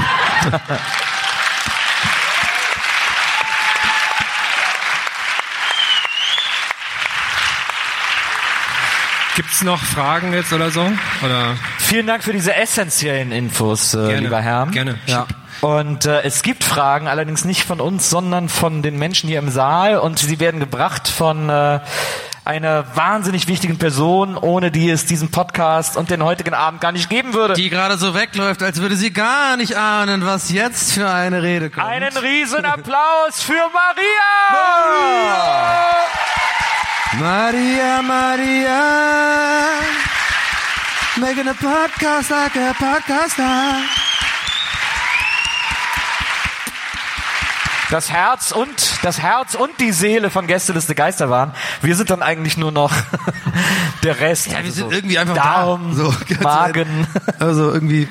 [9.36, 10.82] Gibt's noch Fragen jetzt oder so?
[11.24, 11.56] Oder?
[11.80, 14.68] Vielen Dank für diese essentiellen Infos, äh, lieber Herr.
[14.68, 15.00] Gerne.
[15.08, 15.26] Ja.
[15.62, 19.50] Und äh, es gibt Fragen, allerdings nicht von uns, sondern von den Menschen hier im
[19.50, 19.98] Saal.
[19.98, 21.80] Und sie werden gebracht von äh,
[22.46, 27.10] einer wahnsinnig wichtigen Person, ohne die es diesen Podcast und den heutigen Abend gar nicht
[27.10, 27.56] geben würde.
[27.56, 31.70] Die gerade so wegläuft, als würde sie gar nicht ahnen, was jetzt für eine Rede
[31.70, 31.88] kommt.
[31.88, 34.52] Einen riesen Applaus für Maria!
[34.52, 35.94] Maria,
[37.20, 38.02] Maria,
[41.20, 43.82] making a podcast like a podcaster.
[47.92, 48.70] Das Herz und
[49.04, 51.52] das Herz und die Seele von Gästeliste Geister waren.
[51.84, 52.92] Wir sind dann eigentlich nur noch
[54.04, 54.48] der Rest.
[54.48, 56.04] Ja, wir Also sind so irgendwie einfach Darm, da.
[56.04, 57.08] So, Magen,
[57.38, 58.08] Also irgendwie,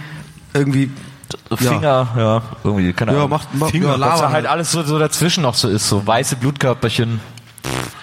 [0.55, 0.91] irgendwie.
[1.57, 3.31] Finger, ja, irgendwie, keine Ja, Ahnung.
[3.31, 4.47] macht- macht- Finger, ja, was labern halt halt.
[4.47, 7.21] alles so, so dazwischen noch so ist, so weiße Blutkörperchen.
[7.67, 8.02] Pff.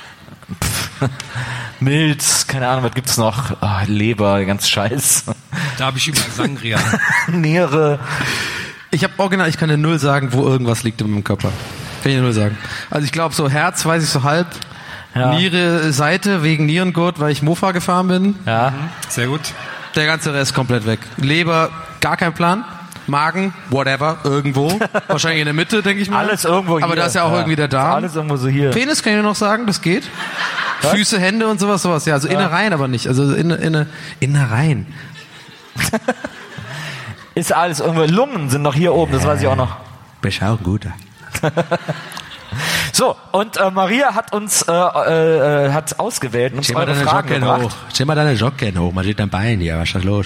[1.79, 3.61] Milz, keine Ahnung, was gibt's noch?
[3.61, 5.25] Ah, Leber, ganz scheiß.
[5.77, 6.79] Da habe ich überall Sangria.
[7.27, 7.99] Niere.
[8.91, 11.49] Ich habe original, ich kann dir null sagen, wo irgendwas liegt in meinem Körper.
[12.01, 12.57] Kann ich dir null sagen.
[12.89, 14.47] Also ich glaube, so Herz weiß ich so halb.
[15.15, 15.33] Ja.
[15.33, 18.35] Niere, Seite wegen Nierengurt, weil ich Mofa gefahren bin.
[18.45, 18.73] Ja.
[19.07, 19.41] Sehr gut.
[19.95, 20.99] Der ganze Rest komplett weg.
[21.17, 22.63] Leber, gar kein Plan.
[23.09, 24.71] Magen, whatever, irgendwo.
[25.07, 26.19] Wahrscheinlich in der Mitte, denke ich mal.
[26.25, 26.85] Alles irgendwo hier.
[26.85, 27.95] Aber da ist ja auch irgendwie der Darm.
[27.95, 28.71] Alles irgendwo so hier.
[28.71, 30.03] Penis kann ich noch sagen, das geht.
[30.81, 30.91] Was?
[30.91, 32.05] Füße, Hände und sowas, sowas.
[32.05, 32.33] Ja, also Ja.
[32.35, 33.07] Innereien aber nicht.
[33.07, 33.87] Also inne, inne,
[34.19, 34.87] Innereien.
[37.35, 38.03] Ist alles irgendwo.
[38.03, 39.77] Lungen sind noch hier oben, das weiß ich auch noch.
[40.23, 40.93] Ein guter.
[42.91, 46.99] So, und äh, Maria hat uns äh, äh, äh, hat ausgewählt und uns eure deine
[47.05, 47.61] Fragen Jocken gebracht.
[47.61, 47.93] hoch.
[47.93, 48.91] Zieh mal deine Jocken hoch.
[48.91, 49.77] Man sieht dein Bein hier.
[49.77, 50.25] Was ist das los?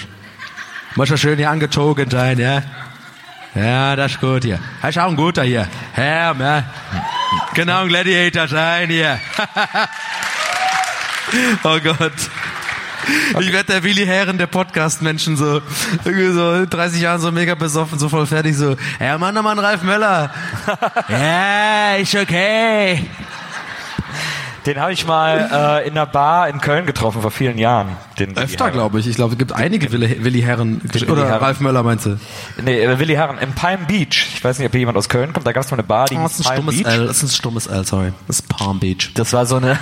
[0.96, 2.62] Muss ja schön hier angezogen sein, ja?
[3.54, 4.60] Ja, das ist gut hier.
[4.80, 5.66] Das ist auch ein guter hier.
[5.92, 6.64] Herr, ja.
[7.54, 9.18] Genau ein Gladiator sein hier.
[11.64, 12.12] oh Gott.
[13.40, 15.60] Ich werde der Willi Herren der Podcast-Menschen so,
[16.04, 19.82] irgendwie so in 30 Jahren so mega besoffen, so voll fertig, so, Herr Mannermann, Ralf
[19.82, 20.32] Möller.
[21.08, 23.04] ja, ist okay.
[24.66, 27.96] Den habe ich mal äh, in einer Bar in Köln getroffen vor vielen Jahren.
[28.18, 29.06] Den Willi Öfter, glaube ich.
[29.06, 30.80] Ich glaube, es gibt einige Willi, Willi Herren.
[30.82, 31.42] Willi Oder Herren.
[31.42, 32.18] Ralf Möller meinst du?
[32.62, 34.28] Nee, äh, Willi Herren im Palm Beach.
[34.34, 35.46] Ich weiß nicht, ob hier jemand aus Köln kommt.
[35.46, 36.86] Da gab es mal eine Bar, die Oh, das ist ein Palm stummes Beach.
[36.92, 37.06] L.
[37.06, 38.12] Das ist ein stummes L, sorry.
[38.26, 39.12] Das ist Palm Beach.
[39.14, 39.78] Das war so eine.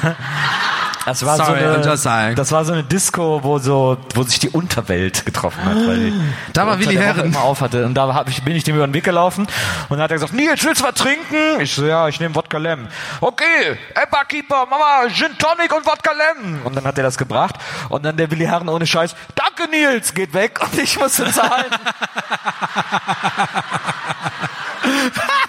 [1.06, 4.50] Das war Sorry, so eine, das war so eine Disco, wo so, wo sich die
[4.50, 6.12] Unterwelt getroffen hat, weil die,
[6.52, 7.26] Da war Willi Herren.
[7.26, 7.84] immer auf hatte.
[7.84, 9.46] Und da hab ich, bin ich dem über den Weg gelaufen
[9.88, 11.60] und dann hat er gesagt, Nils, willst du was trinken?
[11.60, 12.86] Ich so, ja, ich nehme Wodka Lem.
[13.20, 16.62] Okay, ey, Barkeeper, Mama, Gin Tonic und Wodka Lem.
[16.64, 17.56] Und dann hat er das gebracht
[17.88, 21.66] und dann der Willi Herren ohne Scheiß, danke Nils, geht weg und ich musste zahlen.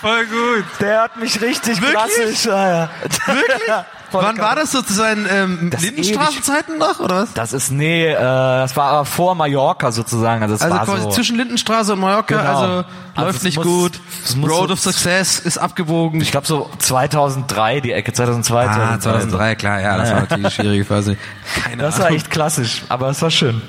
[0.00, 0.64] Voll gut.
[0.80, 1.92] Der hat mich richtig Wirklich?
[1.92, 2.44] klassisch.
[2.46, 2.90] Ja, ja.
[3.26, 3.60] Wirklich?
[4.10, 4.44] Voll Wann geil.
[4.44, 7.32] war das so zu seinen ähm, Das Lindenstraßenzeiten noch, oder was?
[7.34, 10.42] Das ist, nee, äh, das war aber vor Mallorca sozusagen.
[10.42, 12.48] Also, es Also war quasi so, zwischen Lindenstraße und Mallorca, Genau.
[12.50, 14.00] also, Also läuft nicht muss- gut.
[14.42, 16.20] Road so- of Success ist abgewogen.
[16.20, 18.68] Ich glaube so 2003, die Ecke 2002.
[18.68, 20.22] ah, 2003, klar, ja, das Ja, war ja.
[20.22, 21.16] natürlich eine schwierige Phase.
[21.62, 22.16] Keine Das war Ahnung.
[22.16, 23.62] echt klassisch, aber es war schön.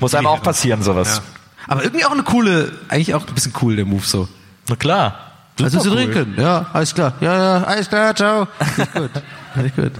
[0.00, 1.22] Muss einem auch passieren, sowas.
[1.66, 4.28] Aber irgendwie auch eine coole, eigentlich auch ein bisschen cool, der Move so.
[4.70, 5.18] Na klar.
[5.60, 6.12] Also Super zu cool.
[6.12, 7.12] trinken, ja, alles klar.
[7.20, 8.46] Ja, ja, alles klar, ciao.
[8.94, 9.10] Gut.
[9.56, 9.92] Nicht gut.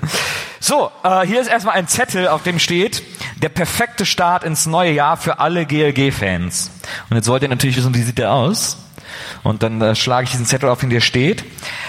[0.60, 3.02] So, äh, hier ist erstmal ein Zettel, auf dem steht,
[3.42, 6.70] der perfekte Start ins neue Jahr für alle GLG-Fans.
[7.10, 8.78] Und jetzt wollt ihr natürlich wissen, wie sieht der aus?
[9.42, 11.44] Und dann äh, schlage ich diesen Zettel auf, in der steht,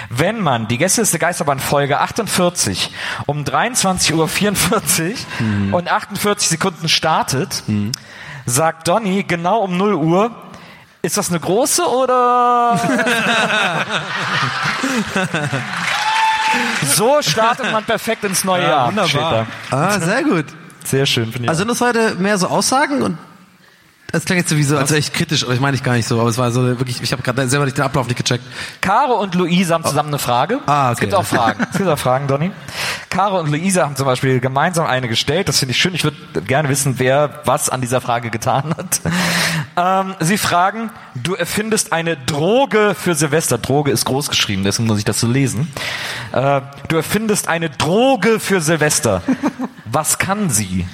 [0.09, 2.91] wenn man die Gästeliste Geisterbahn Folge 48
[3.27, 5.11] um 23.44
[5.71, 7.63] Uhr und 48 Sekunden startet,
[8.47, 10.35] sagt Donny genau um 0 Uhr,
[11.03, 12.79] Ist das eine große oder?
[16.95, 18.87] so startet man perfekt ins neue Ja, Jahr.
[18.87, 19.47] wunderbar.
[19.71, 20.45] Ah, sehr gut.
[20.83, 21.49] Sehr schön, finde ich.
[21.49, 23.17] Also sind das heute mehr so Aussagen und
[24.11, 26.29] das klingt jetzt sowieso als echt kritisch, aber ich meine ich gar nicht so, aber
[26.29, 28.43] es war so wirklich, ich habe gerade selber nicht den Ablauf nicht gecheckt.
[28.81, 30.59] Caro und Luisa haben zusammen eine Frage.
[30.65, 30.93] Ah, okay.
[30.93, 31.65] Es gibt auch Fragen.
[31.71, 32.51] Es gibt auch Fragen, Donny.
[33.09, 35.47] Caro und Luisa haben zum Beispiel gemeinsam eine gestellt.
[35.47, 35.95] Das finde ich schön.
[35.95, 39.01] Ich würde gerne wissen, wer was an dieser Frage getan hat.
[39.77, 43.57] Ähm, sie fragen, du erfindest eine Droge für Silvester.
[43.57, 45.71] Droge ist groß geschrieben, deswegen muss ich das so lesen.
[46.33, 49.21] Äh, du erfindest eine Droge für Silvester.
[49.85, 50.85] Was kann sie?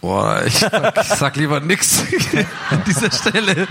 [0.00, 2.00] Boah, ich sag, ich sag lieber nix
[2.70, 3.68] an dieser Stelle.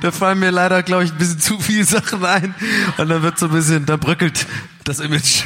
[0.00, 2.54] Da fallen mir leider, glaube ich, ein bisschen zu viele Sachen ein
[2.98, 4.46] und dann wird so ein bisschen, da bröckelt
[4.84, 5.42] das Image.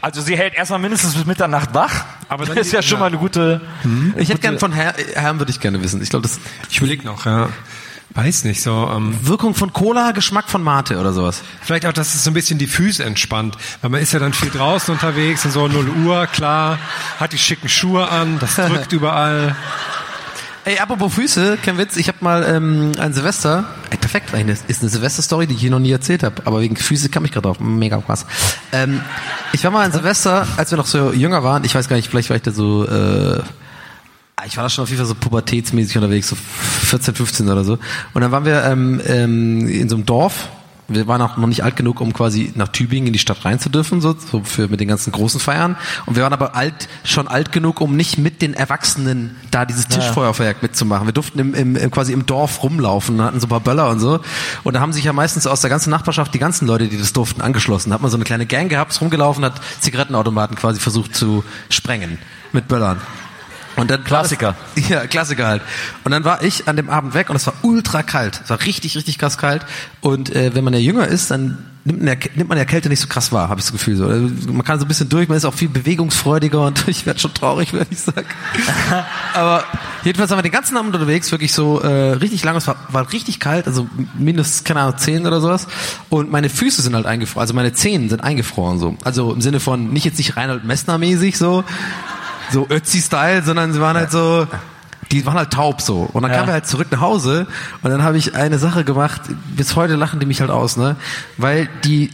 [0.00, 2.04] Also sie hält erstmal mindestens bis Mitternacht wach.
[2.28, 3.60] Aber dann das ist ja schon mal eine gute.
[4.16, 6.02] Ich hätte gern von Herr, Herrn würde ich gerne wissen.
[6.02, 7.50] Ich glaube, das Ich überlege noch, ja.
[8.14, 8.90] Weiß nicht, so.
[8.94, 11.42] Ähm, Wirkung von Cola, Geschmack von Mate oder sowas.
[11.62, 13.56] vielleicht auch, dass es so ein bisschen die Füße entspannt.
[13.80, 16.78] Weil man ist ja dann viel draußen unterwegs und so 0 Uhr, klar,
[17.18, 19.56] hat die schicken Schuhe an, das drückt überall.
[20.64, 24.80] Ey, apropos Füße, kein Witz, ich habe mal ähm, ein Silvester, ey, perfekt, eigentlich, ist
[24.80, 27.48] eine Silvester-Story, die ich hier noch nie erzählt habe, aber wegen Füße kam ich gerade
[27.48, 28.26] drauf, mega krass.
[28.70, 29.00] Ähm,
[29.52, 32.08] ich war mal ein Silvester, als wir noch so jünger waren, ich weiß gar nicht,
[32.08, 33.42] vielleicht war ich da so, äh,
[34.46, 37.78] ich war da schon auf jeden Fall so pubertätsmäßig unterwegs, so 14, 15 oder so.
[38.14, 40.48] Und dann waren wir ähm, ähm, in so einem Dorf.
[40.88, 43.58] Wir waren auch noch nicht alt genug, um quasi nach Tübingen in die Stadt rein
[43.58, 45.76] zu dürfen, so, so für mit den ganzen großen Feiern.
[46.06, 49.86] Und wir waren aber alt, schon alt genug, um nicht mit den Erwachsenen da dieses.
[49.86, 51.06] Tischfeuerwerk mitzumachen.
[51.06, 54.00] Wir durften im, im, quasi im Dorf rumlaufen und hatten so ein paar Böller und
[54.00, 54.20] so.
[54.64, 57.12] Und da haben sich ja meistens aus der ganzen Nachbarschaft die ganzen Leute, die das
[57.12, 57.90] durften, angeschlossen.
[57.90, 61.44] Da hat man so eine kleine Gang gehabt, ist rumgelaufen, hat Zigarettenautomaten quasi versucht zu
[61.70, 62.18] sprengen
[62.52, 63.00] mit Böllern.
[63.76, 64.54] Und dann Klassiker.
[64.74, 65.62] Das, ja, Klassiker halt.
[66.04, 68.40] Und dann war ich an dem Abend weg und es war ultra kalt.
[68.44, 69.64] Es war richtig, richtig krass kalt.
[70.00, 72.88] Und äh, wenn man ja jünger ist, dann nimmt man, ja, nimmt man ja Kälte
[72.88, 73.96] nicht so krass wahr, habe ich das Gefühl.
[73.96, 74.06] So.
[74.06, 77.20] Also, Man kann so ein bisschen durch, man ist auch viel bewegungsfreudiger und ich werde
[77.20, 78.24] schon traurig, wenn ich sage.
[79.34, 79.64] Aber
[80.04, 82.56] jedenfalls waren wir den ganzen Abend unterwegs, wirklich so äh, richtig lang.
[82.56, 85.66] Es war, war richtig kalt, also minus, keine Ahnung, 10 oder sowas.
[86.08, 88.96] Und meine Füße sind halt eingefroren, also meine Zehen sind eingefroren so.
[89.04, 91.64] Also im Sinne von nicht jetzt nicht Reinhold Messner-mäßig so,
[92.52, 94.46] so Ötzi-Style, sondern sie waren halt so,
[95.10, 96.08] die waren halt taub so.
[96.12, 96.36] Und dann Ja.
[96.38, 97.46] kamen wir halt zurück nach Hause
[97.82, 99.22] und dann habe ich eine Sache gemacht,
[99.56, 100.96] bis heute lachen die mich halt aus, ne?
[101.36, 102.10] Weil die,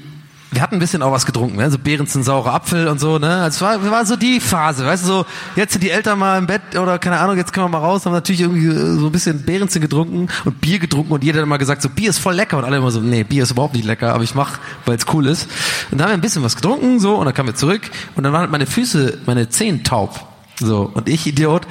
[0.51, 1.71] wir hatten ein bisschen auch was getrunken, ne?
[1.71, 3.47] So Behrensen saurer Apfel und so, ne?
[3.47, 5.27] Es war, war so die Phase, weißt du, so,
[5.57, 8.07] jetzt sind die Eltern mal im Bett oder keine Ahnung, jetzt können wir mal raus,
[8.07, 11.59] haben natürlich irgendwie so ein bisschen Behrensen getrunken und Bier getrunken und jeder hat immer
[11.59, 13.85] gesagt, so Bier ist voll lecker und alle immer so, nee, Bier ist überhaupt nicht
[13.85, 15.49] lecker, aber ich mach, weil es cool ist.
[15.91, 17.83] Und dann haben wir ein bisschen was getrunken, so, und dann kamen wir zurück
[18.17, 20.27] und dann waren halt meine Füße, meine Zehen taub.
[20.59, 21.67] So, und ich, Idiot,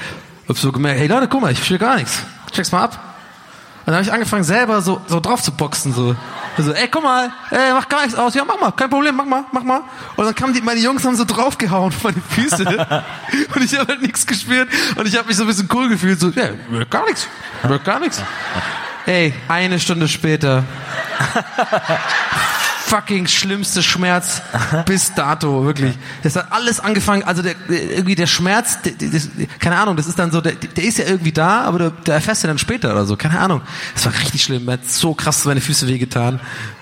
[0.47, 2.21] hab so gemerkt, hey Leute, guck mal, ich verstehe gar nichts.
[2.51, 3.16] Check's mal ab.
[3.87, 6.13] Dann habe ich angefangen, selber so, so drauf zu boxen, so.
[6.57, 8.33] So, ey, guck mal, ey, mach gar nichts aus.
[8.33, 9.83] Ja, mach mal, kein Problem, mach mal, mach mal.
[10.17, 12.65] Und dann kamen die, meine Jungs haben so draufgehauen auf meine Füße.
[13.55, 14.67] und ich habe halt nichts gespürt.
[14.97, 17.29] Und ich habe mich so ein bisschen cool gefühlt, so, ja, wirkt gar nichts.
[17.63, 18.21] Wirkt gar nichts.
[19.05, 20.65] Ey, eine Stunde später.
[22.87, 24.41] fucking schlimmste Schmerz
[24.85, 25.97] bis dato, wirklich.
[26.23, 29.09] Das hat alles angefangen, also der, irgendwie der Schmerz, der, der,
[29.59, 32.15] keine Ahnung, das ist dann so, der, der ist ja irgendwie da, aber der, der
[32.15, 33.61] erfährst du dann später oder so, keine Ahnung.
[33.93, 36.39] Das war richtig schlimm, mir hat so krass meine Füße wehgetan.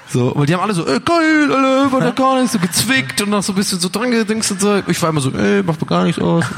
[0.07, 3.19] So, weil die haben alle so, ey, geil, alle, war da gar nichts, so gezwickt
[3.21, 4.83] und noch so ein bisschen so dran gedingst und so.
[4.87, 6.45] Ich war immer so, ey, mach mir gar nichts aus.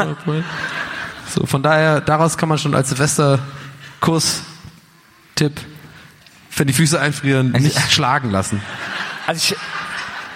[1.30, 5.60] So, von daher, daraus kann man schon als Silvester-Kurs-Tipp,
[6.56, 8.62] wenn die Füße einfrieren, nicht schlagen lassen.
[9.28, 9.56] Also ich,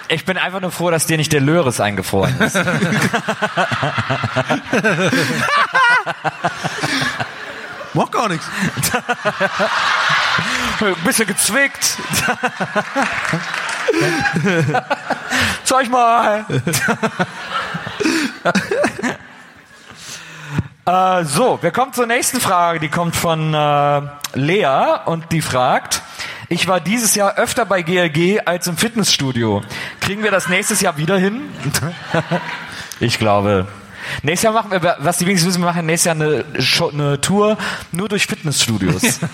[0.10, 2.56] ich bin einfach nur froh, dass dir nicht der Löres eingefroren ist.
[7.94, 8.46] Mach gar nichts.
[11.06, 11.98] Bisschen gezwickt.
[15.64, 16.46] Zeig mal.
[20.86, 22.80] äh, so, wir kommen zur nächsten Frage.
[22.80, 24.02] Die kommt von äh,
[24.34, 26.02] Lea und die fragt,
[26.52, 29.62] ich war dieses Jahr öfter bei GLG als im Fitnessstudio.
[30.02, 31.44] Kriegen wir das nächstes Jahr wieder hin?
[33.00, 33.68] ich glaube.
[34.22, 36.44] Nächstes Jahr machen wir, was die wenigsten wissen, wir machen nächstes Jahr eine,
[36.92, 37.58] eine Tour
[37.94, 39.20] nur durch Fitnessstudios.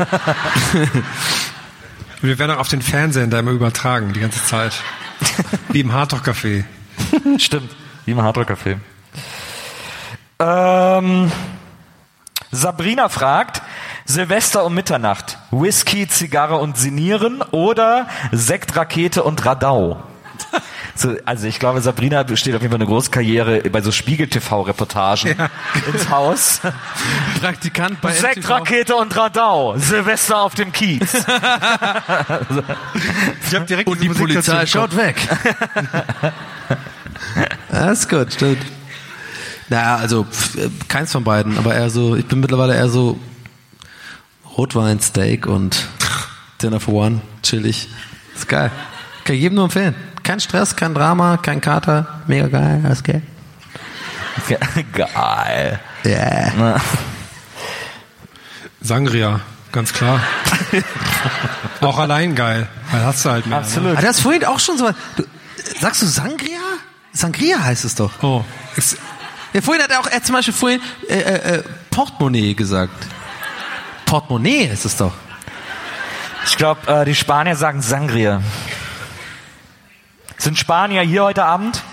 [2.19, 4.73] Wir werden auch auf den Fernsehen da immer übertragen, die ganze Zeit.
[5.69, 6.63] Wie im Hardrock Café.
[7.37, 7.69] Stimmt,
[8.05, 8.77] wie im Hardrock Café.
[10.39, 11.31] Ähm,
[12.51, 13.61] Sabrina fragt,
[14.05, 20.01] Silvester um Mitternacht, Whisky, Zigarre und Sinieren oder Sekt, Rakete und Radau?
[20.95, 25.35] So, also ich glaube, Sabrina besteht auf jeden Fall eine große Karriere bei so Spiegel-TV-Reportagen
[25.93, 26.61] ins Haus.
[27.39, 29.77] Praktikant bei Sektrakete und Radau.
[29.77, 31.13] Silvester auf dem Kiez.
[31.13, 31.27] Ich
[33.55, 35.17] habe direkt Und die Polizei schaut weg.
[37.69, 38.65] Das ist gut, stimmt.
[39.69, 40.57] Naja, also pf,
[40.87, 43.19] keins von beiden, aber eher so, ich bin mittlerweile eher so
[44.57, 45.87] Rotwein, Steak und
[46.61, 47.87] Dinner for One, chillig.
[48.35, 48.71] Ist geil.
[49.23, 49.95] Kann ich jedem nur empfehlen.
[50.23, 52.21] Kein Stress, kein Drama, kein Kater.
[52.27, 53.21] Mega geil, alles geil.
[54.93, 55.79] Geil.
[56.05, 56.79] Yeah.
[58.81, 60.21] Sangria, ganz klar.
[61.81, 62.69] auch allein geil.
[62.91, 63.57] Weil hast du halt mehr.
[63.57, 63.93] Absolut.
[63.93, 64.89] Aber das ist vorhin auch schon so.
[65.15, 65.23] Du,
[65.79, 66.59] sagst du Sangria?
[67.13, 68.11] Sangria heißt es doch.
[68.21, 68.45] Oh.
[69.53, 73.07] Ja, vorhin hat er auch, er zum Beispiel vorhin äh, äh, äh, Portemonnaie gesagt.
[74.07, 75.13] Portemonnaie ist es doch.
[76.45, 78.41] Ich glaube, äh, die Spanier sagen Sangria.
[80.37, 81.83] Sind Spanier hier heute Abend?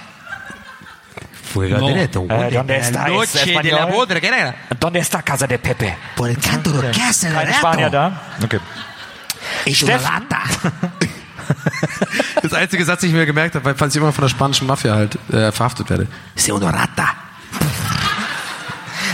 [1.55, 1.89] No.
[1.89, 4.55] Eh, ¿Dónde está Noche de la boda, ¿qué era?
[4.81, 5.97] ¿Dónde está Casa de Pepe?
[6.17, 7.59] Por el canto de casa del Keine rato.
[7.59, 8.21] Spanier da?
[8.43, 8.61] Okay.
[9.65, 10.27] Ich Steffen.
[12.43, 14.67] Das einzige Satz, den ich mir gemerkt habe, weil falls ich immer von der spanischen
[14.67, 16.09] Mafia halt äh, verhaftet werde.
[16.51, 17.09] Una rata.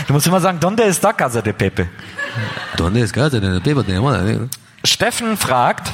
[0.07, 1.89] Du musst immer sagen, ¿Dónde está Casa de Pepe?
[2.77, 4.49] ¿Dónde es casa de Pepe?
[4.83, 5.91] Steffen fragt,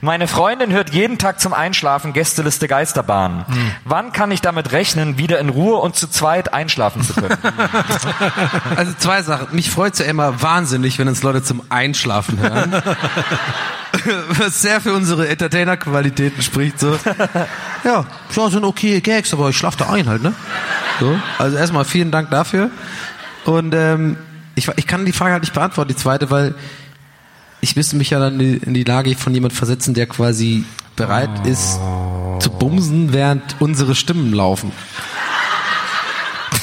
[0.00, 3.44] meine Freundin hört jeden Tag zum Einschlafen Gästeliste Geisterbahn.
[3.84, 7.36] Wann kann ich damit rechnen, wieder in Ruhe und zu zweit einschlafen zu können?
[8.76, 9.48] Also zwei Sachen.
[9.52, 12.74] Mich freut ja immer wahnsinnig, wenn uns Leute zum Einschlafen hören.
[14.28, 16.78] Was sehr für unsere Entertainer-Qualitäten spricht.
[16.78, 16.98] So.
[17.84, 20.34] Ja, ja, sind okay Gags, aber ich schlafe da ein halt, ne?
[21.00, 21.18] So.
[21.38, 22.70] Also erstmal vielen Dank dafür.
[23.44, 24.16] Und ähm,
[24.56, 26.54] ich, ich kann die Frage halt nicht beantworten, die zweite, weil
[27.60, 30.64] ich müsste mich ja dann in die, in die Lage von jemand versetzen, der quasi
[30.96, 31.78] bereit ist
[32.40, 34.72] zu bumsen, während unsere Stimmen laufen.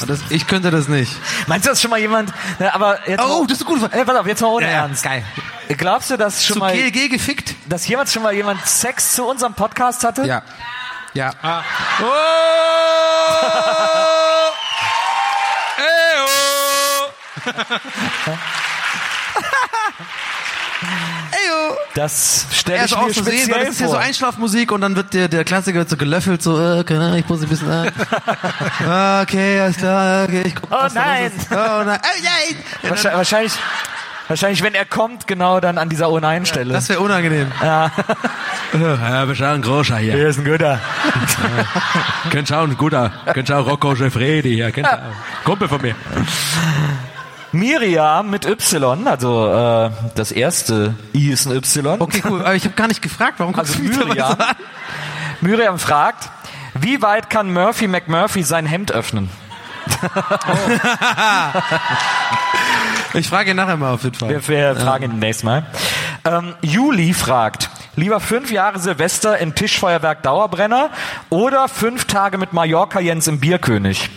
[0.07, 1.11] Das, ich könnte das nicht.
[1.47, 3.81] Meinst du, dass schon mal jemand, ne, aber jetzt Oh, mal, das ist eine gute
[3.89, 4.01] Frage.
[4.01, 5.01] Äh, pass auf, jetzt mal ohne Ja, Ernst.
[5.03, 5.23] geil.
[5.77, 7.55] Glaubst du, dass schon Zu mal, GLG gefickt?
[7.69, 10.25] dass jemals schon mal jemand Sex zu unserem Podcast hatte?
[10.25, 10.41] Ja.
[11.13, 11.31] Ja.
[12.01, 12.03] Oh!
[21.95, 23.95] Das stelle ich ist auch mir so sehen, speziell weil das ist ja so.
[23.95, 27.29] Einschlafmusik und dann wird der, der Klassiker wird so gelöffelt, so, äh, keine Ahnung, ich
[27.29, 27.91] muss ein bisschen, äh,
[29.21, 31.31] okay, alles klar, okay, ich guck, Oh nein.
[31.51, 31.99] Oh nein, oh nein.
[32.81, 33.53] Wahrscheinlich, wahrscheinlich,
[34.27, 36.73] wahrscheinlich, wenn er kommt, genau dann an dieser Oh Nein-Stelle.
[36.73, 37.51] Das wäre unangenehm.
[37.61, 37.91] Ja.
[38.73, 40.13] Ja, wir schauen großer hier.
[40.15, 40.79] Hier ist ein guter.
[42.31, 43.11] Könnt schauen, ein guter.
[43.33, 44.71] Könnt schauen, Rocco Jeffredi hier.
[44.71, 44.99] Könnt schauen.
[45.43, 45.95] Kumpel von mir.
[47.53, 52.01] Miriam mit Y, also äh, das erste I ist ein Y.
[52.01, 54.55] Okay, cool, aber ich habe gar nicht gefragt, warum guckst Also du Miriam, an?
[55.41, 56.29] Miriam fragt,
[56.73, 59.29] wie weit kann Murphy McMurphy sein Hemd öffnen?
[63.13, 64.29] Ich frage ihn nachher mal auf jeden Fall.
[64.29, 65.65] Wir, wir fragen ihn nächstes Mal.
[66.25, 70.89] Ähm, Juli fragt, lieber fünf Jahre Silvester im Tischfeuerwerk Dauerbrenner
[71.29, 74.09] oder fünf Tage mit Mallorca Jens im Bierkönig?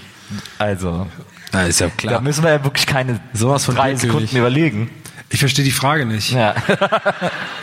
[0.59, 1.07] Also,
[1.53, 2.21] Ja, ist ja da klar.
[2.21, 3.95] müssen wir ja wirklich keine Sowas von drei.
[3.95, 4.91] Sekunden überlegen.
[5.29, 6.33] Ich verstehe die Frage nicht.
[6.33, 6.55] Ja.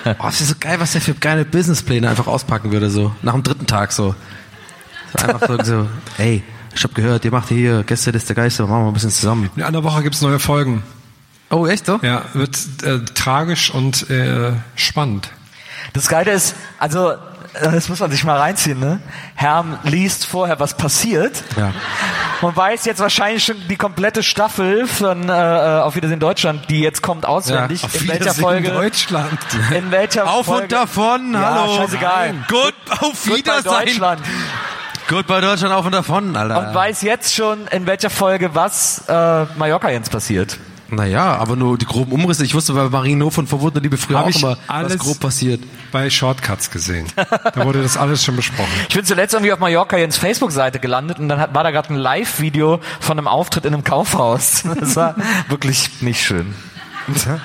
[0.05, 3.15] Oh, das ist so geil, was der für geile Businesspläne einfach auspacken würde, so.
[3.21, 4.13] Nach dem dritten Tag, so.
[5.17, 6.43] so einfach so, so, ey,
[6.75, 9.49] ich hab gehört, ihr macht hier Gäste des der Geister, machen wir ein bisschen zusammen.
[9.55, 10.83] In einer Woche gibt's neue Folgen.
[11.49, 11.99] Oh, echt so?
[12.01, 15.29] Ja, wird äh, tragisch und äh, spannend.
[15.93, 17.13] Das Geile ist, also,
[17.53, 18.99] das muss man sich mal reinziehen, ne?
[19.35, 21.43] Herm liest vorher, was passiert.
[21.55, 21.71] Ja.
[22.41, 27.01] Man weiß jetzt wahrscheinlich schon die komplette Staffel von äh, Auf Wiedersehen Deutschland, die jetzt
[27.01, 27.81] kommt auswendig.
[27.81, 28.71] Ja, in welcher Folge?
[28.71, 29.39] Deutschland.
[29.75, 30.63] In welcher Auf Folge?
[30.63, 31.75] und davon, ja, hallo.
[31.77, 32.33] scheißegal.
[32.49, 34.21] Gut, auf bei Deutschland.
[35.07, 36.67] Gut bei Deutschland auf und davon, Alter.
[36.69, 40.57] Und weiß jetzt schon, in welcher Folge was äh, Mallorca Jens passiert.
[40.95, 42.43] Naja, aber nur die groben Umrisse.
[42.45, 45.19] Ich wusste bei Marino von Verbotene Liebe früher Hab auch ich immer, alles- was grob
[45.19, 45.61] passiert.
[45.91, 47.07] Bei Shortcuts gesehen.
[47.15, 48.69] Da wurde das alles schon besprochen.
[48.89, 51.93] Ich bin zuletzt irgendwie auf Mallorca Jens Facebook-Seite gelandet und dann hat, war da gerade
[51.93, 54.63] ein Live-Video von einem Auftritt in einem Kaufhaus.
[54.79, 55.15] Das war
[55.49, 56.53] wirklich nicht schön.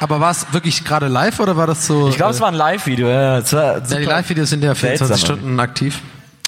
[0.01, 2.09] Aber war es wirklich gerade live oder war das so?
[2.09, 3.09] Ich glaube, es war ein Live-Video.
[3.09, 6.01] Ja, Ja, die Live-Videos sind ja 24 seltsam Stunden aktiv.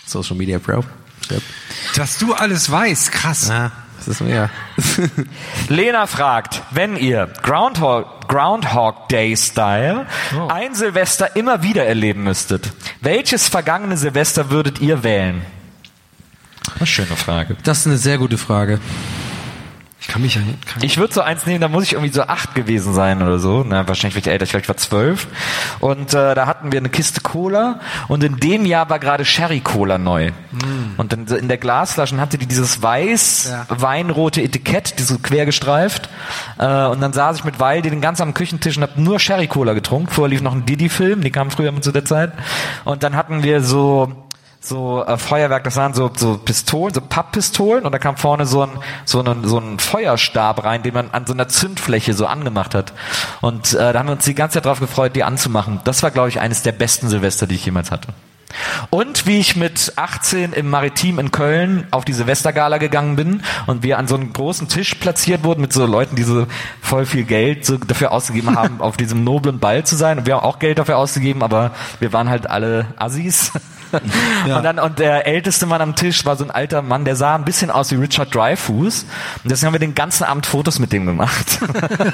[0.06, 0.85] Social Media Pro.
[1.31, 1.43] Yep.
[1.97, 3.48] Dass du alles weißt, krass.
[3.48, 3.70] Ja,
[4.01, 4.51] das ist mir.
[5.68, 10.06] Lena fragt, wenn ihr Groundhog, Groundhog Day Style
[10.36, 10.48] Oh.
[10.48, 15.43] ein Silvester immer wieder erleben müsstet, welches vergangene Silvester würdet ihr wählen?
[16.77, 17.56] Eine schöne Frage.
[17.64, 18.78] Das ist eine sehr gute Frage.
[20.01, 20.66] Ich kann mich ja nicht.
[20.66, 23.39] Kann Ich würde so eins nehmen, da muss ich irgendwie so acht gewesen sein oder
[23.39, 23.64] so.
[23.66, 25.27] Na, wahrscheinlich war ich älter, ich ich war zwölf.
[25.81, 29.60] Und äh, da hatten wir eine Kiste Cola und in dem Jahr war gerade Sherry
[29.60, 30.32] Cola neu.
[30.97, 35.44] Und dann so in der Glasflaschen hatte die dieses weiß weinrote Etikett, die so quer
[35.44, 36.09] gestreift.
[36.59, 39.48] Äh, und dann saß ich mit Waldi den ganz am Küchentisch und habe nur Sherry
[39.48, 40.09] Cola getrunken.
[40.09, 42.32] Vorher lief noch ein Didi-Film, die kam früher immer zu der Zeit.
[42.85, 44.30] Und dann hatten wir so
[44.61, 48.62] so äh, Feuerwerk, das waren so so Pistolen, so Papppistolen und da kam vorne so
[48.62, 48.70] ein
[49.07, 52.93] so ein so ein Feuerstab rein, den man an so einer Zündfläche so angemacht hat.
[53.41, 55.81] Und äh, da haben wir uns die ganze Zeit drauf gefreut, die anzumachen.
[55.85, 58.09] Das war glaube ich eines der besten Silvester, die ich jemals hatte.
[58.90, 63.82] Und wie ich mit 18 im Maritim in Köln auf die Silvestergala gegangen bin und
[63.82, 66.47] wir an so einem großen Tisch platziert wurden mit so Leuten, die so
[66.81, 70.18] voll viel Geld so dafür ausgegeben haben, auf diesem noblen Ball zu sein.
[70.18, 73.52] Und wir haben auch Geld dafür ausgegeben, aber wir waren halt alle Assis.
[74.44, 77.35] Und dann und der älteste Mann am Tisch war so ein alter Mann, der sah
[77.35, 79.02] ein bisschen aus wie Richard Dreyfuss.
[79.43, 81.59] Und deswegen haben wir den ganzen Abend Fotos mit dem gemacht.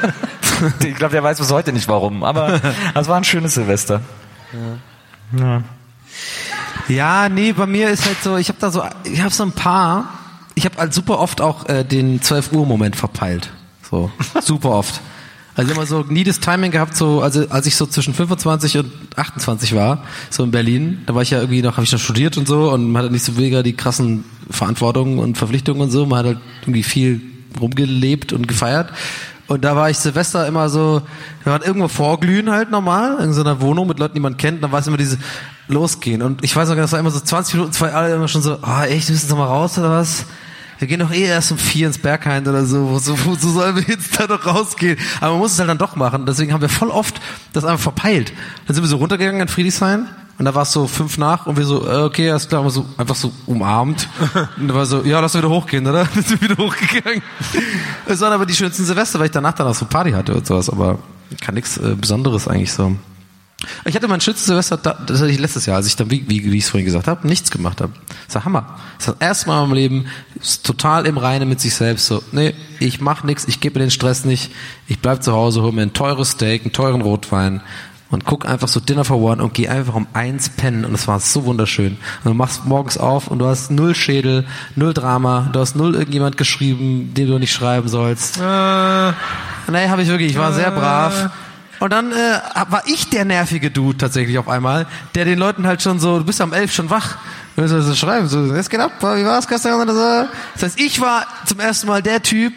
[0.80, 2.62] ich glaube, der weiß bis heute nicht warum, aber
[2.94, 4.00] das war ein schönes Silvester.
[4.54, 5.38] Ja.
[5.38, 5.62] Ja,
[7.28, 10.09] nee, bei mir ist halt so, ich habe da so, ich habe so ein paar,
[10.55, 13.51] ich habe halt super oft auch äh, den 12 Uhr Moment verpeilt.
[13.90, 14.10] So,
[14.40, 15.01] super oft.
[15.56, 18.93] Also immer so nie das Timing gehabt, so also als ich so zwischen 25 und
[19.16, 22.36] 28 war, so in Berlin, da war ich ja irgendwie noch, habe ich noch studiert
[22.36, 26.05] und so und man hatte nicht so mega die krassen Verantwortungen und Verpflichtungen und so,
[26.05, 27.22] man hat halt irgendwie viel
[27.59, 28.93] rumgelebt und gefeiert.
[29.47, 31.01] Und da war ich Silvester immer so,
[31.44, 34.62] wir waren irgendwo vorglühen halt normal, in so einer Wohnung mit Leuten, die man kennt,
[34.62, 35.16] dann war es immer diese
[35.68, 36.22] losgehen.
[36.22, 38.59] Und ich weiß noch, das war immer so 20 Minuten, zwei alle immer schon so,
[38.62, 40.26] ah echt, müssen Sie mal raus oder was?
[40.78, 42.90] Wir gehen doch eh erst um vier ins Berghain oder so.
[42.90, 44.98] Wozu, wozu sollen wir jetzt da noch rausgehen?
[45.20, 46.26] Aber man muss es halt dann doch machen.
[46.26, 47.20] Deswegen haben wir voll oft
[47.52, 48.32] das einfach verpeilt.
[48.66, 51.56] Dann sind wir so runtergegangen in Friedrichshain und da war es so fünf nach und
[51.56, 54.06] wir so, äh, okay, alles klar, haben wir so einfach so umarmt.
[54.59, 56.06] Und da war so, ja, lass wieder hochgehen, oder?
[56.14, 57.22] Dann sind wir wieder hochgegangen.
[58.05, 60.47] Es waren aber die schönsten Silvester, weil ich danach dann auch so Party hatte und
[60.47, 60.98] sowas, aber
[61.40, 62.97] kann nichts äh, Besonderes eigentlich so.
[63.84, 66.24] Ich hatte mein schönstes Silvester, da- das hatte ich letztes Jahr, als ich dann, wie,
[66.28, 67.93] wie, wie ich es vorhin gesagt habe, nichts gemacht habe.
[68.26, 68.76] Das war Hammer.
[68.98, 70.05] Das war das erste Mal in meinem Leben
[70.62, 72.06] total im Reinen mit sich selbst.
[72.06, 74.51] So, nee, ich mach nichts, ich gebe mir den Stress nicht,
[74.88, 77.60] ich bleib zu Hause, hol mir ein teures Steak, einen teuren Rotwein
[78.09, 81.09] und guck einfach so Dinner for One und geh einfach um eins pennen und es
[81.09, 81.97] war so wunderschön.
[82.22, 84.44] Und du machst morgens auf und du hast null Schädel,
[84.76, 88.36] null Drama, du hast null irgendjemand geschrieben, den du nicht schreiben sollst.
[88.38, 89.12] Äh,
[89.68, 90.30] Nee, habe ich wirklich.
[90.30, 91.28] Ich war sehr brav.
[91.81, 95.82] Und dann äh, war ich der nervige Dude tatsächlich auf einmal, der den Leuten halt
[95.82, 97.19] schon so, du bist am elf schon wach.
[97.57, 99.89] Und dann so schreiben, so, es geht ab, wie war's gestern?
[99.89, 100.28] So.
[100.55, 102.53] Das heißt, ich war zum ersten Mal der Typ,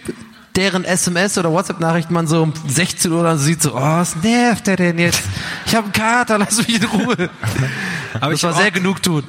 [0.56, 4.68] deren SMS oder WhatsApp-Nachricht man so um 16 Uhr dann sieht, so, oh, was nervt
[4.68, 5.22] der denn jetzt?
[5.66, 7.30] Ich habe einen Kater, lass mich in Ruhe.
[8.20, 9.24] Aber das ich war sehr genug tut.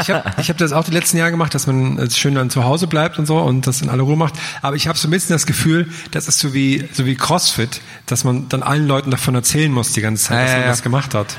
[0.00, 2.50] Ich habe ich hab das auch die letzten Jahre gemacht, dass man äh, schön dann
[2.50, 4.34] zu Hause bleibt und so und das in aller Ruhe macht.
[4.62, 7.80] Aber ich habe so ein bisschen das Gefühl, das ist so wie so wie CrossFit,
[8.04, 10.64] dass man dann allen Leuten davon erzählen muss die ganze Zeit, Ja, dass ja, man
[10.64, 10.70] ja.
[10.70, 11.36] das gemacht hat.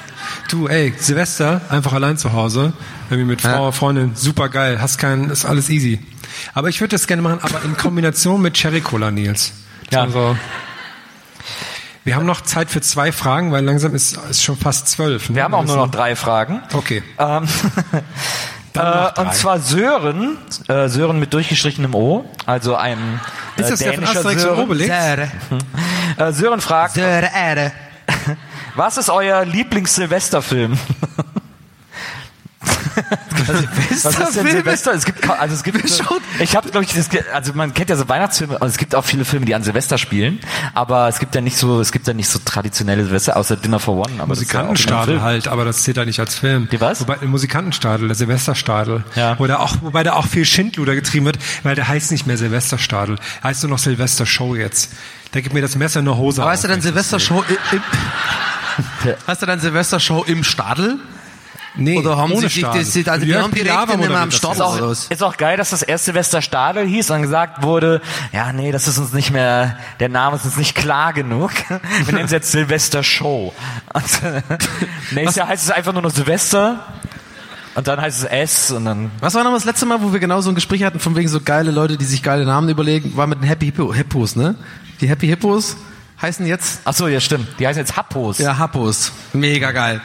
[0.50, 2.74] Du, ey, Silvester, einfach allein zu Hause,
[3.10, 6.00] irgendwie mit Frau, Freundin, super geil, hast keinen, ist alles easy.
[6.54, 9.54] Aber ich würde das gerne machen, aber in Kombination mit Cherry Cola, Nils.
[9.92, 10.02] Ja.
[10.02, 10.38] Also,
[12.04, 15.30] wir haben noch Zeit für zwei Fragen, weil langsam ist es schon fast zwölf.
[15.30, 15.36] Ne?
[15.36, 16.62] Wir haben auch nur noch drei Fragen.
[16.74, 17.04] Okay.
[17.20, 17.48] Ähm,
[18.74, 19.22] Dann noch äh, drei.
[19.24, 20.38] und zwar Sören,
[20.68, 23.20] äh, Sören mit durchgestrichenem O, also ein
[23.58, 24.64] äh, Ist das der von dänischer Asterix und Sören.
[24.64, 24.90] Obelix?
[26.18, 26.98] Äh, Sören fragt,
[28.76, 30.78] was ist euer Lieblings-Silvesterfilm?
[34.04, 34.94] Was ist denn Silvester?
[34.94, 35.84] Es gibt, also es gibt,
[36.40, 39.06] ich habe glaube ich, das, also man kennt ja so Weihnachtsfilme und es gibt auch
[39.06, 40.40] viele Filme, die an Silvester spielen,
[40.74, 43.80] aber es gibt ja nicht so, es gibt ja nicht so traditionelle Silvester außer Dinner
[43.80, 44.14] for One.
[44.18, 45.22] Aber ja Musikantenstadel Film.
[45.22, 46.68] halt, aber das zählt ja nicht als Film.
[46.72, 47.02] Die was?
[47.02, 49.04] Wobei, der Musikantenstadel, der Silvesterstadel.
[49.16, 49.38] Ja.
[49.40, 52.38] Wo der auch, wobei da auch viel Schindluder getrieben wird, weil der heißt nicht mehr
[52.38, 53.18] Silvesterstadel.
[53.44, 54.92] Heißt nur noch Silvestershow jetzt.
[55.32, 56.42] Da gibt mir das Messer in der Hose.
[56.42, 56.96] Aber heißt du dann im,
[57.72, 57.82] im
[59.26, 61.00] Hast du dann Silvestershow im Stadel?
[61.76, 64.78] Nee, Oder haben ohne sie die, die, also die haben direkt in am das auch,
[64.78, 65.08] oder was?
[65.08, 68.02] ist auch geil, dass das erst Silvester Stadel hieß und gesagt wurde,
[68.34, 71.52] ja, nee, das ist uns nicht mehr, der Name ist uns nicht klar genug.
[72.06, 73.54] Wir nennen es jetzt Silvester Show.
[73.94, 74.42] Und, äh,
[75.12, 76.84] nächstes Jahr heißt es einfach nur noch Silvester
[77.76, 80.20] und dann heißt es S und dann Was war noch das letzte Mal, wo wir
[80.20, 83.16] genau so ein Gespräch hatten, von wegen so geile Leute, die sich geile Namen überlegen,
[83.16, 84.56] war mit den Happy Hippo, Hippos, ne?
[85.00, 85.78] Die Happy Hippos
[86.20, 86.82] heißen jetzt?
[86.86, 87.48] Ach so, ja stimmt.
[87.60, 88.40] Die heißen jetzt Happos.
[88.40, 89.12] Ja, Happos.
[89.34, 90.02] Mega geil.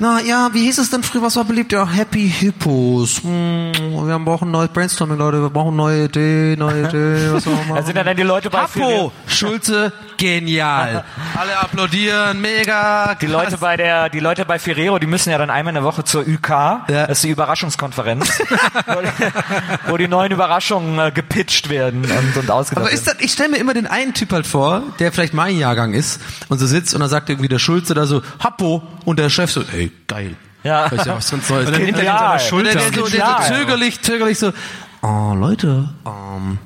[0.00, 1.72] Na ja, wie hieß es denn früher, was war beliebt?
[1.72, 3.22] Ja, Happy Hippos.
[3.22, 3.72] Hm,
[4.06, 7.74] wir brauchen ein neues Brainstorming, Leute, wir brauchen neue Idee, neue Idee, was sollen wir
[7.74, 11.04] Da sind ja dann die Leute bei Hapo, Schulze, genial.
[11.36, 13.16] Alle applaudieren, mega.
[13.16, 15.84] Die Leute bei der, die Leute bei Ferrero, die müssen ja dann einmal in der
[15.84, 16.86] Woche zur UK.
[16.86, 18.28] Das ist die Überraschungskonferenz,
[19.88, 23.18] wo, die, neuen Überraschungen äh, gepitcht werden und, und ausgedacht Aber ist werden.
[23.18, 26.20] das, ich stelle mir immer den einen Typ halt vor, der vielleicht mein Jahrgang ist
[26.48, 29.50] und so sitzt und dann sagt irgendwie der Schulze da so, Happo, und der Chef
[29.50, 30.36] so, ey, geil.
[30.62, 30.90] Ja.
[30.90, 31.66] Weißt du, was ganz Neues.
[31.66, 32.72] Und dann hinter ihm so eine Schulter.
[32.72, 34.52] Der, der, so, der so zögerlich, zögerlich so,
[35.02, 36.58] oh, Leute, ähm,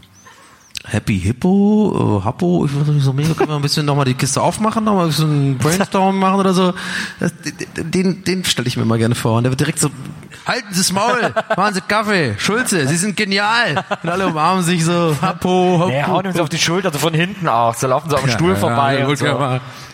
[0.84, 4.14] Happy Hippo, äh, Happo, ich weiß nicht so mega, können wir ein bisschen nochmal die
[4.14, 6.74] Kiste aufmachen, nochmal ein bisschen Brainstorm machen oder so.
[7.20, 7.32] Das,
[7.76, 9.36] den den stelle ich mir mal gerne vor.
[9.36, 9.90] Und der wird direkt so,
[10.44, 13.84] halten Sie das Maul, machen Sie Kaffee, Schulze, Sie sind genial.
[14.02, 15.86] Und alle umarmen sich so, Happo, Happo.
[15.88, 17.74] Nee, hauen so auf die Schulter, so von hinten auch.
[17.76, 18.98] So laufen sie auf dem Ja, Stuhl ja, vorbei.
[18.98, 19.26] ja, und so.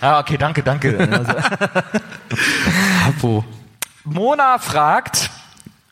[0.00, 0.98] Ja, okay, danke, danke.
[1.12, 1.32] Also,
[3.04, 3.44] Happo.
[4.04, 5.28] Mona fragt,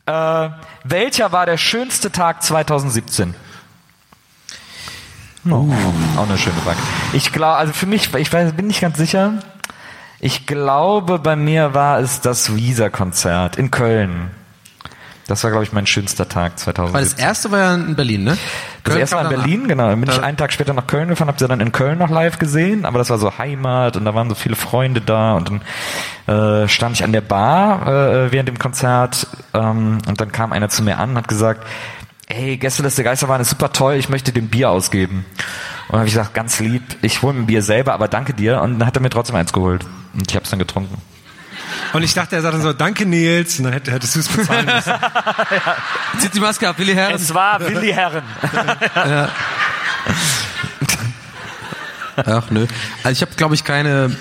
[0.07, 0.49] äh,
[0.83, 3.35] welcher war der schönste Tag 2017?
[5.45, 5.65] Oh,
[6.17, 6.77] auch eine schöne Frage.
[7.13, 9.33] Ich glaube, also für mich, ich weiß, bin nicht ganz sicher.
[10.19, 14.31] Ich glaube, bei mir war es das Visa-Konzert in Köln.
[15.27, 16.93] Das war, glaube ich, mein schönster Tag 2017.
[16.93, 18.37] Weil das erste war ja in Berlin, ne?
[18.83, 19.37] Das Köln erste kam in.
[19.37, 19.89] Berlin, genau.
[19.89, 22.09] Dann bin ich einen Tag später nach Köln gefahren, hab sie dann in Köln noch
[22.09, 25.49] live gesehen, aber das war so Heimat und da waren so viele Freunde da und
[26.25, 30.53] dann äh, stand ich an der Bar äh, während dem Konzert ähm, und dann kam
[30.53, 31.67] einer zu mir an und hat gesagt,
[32.27, 35.25] ey, Gästeliste Geisterbahn ist super toll, ich möchte dem Bier ausgeben.
[35.87, 38.33] Und dann habe ich gesagt, ganz lieb, ich hole mir ein Bier selber, aber danke
[38.33, 38.61] dir.
[38.61, 39.85] Und dann hat er mir trotzdem eins geholt.
[40.13, 41.01] Und ich habe es dann getrunken.
[41.93, 44.27] Und ich dachte, er sagt dann so, danke Nils, und dann hätt- hättest du es
[44.27, 44.93] bezahlen müssen.
[46.19, 47.15] Zieht die Maske ab, Willi Herren.
[47.15, 48.23] Es war Willi Herren.
[48.95, 49.29] ja.
[52.17, 52.65] Ach nö.
[53.03, 54.15] Also ich habe, glaube ich, keine.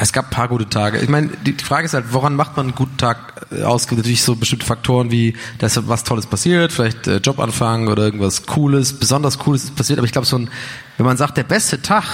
[0.00, 0.98] Es gab ein paar gute Tage.
[0.98, 3.90] Ich meine, die, Frage ist halt, woran macht man einen guten Tag äh, aus?
[3.90, 8.98] Natürlich so bestimmte Faktoren wie, dass was Tolles passiert, vielleicht äh, Jobanfang oder irgendwas Cooles,
[8.98, 9.98] besonders Cooles passiert.
[9.98, 10.50] Aber ich glaube, so ein,
[10.96, 12.04] wenn man sagt, der beste Tag,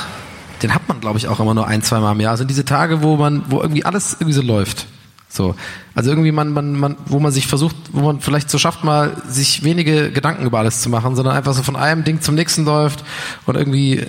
[0.62, 2.36] den hat man, glaube ich, auch immer nur ein, zwei Mal im Jahr.
[2.36, 4.86] Sind diese Tage, wo man, wo irgendwie alles irgendwie so läuft.
[5.28, 5.54] So.
[5.94, 9.16] Also irgendwie man, man, man, wo man sich versucht, wo man vielleicht so schafft, mal
[9.26, 12.64] sich wenige Gedanken über alles zu machen, sondern einfach so von einem Ding zum nächsten
[12.64, 13.02] läuft
[13.46, 14.06] und irgendwie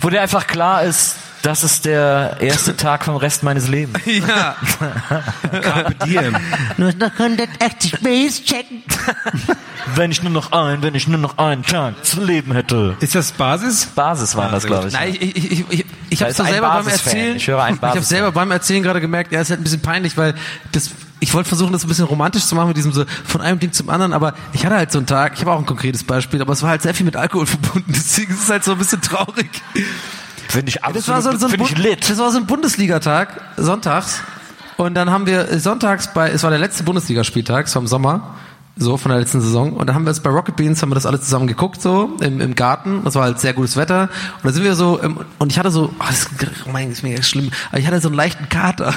[0.00, 4.02] Wo dir einfach klar ist, das ist der erste Tag vom Rest meines Lebens.
[4.12, 4.56] Ja.
[5.62, 6.36] Carpe diem.
[6.76, 8.82] Nur noch 180 Base checken.
[9.94, 12.96] Wenn ich nur noch ein, wenn ich nur noch einen Tag zu leben hätte.
[13.00, 13.86] Ist das Basis?
[13.86, 14.94] Basis waren das, glaube ich.
[14.94, 16.88] Nein, ich, ich, ich, ich, ich habe selber beim.
[16.88, 19.64] Erzählen, Ich höre einen ich habe selber beim Erzählen gerade gemerkt, ja, ist halt ein
[19.64, 20.34] bisschen peinlich, weil
[20.70, 20.90] das,
[21.20, 23.72] ich wollte versuchen, das ein bisschen romantisch zu machen mit diesem so von einem Ding
[23.72, 26.40] zum anderen, aber ich hatte halt so einen Tag, ich habe auch ein konkretes Beispiel,
[26.40, 28.78] aber es war halt sehr viel mit Alkohol verbunden, deswegen ist es halt so ein
[28.78, 29.50] bisschen traurig.
[30.52, 32.10] Finde ich Das war so, so ein, ich lit.
[32.10, 34.20] das war so ein Bundesligatag, sonntags.
[34.76, 38.36] Und dann haben wir sonntags bei, es war der letzte Bundesligaspieltag, im Sommer,
[38.76, 39.74] so von der letzten Saison.
[39.74, 42.16] Und dann haben wir es bei Rocket Beans, haben wir das alle zusammen geguckt, so
[42.20, 43.02] im, im Garten.
[43.04, 44.08] Das war halt sehr gutes Wetter.
[44.36, 46.28] Und da sind wir so, im, und ich hatte so, oh, das
[46.66, 48.94] oh mein, das ist mega schlimm, aber ich hatte so einen leichten Kater.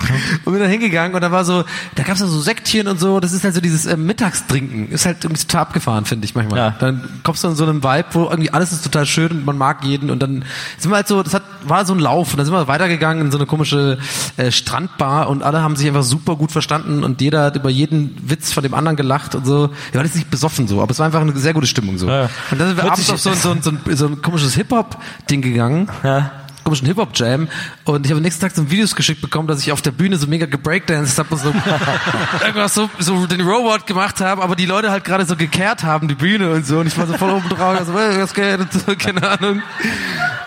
[0.44, 1.64] und bin dann hingegangen und da war so,
[1.94, 4.90] da gab's ja so Sektchen und so, das ist halt so dieses äh, Mittagstrinken.
[4.90, 6.58] Ist halt irgendwie total abgefahren, finde ich manchmal.
[6.58, 6.76] Ja.
[6.78, 9.58] Dann kommst du in so einem Vibe, wo irgendwie alles ist total schön und man
[9.58, 10.44] mag jeden und dann
[10.78, 13.26] sind wir halt so, das hat, war so ein Lauf und dann sind wir weitergegangen
[13.26, 13.98] in so eine komische
[14.38, 18.16] äh, Strandbar und alle haben sich einfach super gut verstanden und jeder hat über jeden
[18.22, 19.70] Witz von dem anderen gelacht und so.
[19.92, 22.08] Wir waren jetzt nicht besoffen so, aber es war einfach eine sehr gute Stimmung so.
[22.08, 22.28] Ja.
[22.50, 25.42] Und dann sind wir abends auf so, ein- so, so, ein- so ein komisches Hip-Hop-Ding
[25.42, 25.88] gegangen.
[26.02, 26.30] Ja.
[26.70, 27.48] Komischen Hip-Hop-Jam
[27.84, 30.16] und ich habe am nächsten Tag so Videos geschickt bekommen, dass ich auf der Bühne
[30.18, 31.52] so mega gebreakdanced habe und so
[32.42, 36.06] irgendwas so, so den Robot gemacht habe, aber die Leute halt gerade so gekehrt haben,
[36.06, 36.78] die Bühne und so.
[36.78, 38.60] Und ich war so voll oben drauf, so, "Ey, was geht?
[38.60, 39.62] Und so, keine Ahnung.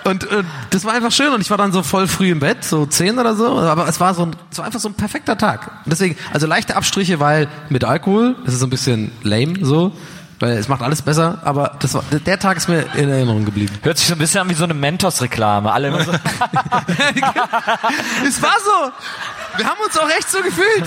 [0.06, 1.34] Und äh, das war einfach schön.
[1.34, 4.00] Und ich war dann so voll früh im Bett, so 10 oder so, aber es
[4.00, 5.68] war so ein, es war einfach so ein perfekter Tag.
[5.84, 9.92] Und deswegen, also leichte Abstriche, weil mit Alkohol, das ist so ein bisschen lame so,
[10.44, 13.74] weil es macht alles besser, aber das war, der Tag ist mir in Erinnerung geblieben.
[13.82, 15.72] Hört sich so ein bisschen an wie so eine Mentos-Reklame.
[15.72, 16.12] Alle immer so.
[18.28, 18.92] Es war so.
[19.56, 20.84] Wir haben uns auch echt so gefühlt.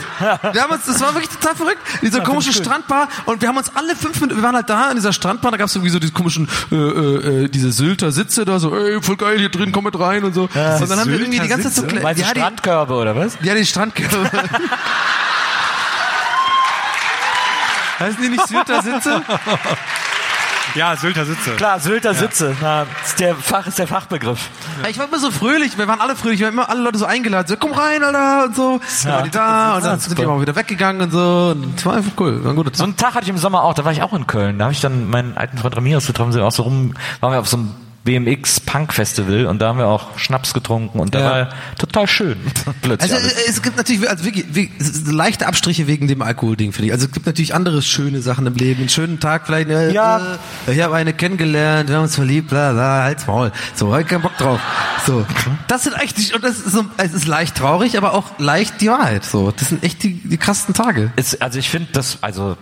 [0.52, 1.78] Wir haben uns, das war wirklich total verrückt.
[2.02, 2.52] In dieser Ja, komischen.
[2.52, 5.52] Strandbar und wir haben uns alle fünf Minuten, wir waren halt da in dieser Strandbar,
[5.52, 8.76] da gab es irgendwie so diese komischen, äh, äh, äh, diese Sylter Sitze da, so,
[8.76, 10.42] ey, voll geil, hier drin, komm mit rein und so.
[10.42, 13.38] und dann haben wir irgendwie die ganze Zeit so ja, die, Strandkörbe oder was?
[13.42, 14.30] ja, die Strandkörbe.
[17.98, 19.22] Heißen die nicht Sylter Sitze?
[20.74, 21.52] Ja, Sylter Sitze.
[21.52, 22.54] Klar, Sylter Sitze.
[22.60, 24.50] Na, ist der Fach ist der Fachbegriff.
[24.82, 26.98] Ja, Ich war immer so fröhlich, wir waren alle fröhlich, wir haben immer alle Leute
[26.98, 28.80] so eingeladen, so komm rein, Alter, und so.
[29.04, 31.54] Dann waren die da und dann sind die mal wieder weggegangen und so.
[31.56, 33.62] Und es war einfach cool, war ein guter So einen Tag hatte ich im Sommer
[33.62, 34.58] auch, da war ich auch in Köln.
[34.58, 37.40] Da habe ich dann meinen alten Freund Ramirez getroffen, sind auch so rum, waren wir
[37.40, 37.74] auf so einem
[38.06, 41.30] BMX Punk Festival und da haben wir auch Schnaps getrunken und da Ja.
[41.30, 42.38] war total schön.
[42.82, 43.48] Plötzlich Also alles.
[43.48, 44.70] es gibt natürlich also wirklich, wie,
[45.10, 46.92] leichte Abstriche wegen dem Alkoholding, finde ich.
[46.92, 48.80] Also es gibt natürlich andere schöne Sachen im Leben.
[48.80, 49.68] Einen schönen Tag vielleicht.
[49.68, 50.38] Äh, Ja.
[50.66, 53.52] Äh, ich habe eine kennengelernt, wir haben uns verliebt, bla bla, halt's Maul.
[53.74, 54.60] So, hab ich keinen Bock drauf.
[55.06, 55.26] So,
[55.68, 58.88] das sind echt, und das ist so, es ist leicht traurig, aber auch leicht die
[58.88, 59.24] Wahrheit.
[59.24, 61.12] So, das sind echt die, die krassen Tage.
[61.16, 62.56] Ist, also ich finde das, also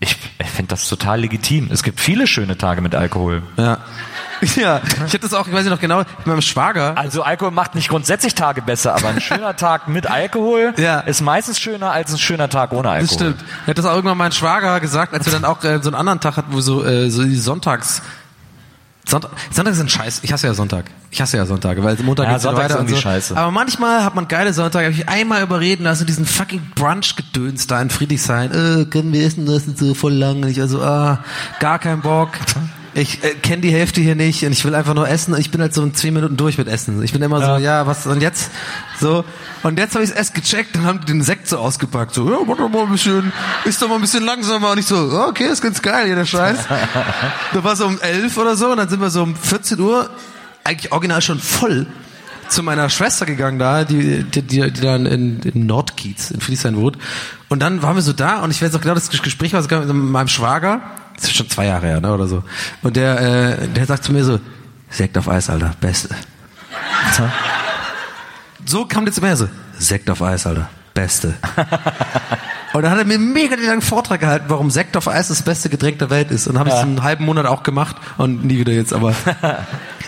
[0.00, 1.68] ich, ich finde das total legitim.
[1.70, 3.42] Es gibt viele schöne Tage mit Alkohol.
[3.56, 3.78] Ja.
[4.56, 6.96] Ja, ich hab das auch, ich weiß nicht noch genau, mit meinem Schwager.
[6.96, 10.74] Also Alkohol macht nicht grundsätzlich Tage besser, aber ein schöner Tag mit Alkohol
[11.06, 13.06] ist meistens schöner als ein schöner Tag ohne Alkohol.
[13.06, 13.44] Das stimmt.
[13.66, 15.96] Er hat das auch irgendwann mein Schwager gesagt, als wir dann auch äh, so einen
[15.96, 18.02] anderen Tag hatten, wo so, äh, so die Sonntags...
[19.06, 20.20] Sonntag, Sonntag ist ein Scheiß.
[20.22, 20.84] Ich hasse ja Sonntag.
[21.10, 23.00] Ich hasse ja Sonntage, weil Montag Ja, geht's ja Sonntag ist weiter und irgendwie so.
[23.00, 23.36] scheiße.
[23.36, 24.86] Aber manchmal hat man geile Sonntage.
[24.86, 28.52] Hab ich einmal überreden lassen, diesen fucking Brunch-Gedöns da in Friedrichshain.
[28.52, 30.36] Äh, können wir essen lassen, so voll lang.
[30.42, 31.18] Und ich also, ah,
[31.58, 32.30] gar keinen Bock.
[32.92, 35.36] Ich äh, kenne die Hälfte hier nicht und ich will einfach nur essen.
[35.38, 37.02] Ich bin halt so in zehn Minuten durch mit Essen.
[37.02, 38.50] Ich bin immer so, ja, was und jetzt?
[38.98, 39.24] So.
[39.62, 42.14] Und jetzt habe ich es erst gecheckt und haben die den Sekt so ausgepackt.
[42.14, 43.32] So, ja, mach doch mal ein bisschen,
[43.64, 44.72] ist doch mal ein bisschen langsamer.
[44.72, 46.58] Und ich so, ja, okay, ist ganz geil hier, der Scheiß.
[47.52, 50.10] da war so um elf oder so und dann sind wir so um 14 Uhr,
[50.64, 51.86] eigentlich original schon voll,
[52.48, 56.76] zu meiner Schwester gegangen da, die, die, die, die dann in, in Nordkiez, in Friedrichshain
[56.76, 56.98] wohnt.
[57.48, 59.84] Und dann waren wir so da und ich weiß auch genau, das Gespräch war sogar
[59.84, 60.82] mit meinem Schwager,
[61.20, 62.42] das ist schon zwei Jahre her, ne, oder so.
[62.82, 63.20] Und der,
[63.60, 64.40] äh, der sagt zu mir so,
[64.88, 66.08] Sekt auf Eis, Alter, Beste.
[68.66, 69.48] So kam der zu mir so,
[69.78, 71.34] Sekt auf Eis, Alter, Beste.
[72.72, 75.42] Und dann hat er mir einen mega langen Vortrag gehalten, warum Sekt auf Eis das
[75.42, 76.46] beste Getränk der Welt ist.
[76.46, 76.80] Und habe ich Ja.
[76.82, 79.12] es einen halben Monat auch gemacht und nie wieder jetzt, aber.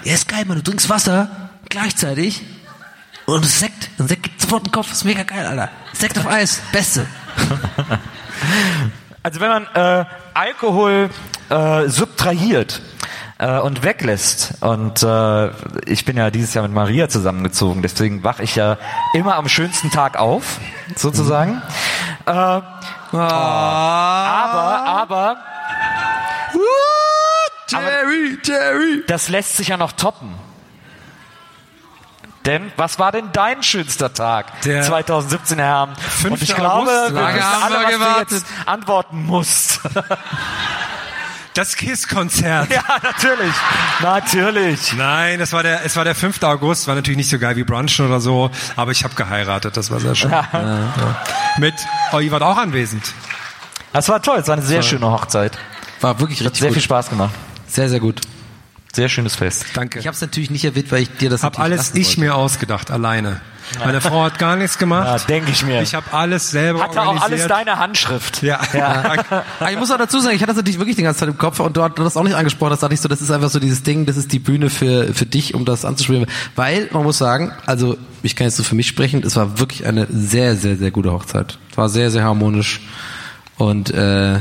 [0.05, 2.43] ja, ist geil, man, du trinkst Wasser gleichzeitig
[3.26, 3.90] und Sekt.
[3.98, 5.70] Und Sekt gibt sofort den Kopf, ist mega geil, Alter.
[5.93, 7.06] Sekt auf Eis, beste.
[9.24, 11.10] Also wenn man äh, Alkohol
[11.48, 12.82] äh, subtrahiert
[13.38, 15.50] äh, und weglässt und äh,
[15.86, 18.78] ich bin ja dieses Jahr mit Maria zusammengezogen, deswegen wache ich ja
[19.14, 20.59] immer am schönsten Tag auf,
[20.96, 21.62] sozusagen.
[22.26, 25.36] Äh, oh, aber, aber
[27.68, 29.04] Jerry, Jerry.
[29.06, 30.34] Das lässt sich ja noch toppen.
[32.44, 35.90] Denn was war denn dein schönster Tag Der 2017, Herr Herm?
[36.24, 36.55] Und ich 5.
[36.56, 37.14] glaube, August.
[37.14, 38.31] wir wissen haben alle, wir was du gewartet.
[38.32, 39.81] jetzt antworten musst.
[41.55, 42.70] Das KISS-Konzert.
[42.70, 43.52] Ja, natürlich.
[44.01, 44.93] Natürlich.
[44.94, 46.43] Nein, das war der, es war der 5.
[46.44, 49.90] August, war natürlich nicht so geil wie Brunchen oder so, aber ich habe geheiratet, das
[49.90, 50.31] war sehr schön.
[50.31, 50.48] Ja.
[50.51, 51.23] Ja.
[51.59, 51.74] Mit,
[52.12, 53.12] oh, ihr wart auch anwesend.
[53.93, 54.89] Das war toll, es war eine sehr Toll.
[54.89, 55.59] schöne Hochzeit.
[56.01, 56.74] War wirklich Hat richtig sehr gut.
[56.77, 57.35] viel Spaß gemacht.
[57.66, 58.23] Sehr, sehr gut.
[58.94, 59.66] Sehr schönes Fest.
[59.74, 59.98] Danke.
[59.98, 62.20] Ich habe es natürlich nicht erwähnt, weil ich dir das Hab natürlich alles ich wollte.
[62.20, 63.40] mir ausgedacht, alleine.
[63.78, 65.06] Meine Frau hat gar nichts gemacht.
[65.06, 65.81] Ja, denke ich mir.
[65.81, 68.43] Ich habe alles selber Hatte auch alles deine Handschrift.
[68.43, 68.60] Ja.
[69.60, 71.39] Aber ich muss auch dazu sagen, ich hatte das natürlich wirklich die ganze Zeit im
[71.39, 73.48] Kopf und du hast das auch nicht angesprochen, das dachte ich so, das ist einfach
[73.48, 76.27] so dieses Ding, das ist die Bühne für, für dich, um das anzuspielen.
[76.55, 79.86] Weil, man muss sagen, also ich kann jetzt so für mich sprechen, es war wirklich
[79.86, 81.59] eine sehr, sehr, sehr gute Hochzeit.
[81.70, 82.81] Es war sehr, sehr harmonisch
[83.56, 84.39] und äh,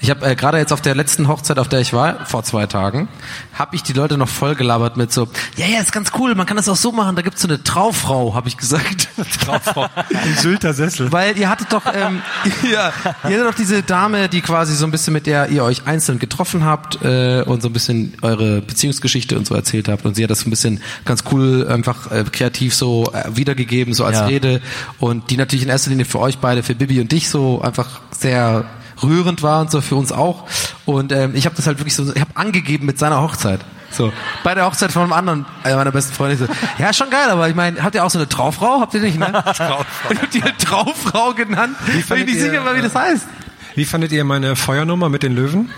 [0.00, 2.66] ich habe äh, gerade jetzt auf der letzten Hochzeit, auf der ich war, vor zwei
[2.66, 3.08] Tagen,
[3.54, 6.46] habe ich die Leute noch voll gelabert mit so, ja, ja, ist ganz cool, man
[6.46, 9.08] kann das auch so machen, da gibt's so eine Traufrau, habe ich gesagt.
[9.44, 9.86] Traufrau.
[10.10, 11.12] Im Sylter Sessel.
[11.12, 12.22] Weil ihr hattet doch, ähm,
[12.72, 12.92] ja,
[13.24, 16.18] ihr hattet doch diese Dame, die quasi so ein bisschen mit der ihr euch einzeln
[16.18, 20.04] getroffen habt äh, und so ein bisschen eure Beziehungsgeschichte und so erzählt habt.
[20.04, 23.94] Und sie hat das so ein bisschen ganz cool einfach äh, kreativ so äh, wiedergegeben,
[23.94, 24.26] so als Ja.
[24.26, 24.60] Rede.
[24.98, 28.00] Und die natürlich in erster Linie für euch beide, für Bibi und dich so einfach
[28.10, 28.64] sehr
[29.02, 30.44] rührend war und so für uns auch.
[30.84, 33.60] Und ähm, ich habe das halt wirklich so, ich habe angegeben mit seiner Hochzeit.
[33.90, 34.12] So,
[34.44, 36.38] bei der Hochzeit von einem anderen, äh, meiner besten Freundin.
[36.38, 36.46] So,
[36.78, 38.80] ja, schon geil, aber ich meine, habt ihr auch so eine Traufrau?
[38.80, 39.32] Habt ihr nicht, ne?
[39.32, 39.84] Traufrau.
[40.08, 41.76] Und ich hab die halt Traufrau genannt,
[42.08, 43.26] weil ich nicht sicher war, wie das heißt.
[43.74, 45.70] Wie fandet ihr meine Feuernummer mit den Löwen?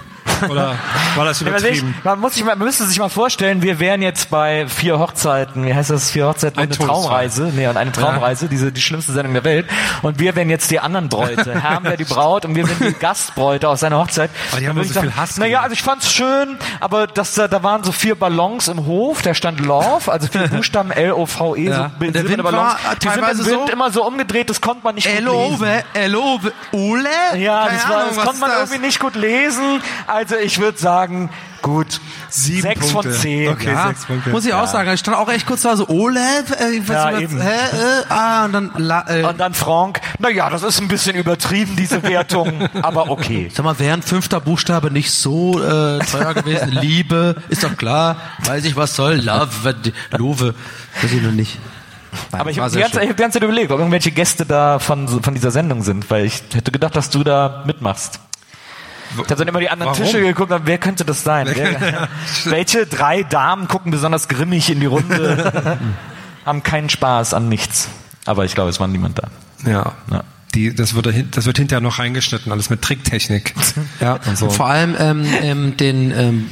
[0.49, 0.75] Oder
[1.17, 1.95] war das Ja, übertrieben?
[2.05, 5.65] man, muss sich mal, man müsste sich mal vorstellen, wir wären jetzt bei vier Hochzeiten,
[5.67, 6.89] wie heißt das, vier Hochzeiten Ein und eine.
[6.89, 9.67] Traumreise, nee, und eine Traumreise, diese, die schlimmste Sendung der Welt.
[10.03, 11.61] Und wir wären jetzt die anderen Bräute.
[11.63, 14.31] Herm wäre die Braut und wir sind die Gastbräute aus seiner Hochzeit.
[14.53, 17.63] Aber die haben so viel Hass Naja, also ich fand's schön, aber das, da, da
[17.63, 21.91] waren so vier Ballons im Hof, da stand Love, also vier Buchstaben L-O-V-E, Ja.
[21.99, 22.55] so der Wind Ballons.
[22.63, 25.21] war Die sind teilweise im Wind so- immer so umgedreht, das konnte man nicht gut
[25.25, 25.67] lesen.
[25.95, 27.09] Elove, Ole?
[27.37, 29.81] Ja, das, war, das konnte man irgendwie nicht gut lesen.
[30.07, 31.31] Also ich würde sagen,
[31.63, 32.01] gut,
[32.31, 33.11] Sieben sechs Punkte.
[33.11, 33.49] von zehn.
[33.49, 34.31] Okay, Ja, sechs Punkte.
[34.31, 34.91] muss ich auch sagen.
[34.93, 36.21] Ich stand auch echt kurz da so, Ole,
[36.61, 39.55] äh, ich weiß Ja, nicht, was, hä, äh, ah, und dann, la, äh, Und dann
[39.55, 43.51] Frank, naja, das ist ein bisschen übertrieben, diese Wertung, aber okay.
[43.55, 46.69] Sag mal, wäre ein fünfter Buchstabe nicht so äh, teuer gewesen?
[46.81, 48.17] Liebe, ist doch klar.
[48.45, 49.15] Weiß ich, was soll.
[49.17, 49.75] Love,
[50.17, 50.55] Love,
[51.03, 51.59] weiß ich noch nicht.
[52.33, 54.47] Nein, Aber ich habe die, ganze- ich hab die ganze Zeit überlegt, ob irgendwelche Gäste
[54.47, 58.19] da von, von dieser Sendung sind, weil ich hätte gedacht, dass du da mitmachst.
[59.13, 60.05] Ich habe dann immer die anderen Warum?
[60.05, 61.49] Tische geguckt, und wer könnte das sein?
[61.55, 62.09] Wer,
[62.45, 65.79] welche drei Damen gucken besonders grimmig in die Runde,
[66.45, 67.89] haben keinen Spaß an nichts.
[68.27, 69.29] Aber ich glaube, es war niemand da.
[69.69, 69.93] Ja.
[70.11, 70.25] Ja.
[70.55, 73.55] Die, das, wird, das wird hinterher noch reingeschnitten, alles mit Tricktechnik.
[74.01, 74.49] Ja, und so.
[74.51, 76.51] Vor allem ähm, ähm, den, ähm,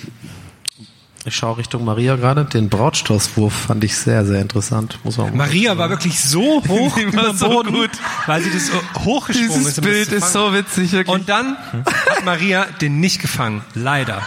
[1.27, 4.99] ich schaue Richtung Maria gerade, den Brautstoßwurf fand ich sehr, sehr interessant.
[5.05, 7.91] Muss man Maria war wirklich so hoch über so Boden, gut.
[8.27, 8.73] weil sie das so
[9.05, 9.79] hochgesprungen Dieses ist.
[9.79, 11.13] das Bild ist so witzig, wirklich.
[11.15, 14.23] Und dann hat Maria den nicht gefangen, leider.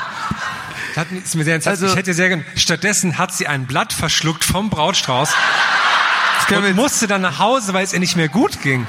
[0.95, 3.93] Das hat, ist mir sehr Also- ich hätte sehr gern, stattdessen hat sie ein Blatt
[3.93, 5.29] verschluckt vom Brautstrauß
[6.51, 8.87] und musste dann nach Hause, weil es ihr nicht mehr gut ging.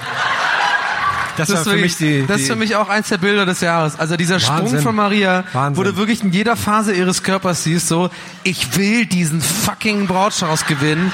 [1.40, 3.18] Das, Das, war ist für wirklich, mich die, das ist für mich auch eins der
[3.18, 3.98] Bilder des Jahres.
[3.98, 4.80] Also dieser Sprung Wahnsinn.
[4.82, 5.76] von Maria, Wahnsinn.
[5.76, 8.10] wo du wirklich in jeder Phase ihres Körpers siehst, so,
[8.44, 11.12] ich will diesen fucking Brautstrauß gewinnen.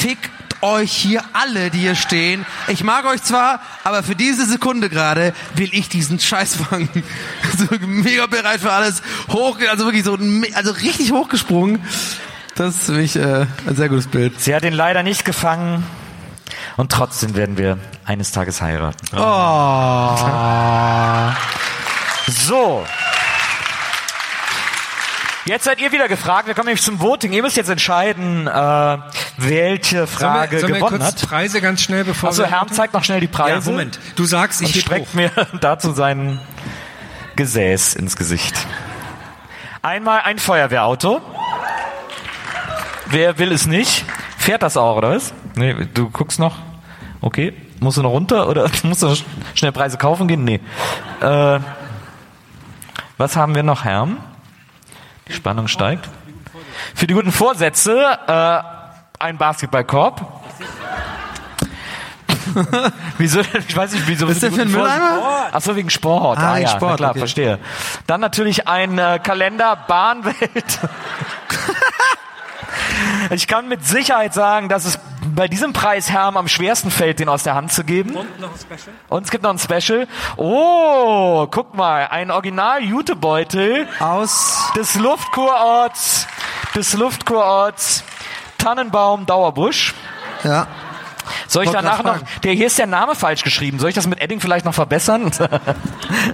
[0.00, 0.30] Fickt
[0.62, 2.46] euch hier alle, die hier stehen.
[2.68, 6.88] Ich mag euch zwar, aber für diese Sekunde gerade will ich diesen Scheiß fangen.
[7.58, 9.02] so mega bereit für alles.
[9.28, 10.18] Hoch, also wirklich so,
[10.54, 11.80] also richtig hochgesprungen.
[12.54, 14.40] Das ist für mich äh, ein sehr gutes Bild.
[14.40, 15.84] Sie hat ihn leider nicht gefangen
[16.76, 19.06] und trotzdem werden wir eines Tages heiraten.
[19.16, 20.16] Oh.
[22.28, 22.84] So.
[25.44, 26.48] Jetzt seid ihr wieder gefragt.
[26.48, 27.32] Wir kommen nämlich zum Voting.
[27.32, 28.98] Ihr müsst jetzt entscheiden, äh,
[29.36, 31.28] welche Frage sollen wir, sollen wir gewonnen kurz hat.
[31.28, 32.50] Preise ganz schnell, bevor Also wir...
[32.50, 33.66] Herrn zeigt noch schnell die Preise.
[33.66, 34.00] Ja, Moment.
[34.16, 35.14] Du sagst, ich und streckt hoch.
[35.14, 36.40] mir dazu sein
[37.36, 38.56] Gesäß ins Gesicht.
[39.82, 41.20] Einmal ein Feuerwehrauto.
[43.06, 44.04] Wer will es nicht?
[44.46, 45.34] Fährt das auch, oder was?
[45.56, 46.54] Nee, du guckst noch.
[47.20, 47.52] Okay.
[47.80, 49.16] Musst du noch runter oder musst du noch
[49.56, 50.44] schnell Preise kaufen gehen?
[50.44, 50.60] Nee.
[51.20, 51.58] Äh,
[53.18, 54.18] was haben wir noch, Herrn?
[55.26, 56.08] Die Spannung steigt.
[56.94, 58.60] Für die guten Vorsätze äh,
[59.18, 60.24] ein Basketballkorb.
[63.18, 63.40] wieso?
[63.40, 64.28] Ich weiß nicht, wieso.
[64.28, 65.48] Ist der für einen Mülleimer?
[65.50, 66.38] Achso, wegen Sport.
[66.38, 67.18] Ah, Ah, ja, Sport, klar, okay.
[67.18, 67.58] verstehe.
[68.06, 70.78] Dann natürlich ein äh, Kalender Bahnwelt.
[73.30, 74.98] ich kann mit Sicherheit sagen, dass es
[75.34, 78.16] bei diesem Preis Herm am schwersten fällt, den aus der Hand zu geben.
[78.16, 78.96] Und noch ein Special?
[79.08, 80.06] Und es gibt noch ein Special.
[80.36, 86.26] Oh, guck mal, ein Original-Jutebeutel aus des Luftkurorts,
[86.74, 88.04] des Luftkurorts
[88.58, 89.94] Tannenbaum Dauerbusch.
[90.44, 90.66] Ja.
[91.48, 93.78] Soll ich Wollte danach noch, der hier ist der Name falsch geschrieben.
[93.78, 95.30] Soll ich das mit Edding vielleicht noch verbessern?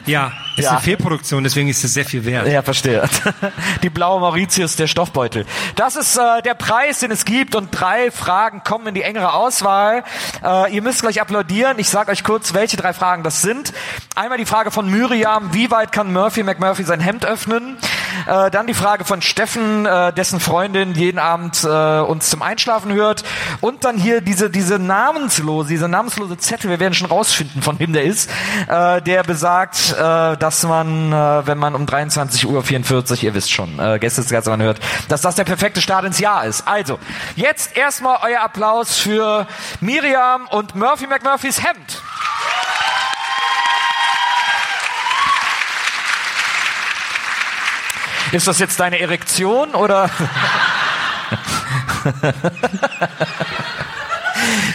[0.06, 0.70] Ja, ist Ja.
[0.72, 2.46] eine Fehlproduktion, deswegen ist es sehr viel wert.
[2.46, 3.08] Ja, verstehe.
[3.82, 5.46] Die blaue Mauritius, der Stoffbeutel.
[5.76, 9.32] Das ist äh, der Preis, den es gibt und drei Fragen kommen in die engere
[9.34, 10.04] Auswahl.
[10.44, 11.78] Äh, ihr müsst gleich applaudieren.
[11.78, 13.72] Ich sage euch kurz, welche drei Fragen das sind.
[14.14, 17.76] Einmal die Frage von Miriam, wie weit kann Murphy McMurphy sein Hemd öffnen?
[18.26, 22.92] Äh, dann die Frage von Steffen, äh, dessen Freundin jeden Abend äh, uns zum Einschlafen
[22.92, 23.24] hört.
[23.60, 27.92] Und dann hier diese, diese namenslose, diese namenslose Zettel, wir werden schon rausfinden, von wem
[27.92, 28.30] der ist,
[28.68, 33.78] äh, der besagt, äh, dass man, äh, wenn man um 23.44 Uhr, ihr wisst schon,
[33.78, 36.66] äh, Gäste des Geistermann hört, dass das der perfekte Start ins Jahr ist.
[36.66, 36.98] Also,
[37.36, 39.46] jetzt erstmal euer Applaus für
[39.80, 42.02] Miriam und Murphy McMurphys Hemd.
[48.32, 50.10] Ist das jetzt deine Erektion oder?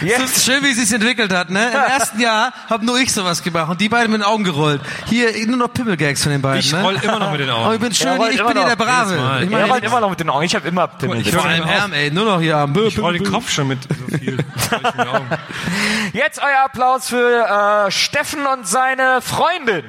[0.06, 1.66] Es ist schön, wie es sich entwickelt hat, ne?
[1.72, 4.80] Im ersten Jahr habe nur ich sowas gemacht und die beiden mit den Augen gerollt.
[5.06, 6.82] Hier nur noch Pimmelgags von den beiden, Ich ne?
[6.82, 7.64] roll immer noch mit den Augen.
[7.64, 9.14] Aber ich bin schön, Er ich bin hier der Brave.
[9.14, 10.44] Ich Er meine, rollt immer noch mit den Augen.
[10.44, 11.20] Ich habe immer Pimmel.
[11.20, 13.50] Ich vor roll allem den Herm, ey, nur noch hier am Ich roll den Kopf
[13.50, 14.38] schon mit so viel.
[16.12, 19.84] Jetzt euer Applaus für äh, Steffen und seine Freundin.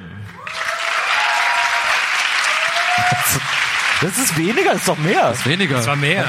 [4.02, 5.30] Das ist weniger, das ist doch mehr.
[5.30, 5.76] Das ist weniger.
[5.78, 6.26] Das war mehr.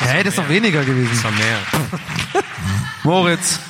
[0.00, 1.10] Hey, das ist doch weniger gewesen.
[1.14, 2.42] Das war mehr.
[3.06, 3.60] Moritz.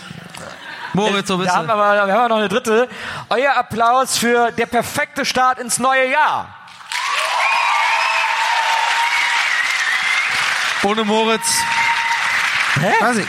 [0.94, 1.80] Moritz, so bist Da haben wir, du.
[1.82, 2.88] aber, wir haben noch eine dritte.
[3.28, 6.48] Euer Applaus für der perfekte Start ins neue Jahr.
[10.84, 11.42] Ohne Moritz.
[12.80, 12.92] Hä?
[13.04, 13.26] Weiß ich.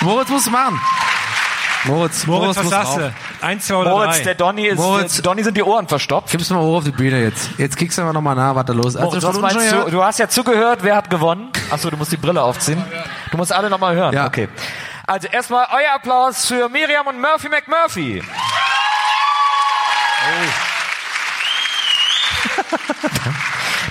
[0.00, 0.80] Moritz muss machen.
[1.84, 3.12] Moritz, Moritz, was muss sagst du?
[3.42, 4.24] Eins, zwei oder Moritz, drei?
[4.24, 5.14] der Donny ist, Moritz.
[5.16, 6.30] der Donny sind die Ohren verstopft.
[6.30, 7.50] Gib's mal hoch auf die Bühne jetzt.
[7.58, 9.00] Jetzt kickst du mal nochmal nach, was da los ist.
[9.00, 11.50] Moritz, Hast was du meinst du, du hast ja zugehört, wer hat gewonnen?
[11.70, 12.82] Achso, du musst die Brille aufziehen.
[13.30, 14.14] Du musst alle nochmal hören.
[14.14, 14.26] Ja.
[14.26, 14.48] Okay.
[15.06, 18.22] Also erstmal euer Applaus für Miriam und Murphy McMurphy.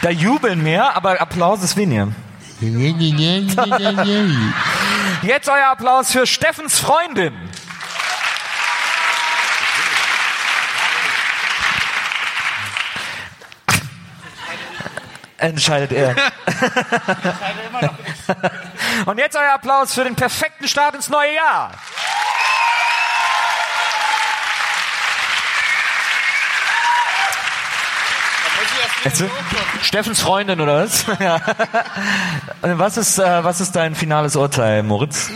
[0.02, 2.10] Da jubeln mehr, aber Applaus ist weniger.
[5.24, 7.34] Jetzt euer Applaus für Steffens Freundin.
[15.38, 16.16] Entscheidet er.
[19.06, 21.72] Und jetzt euer Applaus für den perfekten Start ins neue Jahr.
[29.04, 29.24] Jetzt,
[29.84, 31.06] Steffens Freundin oder was?
[31.20, 31.40] Ja.
[32.62, 35.30] was, ist, äh, was ist dein finales Urteil, Moritz?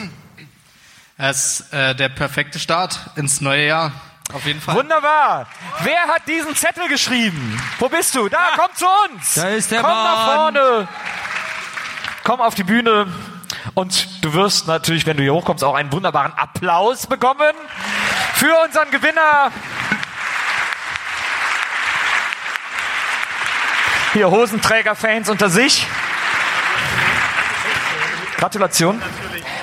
[1.18, 3.92] Es ist äh, der perfekte Start ins neue Jahr.
[4.34, 4.76] Auf jeden Fall.
[4.76, 5.48] Wunderbar.
[5.82, 7.60] Wer hat diesen Zettel geschrieben?
[7.80, 8.30] Wo bist du?
[8.30, 9.36] Da, komm zu uns.
[9.36, 10.56] Da ist der Komm nach Mann.
[10.56, 10.88] vorne.
[12.24, 13.08] Komm auf die Bühne.
[13.74, 17.54] Und du wirst natürlich, wenn du hier hochkommst, auch einen wunderbaren Applaus bekommen
[18.34, 19.52] für unseren Gewinner.
[24.14, 25.86] Hier Hosenträger-Fans unter sich.
[28.38, 29.02] Gratulation.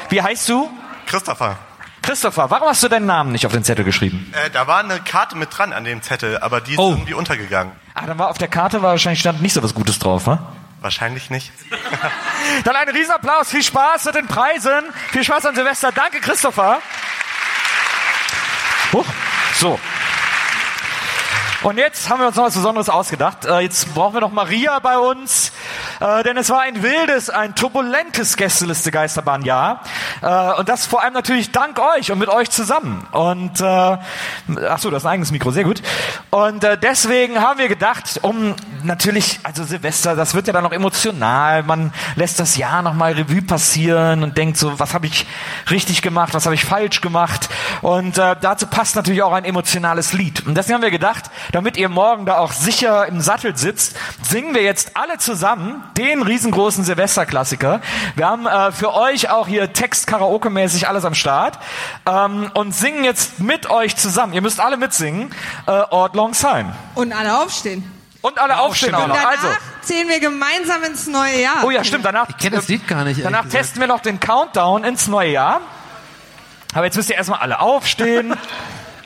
[0.08, 0.70] Wie heißt du?
[1.06, 1.56] Christopher.
[2.02, 4.32] Christopher, warum hast du deinen Namen nicht auf den Zettel geschrieben?
[4.32, 7.72] Äh, da war eine Karte mit dran an dem Zettel, aber die ist irgendwie untergegangen.
[7.94, 10.38] Ah, dann war auf der Karte war wahrscheinlich stand nicht so was Gutes drauf, wa?
[10.86, 11.50] Wahrscheinlich nicht.
[12.64, 15.90] Dann einen Riesenapplaus, viel Spaß mit den Preisen, viel Spaß an Silvester.
[15.90, 16.80] Danke, Christopher.
[18.92, 19.04] Huch,
[19.54, 19.80] so.
[21.62, 23.46] Und jetzt haben wir uns noch was Besonderes ausgedacht.
[23.46, 25.52] Äh, jetzt brauchen wir noch Maria bei uns,
[26.00, 29.80] äh, denn es war ein wildes, ein turbulentes Gästeliste Geisterbahnjahr.
[30.20, 33.06] Äh, und das vor allem natürlich dank euch und mit euch zusammen.
[33.10, 35.82] Und äh, ach so, das ist ein eigenes Mikro, sehr gut.
[36.30, 41.62] Und deswegen haben wir gedacht, um natürlich, also Silvester, das wird ja dann noch emotional.
[41.62, 45.26] Man lässt das Jahr noch mal Revue passieren und denkt so, was habe ich
[45.70, 47.48] richtig gemacht, was habe ich falsch gemacht.
[47.80, 50.46] Und dazu passt natürlich auch ein emotionales Lied.
[50.46, 54.54] Und deswegen haben wir gedacht, damit ihr morgen da auch sicher im Sattel sitzt, singen
[54.54, 57.80] wir jetzt alle zusammen den riesengroßen Silvesterklassiker.
[58.14, 61.58] Wir haben äh, für euch auch hier Text-Karaoke-mäßig alles am Start
[62.06, 64.32] ähm, und singen jetzt mit euch zusammen.
[64.32, 65.30] Ihr müsst alle mitsingen.
[65.66, 66.72] Äh, Odd Long Sign.
[66.94, 67.90] Und alle aufstehen.
[68.22, 69.16] Und alle aufstehen auch Und noch.
[69.16, 69.48] danach Also.
[69.82, 71.62] zählen wir gemeinsam ins neue Jahr.
[71.64, 72.04] Oh ja, stimmt.
[72.04, 73.24] Danach, ich kenne das Lied gar nicht.
[73.24, 75.60] danach testen wir noch den Countdown ins neue Jahr.
[76.74, 78.34] Aber jetzt müsst ihr erstmal alle aufstehen.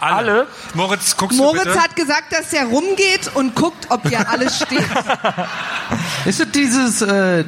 [0.01, 0.47] alle.
[0.75, 4.81] Moritz, guckst Moritz hat gesagt, dass er rumgeht und guckt, ob ihr alle steht.
[6.25, 7.45] Ist das dieses äh,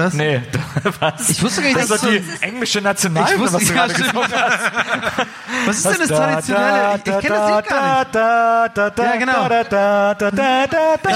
[0.00, 0.14] das?
[0.14, 0.42] Nee,
[1.00, 1.28] was?
[1.30, 3.74] Ich wusste gar nicht, das dass ist das die englische Nationalhymne, Ich wusste- was du
[3.74, 5.26] ja, gerade gesungen hast.
[5.66, 6.94] Was ist denn das Da, traditionelle?
[6.96, 8.14] Ich, kenne das Lied gar nicht.
[8.14, 9.44] Ja, genau.
[9.44, 9.50] Ich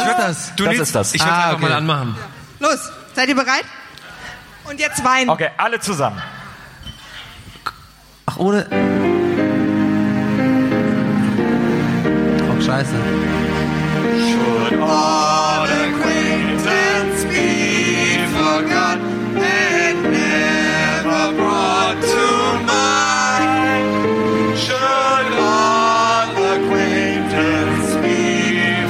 [0.06, 0.52] würd das.
[0.56, 1.14] Du das ist das.
[1.14, 1.62] Ich würde Ah, einfach okay.
[1.68, 2.16] mal anmachen.
[2.60, 3.64] Los, seid ihr bereit?
[4.64, 5.30] Und jetzt weinen.
[5.30, 6.20] Okay, alle zusammen.
[8.34, 8.66] Ach, ohne.
[12.50, 12.96] Oh, scheiße.
[14.26, 18.98] Should all acquaintance be forgot
[19.36, 22.26] and never brought to
[22.66, 23.88] mind?
[24.58, 28.18] Should all acquaintance be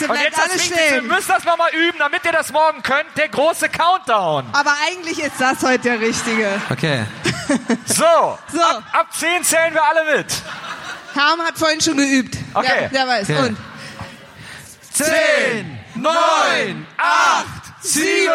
[0.02, 0.06] Allerwichtigste.
[0.06, 1.08] Und Bleibt jetzt das alle Wichtigste, ihr stehen.
[1.08, 3.06] müsst das nochmal üben, damit ihr das morgen könnt.
[3.18, 4.48] Der große Countdown.
[4.54, 6.62] Aber eigentlich ist das heute der Richtige.
[6.70, 7.06] Okay.
[7.86, 8.62] So, So.
[8.62, 10.28] Ab, ab 10 zählen wir alle mit.
[11.16, 12.38] Harm hat vorhin schon geübt.
[12.54, 12.84] Okay.
[12.84, 13.30] Ja, der weiß.
[13.30, 13.40] Okay.
[13.40, 13.58] Und?
[14.94, 17.46] 10, 9, 8,
[17.82, 18.32] 7,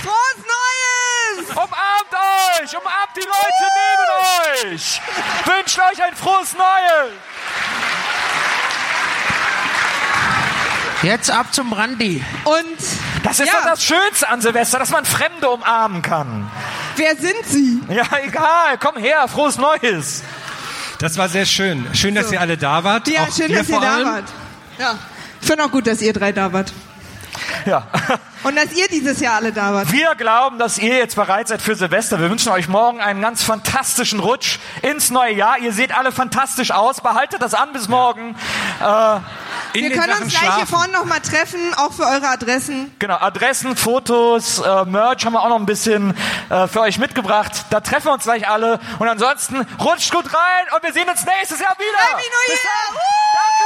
[0.02, 1.50] Frohes Neues!
[1.50, 2.12] Umarmt
[2.62, 3.66] euch, umarmt die Leute
[4.62, 5.00] neben euch.
[5.44, 7.12] Wünscht euch ein frohes Neues.
[11.02, 12.24] Jetzt ab zum Brandy.
[12.44, 12.64] Und
[13.22, 13.54] Das ist Ja.
[13.60, 16.48] doch das Schönste an Silvester, dass man Fremde umarmen kann.
[16.94, 17.80] Wer sind Sie?
[17.88, 18.78] Ja, egal.
[18.78, 20.22] Komm her, frohes Neues.
[21.00, 21.86] Das war sehr schön.
[21.92, 23.08] Schön, dass ihr alle da wart.
[23.08, 24.06] Ja, Auch schön, dass ihr da allem.
[24.08, 24.24] wart.
[24.78, 24.94] Ja.
[25.40, 26.72] Ich finde auch gut, dass ihr drei da wart.
[27.64, 27.86] Ja.
[28.42, 29.90] Und dass ihr dieses Jahr alle da wart.
[29.90, 32.20] Wir glauben, dass ihr jetzt bereit seid für Silvester.
[32.20, 35.58] Wir wünschen euch morgen einen ganz fantastischen Rutsch ins neue Jahr.
[35.58, 37.00] Ihr seht alle fantastisch aus.
[37.00, 38.36] Behaltet das an bis morgen.
[38.80, 38.84] Äh,
[39.72, 42.94] Wir können uns gleich hier vorne nochmal treffen, auch für eure Adressen.
[42.98, 46.16] Genau, Adressen, Fotos, äh, Merch haben wir auch noch ein bisschen
[46.50, 47.52] äh, für euch mitgebracht.
[47.70, 48.78] Da treffen wir uns gleich alle.
[48.98, 51.98] Und ansonsten rutscht gut rein und wir sehen uns nächstes Jahr wieder.
[51.98, 52.70] Happy New Bis Year!
[52.90, 52.96] dann.
[53.34, 53.65] Dankeschön!